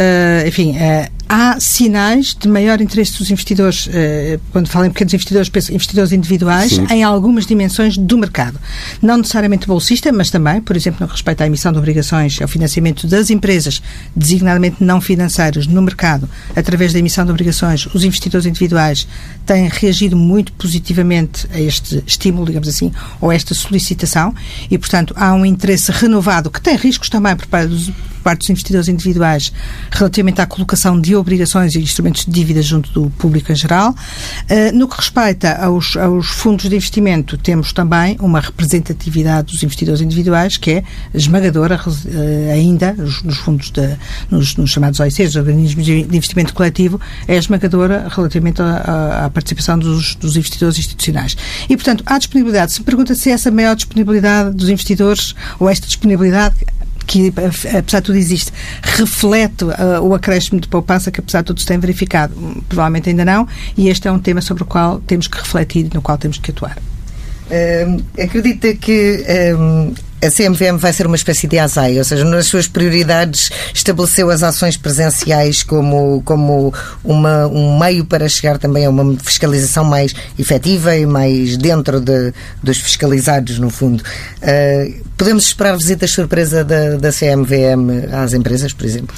enfim, 0.46 0.74
há 1.32 1.58
sinais 1.58 2.36
de 2.38 2.46
maior 2.46 2.78
interesse 2.82 3.16
dos 3.16 3.30
investidores, 3.30 3.88
quando 4.50 4.68
falam 4.68 4.88
em 4.88 4.90
pequenos 4.90 5.14
investidores, 5.14 5.48
penso 5.48 5.72
investidores 5.72 6.12
individuais, 6.12 6.72
Sim. 6.72 6.86
em 6.90 7.02
algumas 7.02 7.46
dimensões 7.46 7.96
do 7.96 8.18
mercado. 8.18 8.60
Não 9.00 9.16
necessariamente 9.16 9.66
bolsista, 9.66 10.12
mas 10.12 10.30
também, 10.30 10.60
por 10.60 10.76
exemplo, 10.76 11.06
no 11.06 11.10
respeito 11.10 11.42
à 11.42 11.46
emissão 11.46 11.72
de 11.72 11.78
obrigações, 11.78 12.38
ao 12.42 12.46
financiamento 12.46 13.06
das 13.06 13.30
empresas, 13.30 13.80
designadamente 14.14 14.84
não 14.84 15.00
financeiras, 15.00 15.66
no 15.66 15.80
mercado, 15.80 16.28
através 16.54 16.92
da 16.92 16.98
emissão 16.98 17.24
de 17.24 17.30
obrigações, 17.30 17.86
os 17.94 18.04
investidores 18.04 18.44
individuais 18.44 19.08
têm 19.46 19.68
reagido 19.68 20.14
muito 20.14 20.52
positivamente 20.52 21.48
a 21.50 21.58
este 21.58 22.04
estímulo, 22.06 22.44
digamos 22.44 22.68
assim, 22.68 22.92
ou 23.22 23.30
a 23.30 23.34
esta 23.34 23.54
solicitação, 23.54 24.34
e, 24.70 24.76
portanto, 24.76 25.14
há 25.16 25.32
um 25.32 25.46
interesse 25.46 25.90
renovado, 25.90 26.50
que 26.50 26.60
tem 26.60 26.76
riscos 26.76 27.08
também 27.08 27.34
por 27.34 27.46
parte 27.46 27.68
dos 27.68 27.90
parte 28.22 28.40
dos 28.40 28.50
investidores 28.50 28.88
individuais 28.88 29.52
relativamente 29.90 30.40
à 30.40 30.46
colocação 30.46 31.00
de 31.00 31.14
obrigações 31.14 31.74
e 31.74 31.80
instrumentos 31.80 32.24
de 32.24 32.30
dívida 32.30 32.62
junto 32.62 32.90
do 32.92 33.10
público 33.10 33.52
em 33.52 33.56
geral. 33.56 33.94
Eh, 34.48 34.72
no 34.72 34.88
que 34.88 34.96
respeita 34.96 35.56
aos, 35.56 35.96
aos 35.96 36.26
fundos 36.28 36.68
de 36.68 36.76
investimento, 36.76 37.36
temos 37.36 37.72
também 37.72 38.16
uma 38.20 38.40
representatividade 38.40 39.52
dos 39.52 39.62
investidores 39.62 40.00
individuais 40.00 40.56
que 40.56 40.70
é 40.70 40.84
esmagadora 41.14 41.78
eh, 42.06 42.52
ainda 42.52 42.94
nos 42.94 43.36
fundos, 43.38 43.70
de, 43.70 43.96
nos, 44.30 44.56
nos 44.56 44.70
chamados 44.70 45.00
OICs, 45.00 45.36
organismos 45.36 45.84
de 45.84 46.00
investimento 46.00 46.54
coletivo, 46.54 47.00
é 47.26 47.36
esmagadora 47.36 48.06
relativamente 48.08 48.62
à, 48.62 49.26
à 49.26 49.30
participação 49.30 49.78
dos, 49.78 50.14
dos, 50.16 50.36
investidores 50.36 50.78
institucionais. 50.78 51.36
E, 51.68 51.76
portanto, 51.76 52.02
há 52.06 52.18
disponibilidade. 52.18 52.72
Se 52.72 52.80
me 52.80 52.84
pergunta 52.84 53.14
se 53.14 53.30
essa 53.30 53.50
maior 53.50 53.74
disponibilidade 53.74 54.54
dos 54.56 54.68
investidores 54.68 55.34
ou 55.58 55.68
esta 55.68 55.86
disponibilidade 55.86 56.54
que, 57.04 57.32
apesar 57.36 58.00
de 58.00 58.06
tudo, 58.06 58.18
existe, 58.18 58.52
reflete 58.82 59.64
uh, 59.64 60.00
o 60.02 60.14
acréscimo 60.14 60.60
de 60.60 60.68
poupança 60.68 61.10
que, 61.10 61.20
apesar 61.20 61.40
de 61.40 61.46
tudo, 61.46 61.60
se 61.60 61.66
tem 61.66 61.78
verificado? 61.78 62.34
Provavelmente 62.68 63.08
ainda 63.08 63.24
não, 63.24 63.46
e 63.76 63.88
este 63.88 64.08
é 64.08 64.12
um 64.12 64.18
tema 64.18 64.40
sobre 64.40 64.62
o 64.62 64.66
qual 64.66 65.00
temos 65.00 65.26
que 65.26 65.38
refletir 65.38 65.86
e 65.86 65.94
no 65.94 66.02
qual 66.02 66.18
temos 66.18 66.38
que 66.38 66.50
atuar. 66.50 66.76
Uh, 67.48 68.02
acredita 68.22 68.74
que 68.74 69.24
um, 69.58 69.92
a 70.22 70.30
CMVM 70.30 70.78
vai 70.78 70.92
ser 70.92 71.04
uma 71.04 71.16
espécie 71.16 71.48
de 71.48 71.58
ASAI, 71.58 71.98
ou 71.98 72.04
seja, 72.04 72.24
nas 72.24 72.46
suas 72.46 72.68
prioridades 72.68 73.50
estabeleceu 73.74 74.30
as 74.30 74.44
ações 74.44 74.76
presenciais 74.76 75.64
como, 75.64 76.22
como 76.24 76.72
uma, 77.02 77.48
um 77.48 77.76
meio 77.76 78.04
para 78.04 78.28
chegar 78.28 78.56
também 78.56 78.86
a 78.86 78.90
uma 78.90 79.16
fiscalização 79.18 79.84
mais 79.84 80.14
efetiva 80.38 80.96
e 80.96 81.04
mais 81.04 81.56
dentro 81.56 82.00
de, 82.00 82.32
dos 82.62 82.78
fiscalizados, 82.78 83.58
no 83.58 83.68
fundo. 83.68 84.02
Uh, 84.40 85.11
podemos 85.22 85.44
esperar 85.44 85.76
visitas 85.76 86.10
surpresa 86.10 86.64
da, 86.64 86.96
da 86.96 87.12
CMVM 87.12 88.12
às 88.12 88.32
empresas, 88.32 88.72
por 88.72 88.84
exemplo? 88.84 89.14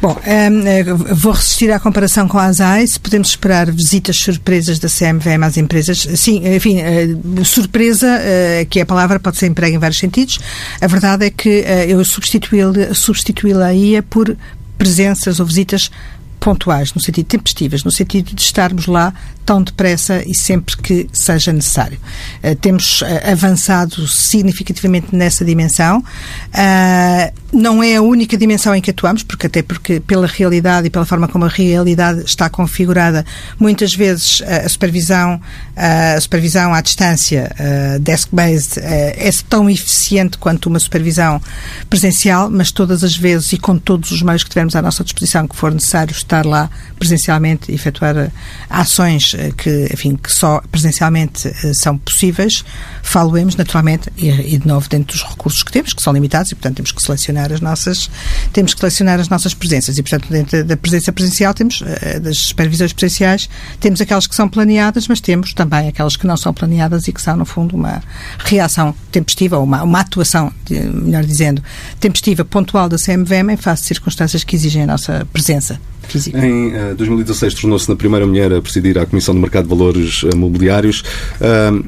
Bom, 0.00 0.16
um, 0.16 1.14
vou 1.16 1.32
resistir 1.32 1.72
à 1.72 1.80
comparação 1.80 2.28
com 2.28 2.38
a 2.38 2.44
ASAI. 2.44 2.86
Se 2.86 3.00
podemos 3.00 3.30
esperar 3.30 3.68
visitas 3.72 4.16
surpresas 4.18 4.78
da 4.78 4.88
CMVM 4.88 5.42
às 5.42 5.56
empresas, 5.56 6.06
sim, 6.14 6.46
enfim, 6.54 6.76
uh, 6.78 7.44
surpresa, 7.44 8.06
uh, 8.06 8.66
que 8.66 8.78
é 8.78 8.82
a 8.82 8.86
palavra, 8.86 9.18
pode 9.18 9.36
ser 9.36 9.48
emprego 9.48 9.74
em 9.74 9.80
vários 9.80 9.98
sentidos. 9.98 10.38
A 10.80 10.86
verdade 10.86 11.26
é 11.26 11.30
que 11.30 11.48
uh, 11.62 11.90
eu 11.90 12.04
substituí-la 12.04 12.94
substituí 12.94 13.52
por 14.08 14.36
presenças 14.78 15.40
ou 15.40 15.46
visitas 15.46 15.90
pontuais, 16.38 16.94
no 16.94 17.00
sentido 17.00 17.26
tempestivas, 17.26 17.82
no 17.82 17.90
sentido 17.90 18.32
de 18.32 18.40
estarmos 18.40 18.86
lá 18.86 19.12
tão 19.48 19.62
depressa 19.62 20.22
e 20.26 20.34
sempre 20.34 20.76
que 20.76 21.08
seja 21.10 21.54
necessário. 21.54 21.98
Uh, 22.44 22.54
temos 22.56 23.00
uh, 23.00 23.06
avançado 23.32 24.06
significativamente 24.06 25.16
nessa 25.16 25.42
dimensão. 25.42 26.00
Uh, 26.00 27.32
não 27.50 27.82
é 27.82 27.96
a 27.96 28.02
única 28.02 28.36
dimensão 28.36 28.74
em 28.74 28.82
que 28.82 28.90
atuamos, 28.90 29.22
porque 29.22 29.46
até 29.46 29.62
porque 29.62 30.00
pela 30.00 30.26
realidade 30.26 30.88
e 30.88 30.90
pela 30.90 31.06
forma 31.06 31.26
como 31.26 31.46
a 31.46 31.48
realidade 31.48 32.24
está 32.26 32.50
configurada, 32.50 33.24
muitas 33.58 33.94
vezes 33.94 34.42
a 34.42 34.68
supervisão, 34.68 35.40
a 35.74 36.20
supervisão 36.20 36.74
à 36.74 36.82
distância, 36.82 37.50
desk-based, 38.02 38.78
é 38.82 39.30
tão 39.48 39.70
eficiente 39.70 40.36
quanto 40.36 40.66
uma 40.66 40.78
supervisão 40.78 41.40
presencial, 41.88 42.50
mas 42.50 42.70
todas 42.70 43.02
as 43.02 43.16
vezes 43.16 43.54
e 43.54 43.56
com 43.56 43.78
todos 43.78 44.10
os 44.10 44.20
meios 44.20 44.44
que 44.44 44.50
tivermos 44.50 44.76
à 44.76 44.82
nossa 44.82 45.02
disposição 45.02 45.48
que 45.48 45.56
for 45.56 45.72
necessário 45.72 46.12
estar 46.12 46.44
lá 46.44 46.68
presencialmente 46.98 47.72
e 47.72 47.74
efetuar 47.74 48.30
ações 48.68 49.34
eh, 49.37 49.37
que, 49.56 49.88
enfim, 49.92 50.16
que 50.16 50.32
só 50.32 50.60
presencialmente 50.70 51.48
eh, 51.48 51.72
são 51.74 51.96
possíveis, 51.96 52.64
falo-emos 53.02 53.56
naturalmente 53.56 54.10
e, 54.16 54.58
de 54.58 54.66
novo 54.66 54.88
dentro 54.88 55.16
dos 55.16 55.24
recursos 55.24 55.62
que 55.62 55.72
temos, 55.72 55.92
que 55.92 56.02
são 56.02 56.12
limitados 56.12 56.52
e 56.52 56.54
portanto 56.54 56.76
temos 56.76 56.92
que 56.92 57.02
selecionar 57.02 57.52
as 57.52 57.60
nossas 57.60 58.10
temos 58.52 58.74
que 58.74 58.80
selecionar 58.80 59.20
as 59.20 59.28
nossas 59.28 59.54
presenças 59.54 59.98
e 59.98 60.02
portanto 60.02 60.28
dentro 60.30 60.64
da 60.64 60.76
presença 60.76 61.12
presencial 61.12 61.54
temos 61.54 61.82
eh, 61.84 62.20
das 62.20 62.38
supervisões 62.38 62.92
presenciais 62.92 63.48
temos 63.80 64.00
aquelas 64.00 64.26
que 64.26 64.34
são 64.34 64.48
planeadas, 64.48 65.08
mas 65.08 65.20
temos 65.20 65.52
também 65.52 65.88
aquelas 65.88 66.16
que 66.16 66.26
não 66.26 66.36
são 66.36 66.52
planeadas 66.52 67.08
e 67.08 67.12
que 67.12 67.20
são 67.20 67.36
no 67.36 67.44
fundo 67.44 67.76
uma 67.76 68.02
reação 68.38 68.94
tempestiva 69.10 69.58
ou 69.58 69.64
uma, 69.64 69.82
uma 69.82 70.00
atuação, 70.00 70.52
melhor 70.70 71.24
dizendo, 71.24 71.62
tempestiva 72.00 72.44
pontual 72.44 72.88
da 72.88 72.96
CMVM 72.96 73.50
em 73.52 73.56
face 73.56 73.82
de 73.82 73.88
circunstâncias 73.88 74.44
que 74.44 74.56
exigem 74.56 74.82
a 74.82 74.86
nossa 74.86 75.26
presença 75.32 75.80
física. 76.02 76.44
Em 76.44 76.68
uh, 76.68 76.94
2016 76.96 77.54
tornou-se 77.54 77.88
na 77.88 77.96
primeira 77.96 78.26
mulher 78.26 78.52
a 78.52 78.62
presidir 78.62 78.98
a 78.98 79.06
Comissão 79.06 79.27
do 79.34 79.40
Mercado 79.40 79.64
de 79.64 79.70
Valores 79.70 80.22
uh, 80.22 80.36
Mobiliários. 80.36 81.02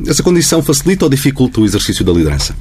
Essa 0.06 0.22
condição 0.22 0.62
facilita 0.62 1.04
ou 1.04 1.10
dificulta 1.10 1.60
o 1.60 1.64
exercício 1.64 2.04
da 2.04 2.12
liderança? 2.12 2.54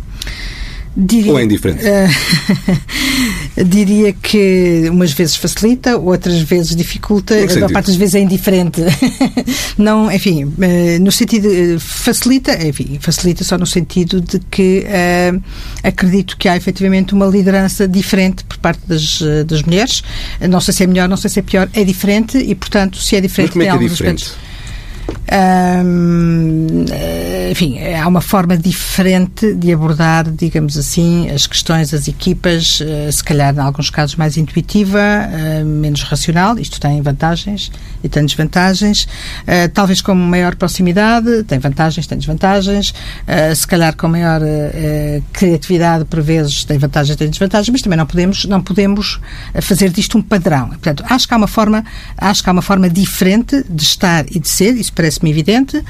Diria, 0.98 1.32
Ou 1.32 1.39
é 1.39 1.44
indiferente? 1.44 1.84
Uh, 1.86 3.63
diria 3.63 4.12
que 4.12 4.89
umas 4.89 5.12
vezes 5.12 5.36
facilita, 5.36 5.98
outras 5.98 6.42
vezes 6.42 6.76
dificulta, 6.76 7.36
a 7.36 7.54
maior 7.54 7.72
parte 7.72 7.88
das 7.88 7.96
vezes 7.96 8.15
é 8.15 8.20
indiferente. 8.20 8.82
Não, 9.78 10.12
enfim, 10.12 10.46
uh, 10.46 10.54
no 11.00 11.12
sentido. 11.12 11.48
facilita, 11.80 12.68
enfim, 12.68 12.98
facilita 13.00 13.44
só 13.44 13.58
no 13.58 13.68
sentido 13.68 14.20
de 14.20 14.39
que 14.52 14.86
acredito 15.84 16.36
que 16.38 16.50
há 16.50 16.58
efetivamente 16.58 17.13
uma 17.13 17.28
liderança 17.28 17.88
diferente 17.88 18.44
por 18.44 18.58
parte 18.58 18.82
das, 18.88 19.22
das 19.46 19.62
mulheres. 19.63 20.04
Não 20.50 20.60
sei 20.60 20.74
se 20.74 20.84
é 20.84 20.88
melhor, 20.88 21.08
não 21.08 21.18
sei 21.18 21.30
se 21.30 21.39
é 21.39 21.42
pior, 21.42 21.70
é 21.74 21.84
diferente 21.84 22.38
e, 22.38 22.56
portanto, 22.56 22.98
se 22.98 23.15
é 23.15 23.22
diferente, 23.22 23.58
Mas 23.58 23.68
como 23.68 23.76
é 23.76 23.78
que 23.78 23.86
é 23.86 23.88
diferente? 23.88 24.24
aspectos 24.24 24.49
enfim, 27.52 27.80
há 27.93 28.08
uma 28.08 28.22
forma 28.22 28.58
diferente 28.58 29.54
de 29.54 29.74
abordar, 29.74 30.30
digamos 30.30 30.78
assim, 30.78 31.30
as 31.30 31.48
questões 31.48 31.91
das 31.91 32.08
equipas, 32.08 32.80
uh, 32.80 33.12
se 33.12 33.24
calhar 33.24 33.56
em 33.56 33.60
alguns 33.60 33.89
casos 33.89 34.15
mais 34.15 34.38
intuitiva, 34.38 35.00
uh, 35.00 35.65
menos 35.65 36.04
racional. 36.04 36.58
Isto 36.60 36.80
tem 36.80 37.02
vantagens 37.02 37.72
e 38.04 38.10
tem 38.10 38.24
desvantagens. 38.26 39.04
Uh, 39.04 39.69
talvez 39.74 40.02
com 40.02 40.13
maior 40.13 40.56
proximidade, 40.56 41.43
tem 41.43 41.60
vantagens, 41.60 42.06
tem 42.06 42.17
desvantagens. 42.17 42.93
se 43.56 43.67
calhar 43.67 43.95
com 43.95 44.08
maior 44.08 44.41
criatividade, 45.34 46.06
por 46.06 46.22
vezes, 46.22 46.63
tem 46.63 46.78
vantagens, 46.78 47.15
tem 47.15 47.30
desvantagens, 47.30 47.69
mas 47.69 47.82
também 47.82 47.98
não 47.98 48.06
podemos, 48.06 48.45
não 48.45 48.62
podemos 48.62 49.19
fazer 49.62 49.89
disto 49.89 50.17
um 50.17 50.22
padrão. 50.22 50.69
Portanto, 50.69 51.04
acho 51.10 51.28
que 51.28 51.34
há 51.34 51.38
uma 51.38 51.48
forma, 51.48 51.84
acho 52.17 52.43
que 52.43 52.50
há 52.50 52.54
uma 52.54 52.62
forma 52.62 52.89
diferente 52.89 53.63
de 53.69 53.84
estar 53.84 54.26
e 54.30 54.39
de 54.39 54.48
ser. 54.48 54.76
Isso 54.76 54.93
parece-me 55.00 55.30
evidente, 55.30 55.82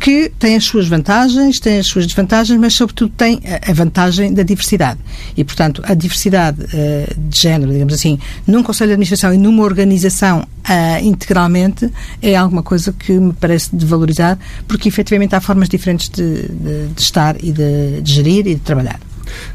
que 0.00 0.32
tem 0.36 0.56
as 0.56 0.64
suas 0.64 0.88
vantagens, 0.88 1.60
tem 1.60 1.78
as 1.78 1.86
suas 1.86 2.04
desvantagens, 2.04 2.58
mas, 2.58 2.74
sobretudo, 2.74 3.12
tem 3.16 3.40
a 3.64 3.72
vantagem 3.72 4.34
da 4.34 4.42
diversidade. 4.42 4.98
E, 5.36 5.44
portanto, 5.44 5.80
a 5.84 5.94
diversidade 5.94 6.60
uh, 6.62 7.20
de 7.28 7.40
género, 7.40 7.70
digamos 7.70 7.94
assim, 7.94 8.18
num 8.44 8.64
Conselho 8.64 8.88
de 8.88 8.92
Administração 8.94 9.32
e 9.32 9.38
numa 9.38 9.62
organização 9.62 10.40
uh, 10.40 11.04
integralmente, 11.04 11.88
é 12.20 12.34
alguma 12.34 12.64
coisa 12.64 12.92
que 12.92 13.12
me 13.12 13.32
parece 13.32 13.76
de 13.76 13.86
valorizar, 13.86 14.36
porque, 14.66 14.88
efetivamente, 14.88 15.36
há 15.36 15.40
formas 15.40 15.68
diferentes 15.68 16.08
de, 16.08 16.48
de, 16.48 16.88
de 16.88 17.00
estar 17.00 17.36
e 17.40 17.52
de, 17.52 18.00
de 18.02 18.12
gerir 18.12 18.44
e 18.48 18.56
de 18.56 18.60
trabalhar. 18.60 18.98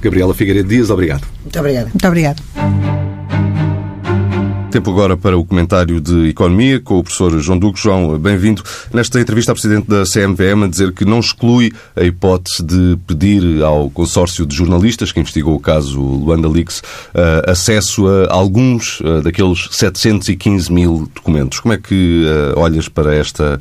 Gabriela 0.01 0.33
Figueiredo 0.33 0.69
Dias, 0.69 0.89
obrigado. 0.89 1.27
Muito 1.41 1.59
obrigada. 1.59 1.89
Muito 1.89 2.07
obrigado. 2.07 2.41
Tempo 4.73 4.89
agora 4.89 5.15
para 5.15 5.37
o 5.37 5.45
comentário 5.45 6.01
de 6.01 6.29
Economia 6.29 6.79
com 6.79 6.97
o 6.97 7.03
professor 7.03 7.39
João 7.39 7.59
Duque. 7.59 7.79
João, 7.79 8.17
bem-vindo. 8.17 8.63
Nesta 8.91 9.21
entrevista 9.21 9.51
ao 9.51 9.55
Presidente 9.55 9.87
da 9.87 10.01
CMVM 10.01 10.63
a 10.63 10.67
dizer 10.67 10.91
que 10.93 11.05
não 11.05 11.19
exclui 11.19 11.71
a 11.95 12.03
hipótese 12.03 12.63
de 12.63 12.97
pedir 13.05 13.61
ao 13.61 13.91
consórcio 13.91 14.47
de 14.47 14.55
jornalistas 14.55 15.11
que 15.11 15.19
investigou 15.19 15.53
o 15.53 15.59
caso 15.59 16.01
Luanda 16.01 16.49
Leaks 16.49 16.79
uh, 16.79 17.51
acesso 17.51 18.07
a 18.07 18.33
alguns 18.33 18.99
uh, 19.01 19.21
daqueles 19.21 19.67
715 19.69 20.73
mil 20.73 21.07
documentos. 21.13 21.59
Como 21.59 21.75
é 21.75 21.77
que 21.77 22.25
uh, 22.25 22.59
olhas 22.59 22.89
para 22.89 23.13
esta 23.13 23.59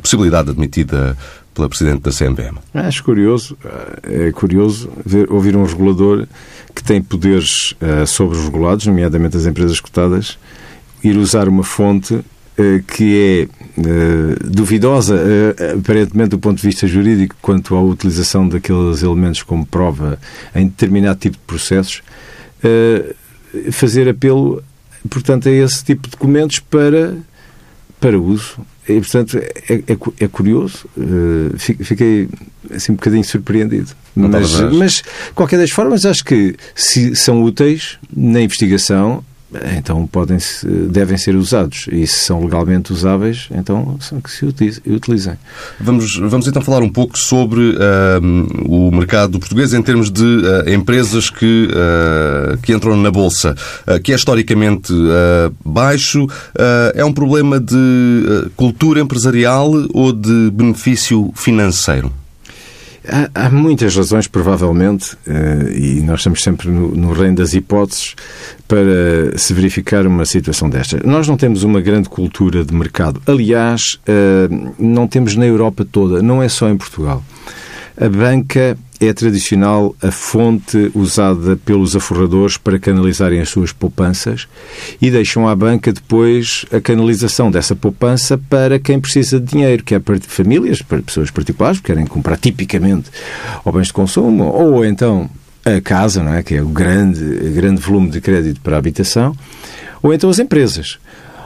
possibilidade 0.00 0.50
admitida 0.50 1.16
pela 1.54 1.68
Presidente 1.68 2.02
da 2.02 2.10
CMVM? 2.10 2.58
Acho 2.74 3.04
curioso, 3.04 3.56
é 4.02 4.30
curioso 4.32 4.90
ver, 5.04 5.30
ouvir 5.30 5.56
um 5.56 5.64
regulador 5.64 6.26
que 6.74 6.82
tem 6.82 7.02
poderes 7.02 7.72
uh, 7.72 8.06
sobre 8.06 8.36
os 8.36 8.44
regulados, 8.44 8.86
nomeadamente 8.86 9.36
as 9.36 9.46
empresas 9.46 9.80
cotadas, 9.80 10.38
ir 11.02 11.16
usar 11.16 11.48
uma 11.48 11.62
fonte 11.62 12.14
uh, 12.14 12.24
que 12.86 13.48
é 13.76 13.80
uh, 13.80 14.48
duvidosa, 14.50 15.16
aparentemente 15.78 16.30
do 16.30 16.38
ponto 16.38 16.60
de 16.60 16.66
vista 16.66 16.86
jurídico, 16.86 17.36
quanto 17.42 17.74
à 17.76 17.82
utilização 17.82 18.48
daqueles 18.48 19.02
elementos 19.02 19.42
como 19.42 19.66
prova 19.66 20.18
em 20.54 20.66
determinado 20.66 21.18
tipo 21.18 21.36
de 21.36 21.42
processos, 21.44 22.02
fazer 23.72 24.08
apelo, 24.08 24.62
portanto, 25.10 25.48
a 25.48 25.52
esse 25.52 25.84
tipo 25.84 26.04
de 26.04 26.10
documentos 26.10 26.60
para, 26.60 27.16
para 28.00 28.18
uso. 28.18 28.56
E, 28.88 29.00
portanto, 29.00 29.38
é, 29.38 29.74
é, 29.74 30.24
é 30.24 30.28
curioso. 30.28 30.86
fiquei 31.56 32.28
assim 32.70 32.92
um 32.92 32.96
bocadinho 32.96 33.24
surpreendido. 33.24 33.90
Mas, 34.14 34.60
mas, 34.72 35.02
qualquer 35.34 35.58
das 35.58 35.70
formas, 35.70 36.04
acho 36.04 36.24
que 36.24 36.56
se 36.74 37.14
são 37.16 37.42
úteis 37.42 37.98
na 38.14 38.40
investigação, 38.40 39.24
então 39.76 40.06
podem 40.06 40.38
devem 40.90 41.16
ser 41.16 41.36
usados. 41.36 41.86
E 41.90 42.06
se 42.06 42.20
são 42.20 42.42
legalmente 42.42 42.92
usáveis, 42.92 43.48
então 43.50 43.96
são 44.00 44.20
que 44.20 44.30
se 44.30 44.44
utilizem. 44.86 45.34
Vamos, 45.80 46.16
vamos 46.16 46.46
então 46.46 46.62
falar 46.62 46.82
um 46.82 46.88
pouco 46.88 47.18
sobre 47.18 47.60
uh, 47.60 48.66
o 48.66 48.90
mercado 48.90 49.38
português 49.38 49.74
em 49.74 49.82
termos 49.82 50.10
de 50.10 50.22
uh, 50.22 50.70
empresas 50.70 51.30
que, 51.30 51.68
uh, 51.70 52.56
que 52.58 52.72
entram 52.72 52.96
na 52.96 53.10
Bolsa, 53.10 53.54
que 54.02 54.12
é 54.12 54.14
historicamente 54.14 54.92
baixo. 55.64 56.26
é 56.94 57.04
um 57.04 57.12
problema 57.12 57.58
de 57.58 58.50
cultura 58.56 59.00
empresarial 59.00 59.70
ou 59.92 60.12
de 60.12 60.50
benefício 60.50 61.30
financeiro? 61.34 62.21
Há, 63.08 63.46
há, 63.46 63.50
muitas 63.50 63.96
razões, 63.96 64.28
provavelmente, 64.28 65.14
uh, 65.26 65.68
e 65.72 66.00
nós 66.02 66.20
estamos 66.20 66.42
sempre 66.42 66.68
no, 66.68 66.94
no, 66.94 67.12
reino 67.12 67.36
das 67.36 67.52
hipóteses, 67.52 68.14
para 68.68 69.36
se 69.36 69.52
verificar 69.52 70.06
uma 70.06 70.24
situação 70.24 70.70
desta. 70.70 71.00
Nós 71.04 71.26
não 71.26 71.36
temos 71.36 71.62
uma 71.62 71.80
grande 71.80 72.08
cultura 72.08 72.64
de 72.64 72.72
mercado. 72.72 73.20
Aliás, 73.26 73.98
uh, 74.08 74.74
não 74.78 75.06
temos 75.08 75.36
na 75.36 75.46
Europa 75.46 75.84
toda, 75.84 76.22
não 76.22 76.42
é 76.42 76.48
só 76.48 76.68
em 76.68 76.76
Portugal. 76.76 77.24
A 78.00 78.08
banca 78.08 78.76
é 79.06 79.12
tradicional 79.12 79.94
a 80.02 80.10
fonte 80.10 80.90
usada 80.94 81.56
pelos 81.56 81.96
aforradores 81.96 82.56
para 82.56 82.78
canalizarem 82.78 83.40
as 83.40 83.48
suas 83.48 83.72
poupanças 83.72 84.46
e 85.00 85.10
deixam 85.10 85.48
à 85.48 85.54
banca 85.54 85.92
depois 85.92 86.64
a 86.72 86.80
canalização 86.80 87.50
dessa 87.50 87.74
poupança 87.74 88.36
para 88.36 88.78
quem 88.78 89.00
precisa 89.00 89.40
de 89.40 89.46
dinheiro, 89.46 89.82
que 89.82 89.94
é 89.94 89.98
para 89.98 90.18
famílias, 90.20 90.82
para 90.82 91.02
pessoas 91.02 91.30
particulares 91.30 91.78
que 91.78 91.86
querem 91.86 92.06
comprar 92.06 92.36
tipicamente 92.36 93.10
ou 93.64 93.72
bens 93.72 93.88
de 93.88 93.92
consumo 93.92 94.44
ou 94.44 94.84
então 94.84 95.28
a 95.64 95.80
casa, 95.80 96.22
não 96.22 96.34
é? 96.34 96.42
que 96.42 96.54
é 96.54 96.62
o 96.62 96.68
grande, 96.68 97.24
grande 97.50 97.80
volume 97.80 98.10
de 98.10 98.20
crédito 98.20 98.60
para 98.60 98.76
a 98.76 98.78
habitação, 98.78 99.36
ou 100.02 100.12
então 100.12 100.28
as 100.28 100.38
empresas. 100.38 100.98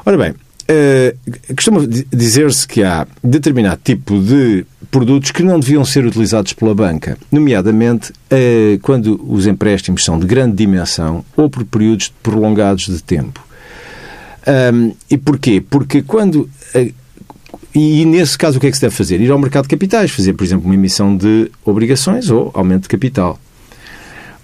Ora 0.05 0.16
bem, 0.16 0.35
uh, 0.70 1.55
costuma 1.55 1.81
dizer-se 2.12 2.66
que 2.66 2.83
há 2.83 3.07
determinado 3.22 3.81
tipo 3.83 4.20
de 4.20 4.64
produtos 4.90 5.31
que 5.31 5.42
não 5.42 5.59
deviam 5.59 5.85
ser 5.85 6.05
utilizados 6.05 6.52
pela 6.52 6.74
banca, 6.74 7.18
nomeadamente 7.31 8.11
uh, 8.12 8.79
quando 8.83 9.20
os 9.29 9.46
empréstimos 9.46 10.05
são 10.05 10.18
de 10.18 10.26
grande 10.26 10.57
dimensão 10.57 11.24
ou 11.37 11.50
por 11.50 11.64
períodos 11.64 12.12
prolongados 12.22 12.87
de 12.87 13.02
tempo. 13.02 13.44
E 15.11 15.18
porquê? 15.18 15.61
Porque 15.61 16.02
quando. 16.02 16.48
Uh, 16.74 16.94
e, 17.74 18.07
nesse 18.07 18.38
caso, 18.38 18.57
o 18.57 18.61
que 18.61 18.68
é 18.68 18.70
que 18.70 18.76
se 18.76 18.81
deve 18.81 18.94
fazer? 18.94 19.20
Ir 19.20 19.31
ao 19.31 19.38
mercado 19.38 19.64
de 19.64 19.68
capitais, 19.68 20.11
fazer, 20.11 20.33
por 20.33 20.44
exemplo, 20.44 20.64
uma 20.64 20.74
emissão 20.74 21.14
de 21.14 21.50
obrigações 21.62 22.31
ou 22.31 22.50
aumento 22.55 22.85
de 22.85 22.88
capital. 22.88 23.38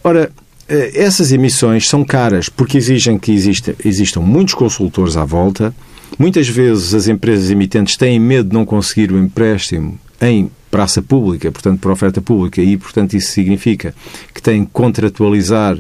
Ora, 0.05 0.31
eh, 0.69 0.93
essas 0.95 1.33
emissões 1.33 1.89
são 1.89 2.05
caras 2.05 2.49
porque 2.49 2.79
exigem 2.79 3.19
que 3.19 3.33
exista, 3.33 3.75
existam 3.85 4.21
muitos 4.21 4.55
consultores 4.55 5.17
à 5.17 5.25
volta. 5.25 5.75
Muitas 6.19 6.49
vezes 6.49 6.95
as 6.95 7.09
empresas 7.09 7.51
emitentes 7.51 7.97
têm 7.97 8.19
medo 8.19 8.51
de 8.51 8.55
não 8.55 8.65
conseguir 8.65 9.11
o 9.13 9.19
empréstimo 9.19 9.99
em 10.21 10.51
praça 10.71 11.03
pública, 11.03 11.51
portanto, 11.51 11.81
por 11.81 11.91
oferta 11.91 12.21
pública, 12.21 12.63
e, 12.63 12.77
portanto, 12.77 13.15
isso 13.15 13.31
significa 13.33 13.95
que 14.33 14.41
têm 14.41 14.65
que 14.65 14.71
contratualizar 14.73 15.79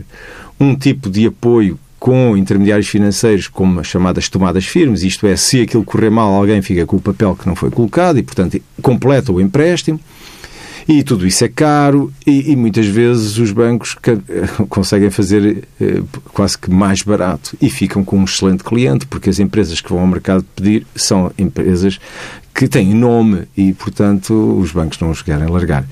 um 0.60 0.74
tipo 0.74 1.08
de 1.08 1.26
apoio 1.26 1.78
com 1.98 2.36
intermediários 2.36 2.88
financeiros 2.88 3.46
como 3.46 3.78
as 3.78 3.86
chamadas 3.86 4.28
tomadas 4.28 4.66
firmes, 4.66 5.02
isto 5.04 5.26
é, 5.26 5.36
se 5.36 5.60
aquilo 5.60 5.84
correr 5.84 6.10
mal, 6.10 6.32
alguém 6.34 6.60
fica 6.60 6.84
com 6.84 6.96
o 6.96 7.00
papel 7.00 7.36
que 7.36 7.46
não 7.46 7.54
foi 7.54 7.70
colocado 7.70 8.18
e, 8.18 8.22
portanto, 8.22 8.60
completa 8.82 9.32
o 9.32 9.40
empréstimo. 9.40 10.00
E 10.88 11.02
tudo 11.02 11.26
isso 11.26 11.44
é 11.44 11.48
caro 11.48 12.12
e, 12.26 12.52
e 12.52 12.56
muitas 12.56 12.86
vezes 12.86 13.38
os 13.38 13.52
bancos 13.52 13.96
conseguem 14.68 15.10
fazer 15.10 15.64
eh, 15.80 16.02
quase 16.32 16.58
que 16.58 16.70
mais 16.70 17.02
barato 17.02 17.56
e 17.60 17.70
ficam 17.70 18.04
com 18.04 18.18
um 18.18 18.24
excelente 18.24 18.64
cliente, 18.64 19.06
porque 19.06 19.30
as 19.30 19.38
empresas 19.38 19.80
que 19.80 19.90
vão 19.90 20.00
ao 20.00 20.06
mercado 20.06 20.44
pedir 20.56 20.86
são 20.94 21.30
empresas 21.38 21.98
que 22.54 22.68
têm 22.68 22.94
nome 22.94 23.44
e, 23.56 23.72
portanto, 23.72 24.32
os 24.60 24.72
bancos 24.72 24.98
não 24.98 25.10
os 25.10 25.22
querem 25.22 25.48
largar. 25.48 25.84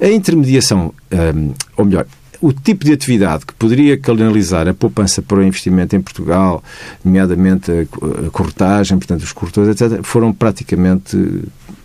A 0.00 0.08
intermediação, 0.08 0.92
um, 1.12 1.52
ou 1.76 1.84
melhor, 1.84 2.06
o 2.40 2.52
tipo 2.52 2.84
de 2.84 2.92
atividade 2.92 3.46
que 3.46 3.54
poderia 3.54 3.96
canalizar 3.96 4.68
a 4.68 4.74
poupança 4.74 5.22
para 5.22 5.38
o 5.38 5.42
investimento 5.42 5.96
em 5.96 6.00
Portugal, 6.00 6.62
nomeadamente 7.04 7.70
a 7.70 8.30
corretagem, 8.30 8.98
portanto, 8.98 9.22
os 9.22 9.32
corretores, 9.32 9.80
etc., 9.80 10.02
foram 10.02 10.32
praticamente 10.32 11.16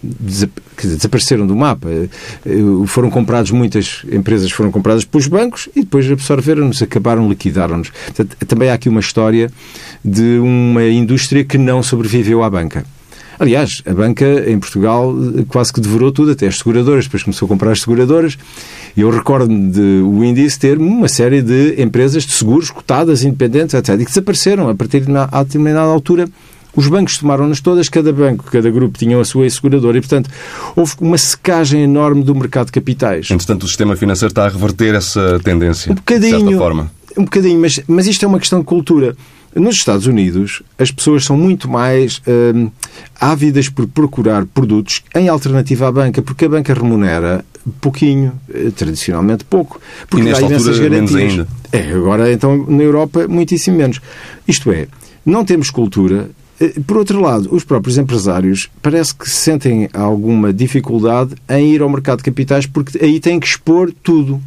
desapareceram 0.03 1.45
do 1.45 1.55
mapa. 1.55 1.87
Eh, 1.89 2.09
foram 2.87 3.09
comprados, 3.09 3.51
muitas 3.51 4.03
empresas 4.11 4.51
foram 4.51 4.71
compradas 4.71 5.05
pelos 5.05 5.27
bancos 5.27 5.69
e 5.75 5.81
depois 5.81 6.09
absorveram-nos, 6.11 6.81
acabaram, 6.81 7.29
liquidaram-nos. 7.29 7.91
Também 8.47 8.69
há 8.69 8.73
aqui 8.73 8.89
uma 8.89 8.99
história 8.99 9.51
de 10.03 10.39
uma 10.39 10.83
indústria 10.87 11.43
que 11.43 11.57
não 11.57 11.83
sobreviveu 11.83 12.43
à 12.43 12.49
banca. 12.49 12.83
Aliás, 13.39 13.81
a 13.85 13.93
banca 13.93 14.25
em 14.49 14.59
Portugal 14.59 15.13
eh, 15.37 15.43
quase 15.47 15.73
que 15.73 15.81
devorou 15.81 16.11
tudo, 16.11 16.31
até 16.31 16.47
as 16.47 16.57
seguradoras, 16.57 17.05
depois 17.05 17.23
começou 17.23 17.45
a 17.45 17.49
comprar 17.49 17.71
as 17.71 17.81
seguradoras. 17.81 18.37
Eu 18.95 19.09
recordo-me 19.09 19.71
de 19.71 20.01
o 20.03 20.23
índice 20.23 20.59
ter 20.59 20.77
uma 20.77 21.07
série 21.07 21.41
de 21.41 21.81
empresas 21.81 22.23
de 22.23 22.33
seguros 22.33 22.69
cotadas, 22.69 23.23
independentes, 23.23 23.73
etc., 23.73 23.95
e 23.95 24.05
que 24.05 24.11
desapareceram 24.11 24.69
a 24.69 24.75
partir 24.75 25.01
de 25.01 25.11
uma 25.11 25.25
determinada 25.43 25.89
altura. 25.89 26.27
Os 26.75 26.87
bancos 26.87 27.17
tomaram-nas 27.17 27.59
todas, 27.59 27.89
cada 27.89 28.13
banco, 28.13 28.45
cada 28.49 28.69
grupo 28.69 28.97
tinha 28.97 29.19
a 29.19 29.25
sua 29.25 29.49
seguradora 29.49 29.97
e, 29.97 30.01
portanto, 30.01 30.29
houve 30.75 30.93
uma 31.01 31.17
secagem 31.17 31.83
enorme 31.83 32.23
do 32.23 32.33
mercado 32.33 32.67
de 32.67 32.71
capitais. 32.71 33.29
Entretanto, 33.29 33.63
o 33.63 33.67
sistema 33.67 33.95
financeiro 33.95 34.31
está 34.31 34.45
a 34.45 34.49
reverter 34.49 34.95
essa 34.95 35.39
tendência, 35.43 35.91
um 35.91 35.95
bocadinho, 35.95 36.37
de 36.37 36.43
certa 36.43 36.57
forma. 36.57 36.91
Um 37.17 37.23
bocadinho, 37.25 37.59
mas, 37.59 37.81
mas 37.87 38.07
isto 38.07 38.23
é 38.23 38.27
uma 38.27 38.39
questão 38.39 38.59
de 38.59 38.65
cultura. 38.65 39.17
Nos 39.53 39.75
Estados 39.75 40.05
Unidos, 40.05 40.63
as 40.79 40.91
pessoas 40.91 41.25
são 41.25 41.35
muito 41.35 41.69
mais 41.69 42.21
hum, 42.55 42.69
ávidas 43.19 43.67
por 43.67 43.85
procurar 43.87 44.45
produtos 44.45 45.03
em 45.13 45.27
alternativa 45.27 45.87
à 45.87 45.91
banca, 45.91 46.21
porque 46.21 46.45
a 46.45 46.49
banca 46.49 46.73
remunera 46.73 47.43
pouquinho, 47.79 48.33
eh, 48.53 48.71
tradicionalmente 48.75 49.43
pouco, 49.43 49.79
porque 50.09 50.25
e 50.25 50.29
nesta 50.29 50.41
dá 50.41 50.47
imensas 50.47 50.79
garantias. 50.79 51.47
É, 51.71 51.91
agora 51.91 52.31
então 52.31 52.65
na 52.67 52.83
Europa 52.83 53.27
muitíssimo 53.27 53.77
menos. 53.77 53.99
Isto 54.47 54.71
é, 54.71 54.87
não 55.25 55.45
temos 55.45 55.69
cultura. 55.69 56.29
Eh, 56.59 56.73
por 56.85 56.97
outro 56.97 57.19
lado, 57.19 57.49
os 57.51 57.63
próprios 57.63 57.97
empresários 57.97 58.69
parece 58.81 59.13
que 59.13 59.29
sentem 59.29 59.89
alguma 59.93 60.53
dificuldade 60.53 61.35
em 61.49 61.73
ir 61.73 61.81
ao 61.81 61.89
mercado 61.89 62.19
de 62.19 62.23
capitais 62.23 62.65
porque 62.65 63.03
aí 63.03 63.19
têm 63.19 63.39
que 63.39 63.47
expor 63.47 63.91
tudo. 64.03 64.41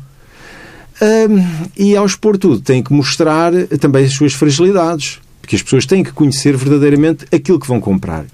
Um, 1.01 1.69
e 1.77 1.97
ao 1.97 2.07
expor 2.07 2.39
tudo, 2.39 2.61
têm 2.61 2.83
que 2.83 2.93
mostrar 2.93 3.53
também 3.81 4.05
as 4.05 4.13
suas 4.13 4.33
fragilidades, 4.33 5.21
porque 5.41 5.57
as 5.57 5.63
pessoas 5.63 5.87
têm 5.87 6.03
que 6.03 6.13
conhecer 6.13 6.57
verdadeiramente 6.57 7.27
aquilo 7.33 7.59
que 7.59 7.67
vão 7.67 7.81
comprar. 7.81 8.25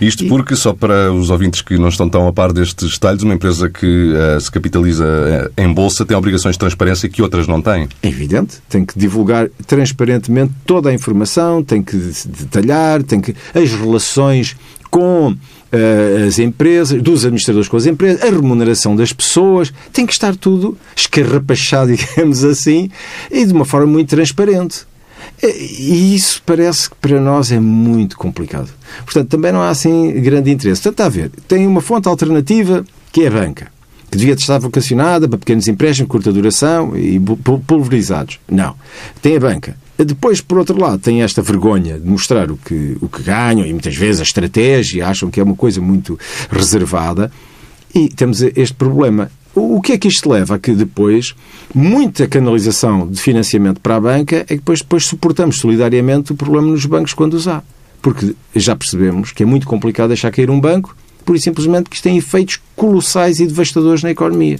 Isto 0.00 0.26
porque, 0.28 0.56
só 0.56 0.72
para 0.72 1.12
os 1.12 1.28
ouvintes 1.28 1.60
que 1.60 1.76
não 1.76 1.88
estão 1.88 2.08
tão 2.08 2.26
a 2.26 2.32
par 2.32 2.52
destes 2.52 2.92
detalhes, 2.92 3.22
uma 3.22 3.34
empresa 3.34 3.68
que 3.68 4.12
uh, 4.14 4.40
se 4.40 4.50
capitaliza 4.50 5.04
uh, 5.04 5.60
em 5.60 5.70
bolsa 5.72 6.06
tem 6.06 6.16
obrigações 6.16 6.54
de 6.54 6.58
transparência 6.58 7.06
que 7.08 7.20
outras 7.20 7.46
não 7.46 7.60
têm. 7.60 7.86
É 8.02 8.08
evidente. 8.08 8.58
Tem 8.68 8.82
que 8.82 8.98
divulgar 8.98 9.50
transparentemente 9.66 10.54
toda 10.64 10.88
a 10.88 10.94
informação, 10.94 11.62
tem 11.62 11.82
que 11.82 11.96
detalhar, 12.26 13.02
tem 13.02 13.20
que 13.20 13.36
as 13.54 13.70
relações 13.72 14.56
com 14.90 15.36
as 16.26 16.38
empresas, 16.38 17.00
dos 17.00 17.24
administradores 17.24 17.68
com 17.68 17.76
as 17.76 17.86
empresas, 17.86 18.22
a 18.22 18.26
remuneração 18.26 18.96
das 18.96 19.12
pessoas, 19.12 19.72
tem 19.92 20.06
que 20.06 20.12
estar 20.12 20.34
tudo 20.36 20.76
escarrapachado, 20.96 21.94
digamos 21.96 22.44
assim, 22.44 22.90
e 23.30 23.44
de 23.44 23.52
uma 23.52 23.64
forma 23.64 23.86
muito 23.86 24.08
transparente. 24.08 24.86
E 25.42 26.14
isso 26.14 26.42
parece 26.44 26.90
que 26.90 26.96
para 26.96 27.20
nós 27.20 27.52
é 27.52 27.60
muito 27.60 28.16
complicado. 28.16 28.68
Portanto, 29.04 29.28
também 29.28 29.52
não 29.52 29.62
há 29.62 29.68
assim 29.68 30.12
grande 30.20 30.50
interesse. 30.50 30.82
Portanto, 30.82 30.94
está 30.94 31.06
a 31.06 31.08
ver, 31.08 31.30
tem 31.46 31.66
uma 31.66 31.80
fonte 31.80 32.08
alternativa 32.08 32.84
que 33.12 33.22
é 33.22 33.28
a 33.28 33.30
banca, 33.30 33.72
que 34.10 34.18
devia 34.18 34.34
estar 34.34 34.58
vocacionada 34.58 35.28
para 35.28 35.38
pequenos 35.38 35.66
empréstimos 35.68 36.08
de 36.08 36.10
curta 36.10 36.32
duração 36.32 36.96
e 36.96 37.20
pulverizados. 37.66 38.38
Não. 38.50 38.74
Tem 39.22 39.36
a 39.36 39.40
banca. 39.40 39.76
Depois, 40.04 40.40
por 40.40 40.58
outro 40.58 40.78
lado, 40.78 40.98
tem 40.98 41.22
esta 41.22 41.42
vergonha 41.42 41.98
de 41.98 42.08
mostrar 42.08 42.50
o 42.50 42.56
que, 42.56 42.96
o 43.00 43.08
que 43.08 43.22
ganham 43.22 43.66
e 43.66 43.72
muitas 43.72 43.94
vezes 43.94 44.20
a 44.20 44.24
estratégia, 44.24 45.06
acham 45.06 45.30
que 45.30 45.40
é 45.40 45.42
uma 45.42 45.54
coisa 45.54 45.80
muito 45.80 46.18
reservada. 46.50 47.30
E 47.94 48.08
temos 48.08 48.40
este 48.42 48.74
problema. 48.74 49.30
O 49.54 49.80
que 49.80 49.92
é 49.92 49.98
que 49.98 50.06
isto 50.06 50.30
leva 50.30 50.54
a 50.54 50.58
que 50.58 50.72
depois 50.72 51.34
muita 51.74 52.28
canalização 52.28 53.08
de 53.08 53.20
financiamento 53.20 53.80
para 53.80 53.96
a 53.96 54.00
banca 54.00 54.36
é 54.36 54.44
que 54.44 54.56
depois, 54.56 54.80
depois 54.80 55.04
suportamos 55.04 55.58
solidariamente 55.58 56.32
o 56.32 56.36
problema 56.36 56.68
nos 56.68 56.86
bancos 56.86 57.14
quando 57.14 57.34
os 57.34 57.48
há. 57.48 57.62
Porque 58.00 58.34
já 58.54 58.76
percebemos 58.76 59.32
que 59.32 59.42
é 59.42 59.46
muito 59.46 59.66
complicado 59.66 60.08
deixar 60.08 60.30
cair 60.30 60.50
um 60.50 60.60
banco, 60.60 60.96
por 61.24 61.36
e 61.36 61.40
simplesmente 61.40 61.90
que 61.90 61.96
isto 61.96 62.04
tem 62.04 62.16
efeitos 62.16 62.60
colossais 62.76 63.40
e 63.40 63.46
devastadores 63.46 64.02
na 64.02 64.10
economia. 64.10 64.58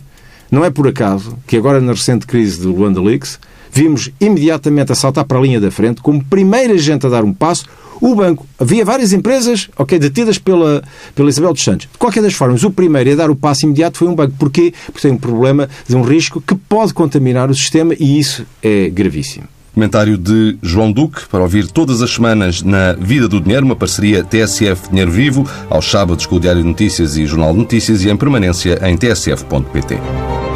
Não 0.50 0.64
é 0.64 0.70
por 0.70 0.88
acaso 0.88 1.38
que 1.46 1.56
agora 1.56 1.80
na 1.80 1.92
recente 1.92 2.26
crise 2.26 2.60
do 2.60 2.74
Luanda 2.74 3.00
Leaks 3.00 3.38
vimos 3.72 4.10
imediatamente 4.20 4.92
a 4.92 4.94
saltar 4.94 5.24
para 5.24 5.38
a 5.38 5.40
linha 5.40 5.60
da 5.60 5.70
frente, 5.70 6.00
como 6.00 6.24
primeira 6.24 6.76
gente 6.78 7.06
a 7.06 7.08
dar 7.08 7.24
um 7.24 7.32
passo, 7.32 7.66
o 8.00 8.14
banco. 8.14 8.46
Havia 8.58 8.84
várias 8.84 9.12
empresas, 9.12 9.68
ok, 9.76 9.98
detidas 9.98 10.38
pela, 10.38 10.82
pela 11.14 11.28
Isabel 11.28 11.52
dos 11.52 11.62
Santos. 11.62 11.88
De 11.92 11.98
qualquer 11.98 12.22
das 12.22 12.32
formas, 12.32 12.64
o 12.64 12.70
primeiro 12.70 13.12
a 13.12 13.14
dar 13.14 13.30
o 13.30 13.36
passo 13.36 13.66
imediato 13.66 13.98
foi 13.98 14.08
um 14.08 14.14
banco. 14.14 14.34
Porquê? 14.38 14.72
Porque 14.86 15.02
tem 15.02 15.12
um 15.12 15.18
problema 15.18 15.68
de 15.86 15.94
um 15.94 16.02
risco 16.02 16.40
que 16.40 16.54
pode 16.54 16.94
contaminar 16.94 17.50
o 17.50 17.54
sistema 17.54 17.94
e 17.98 18.18
isso 18.18 18.46
é 18.62 18.88
gravíssimo. 18.88 19.46
Comentário 19.72 20.18
de 20.18 20.58
João 20.60 20.90
Duque, 20.90 21.28
para 21.30 21.40
ouvir 21.40 21.68
todas 21.68 22.02
as 22.02 22.10
semanas 22.10 22.60
na 22.60 22.92
Vida 22.94 23.28
do 23.28 23.40
Dinheiro, 23.40 23.64
uma 23.64 23.76
parceria 23.76 24.24
TSF 24.24 24.88
Dinheiro 24.88 25.12
Vivo, 25.12 25.48
aos 25.70 25.88
sábados 25.88 26.26
com 26.26 26.36
o 26.36 26.40
Diário 26.40 26.60
de 26.60 26.68
Notícias 26.68 27.16
e 27.16 27.24
Jornal 27.24 27.52
de 27.52 27.60
Notícias 27.60 28.02
e 28.02 28.10
em 28.10 28.16
permanência 28.16 28.80
em 28.82 28.96
tsf.pt. 28.96 30.49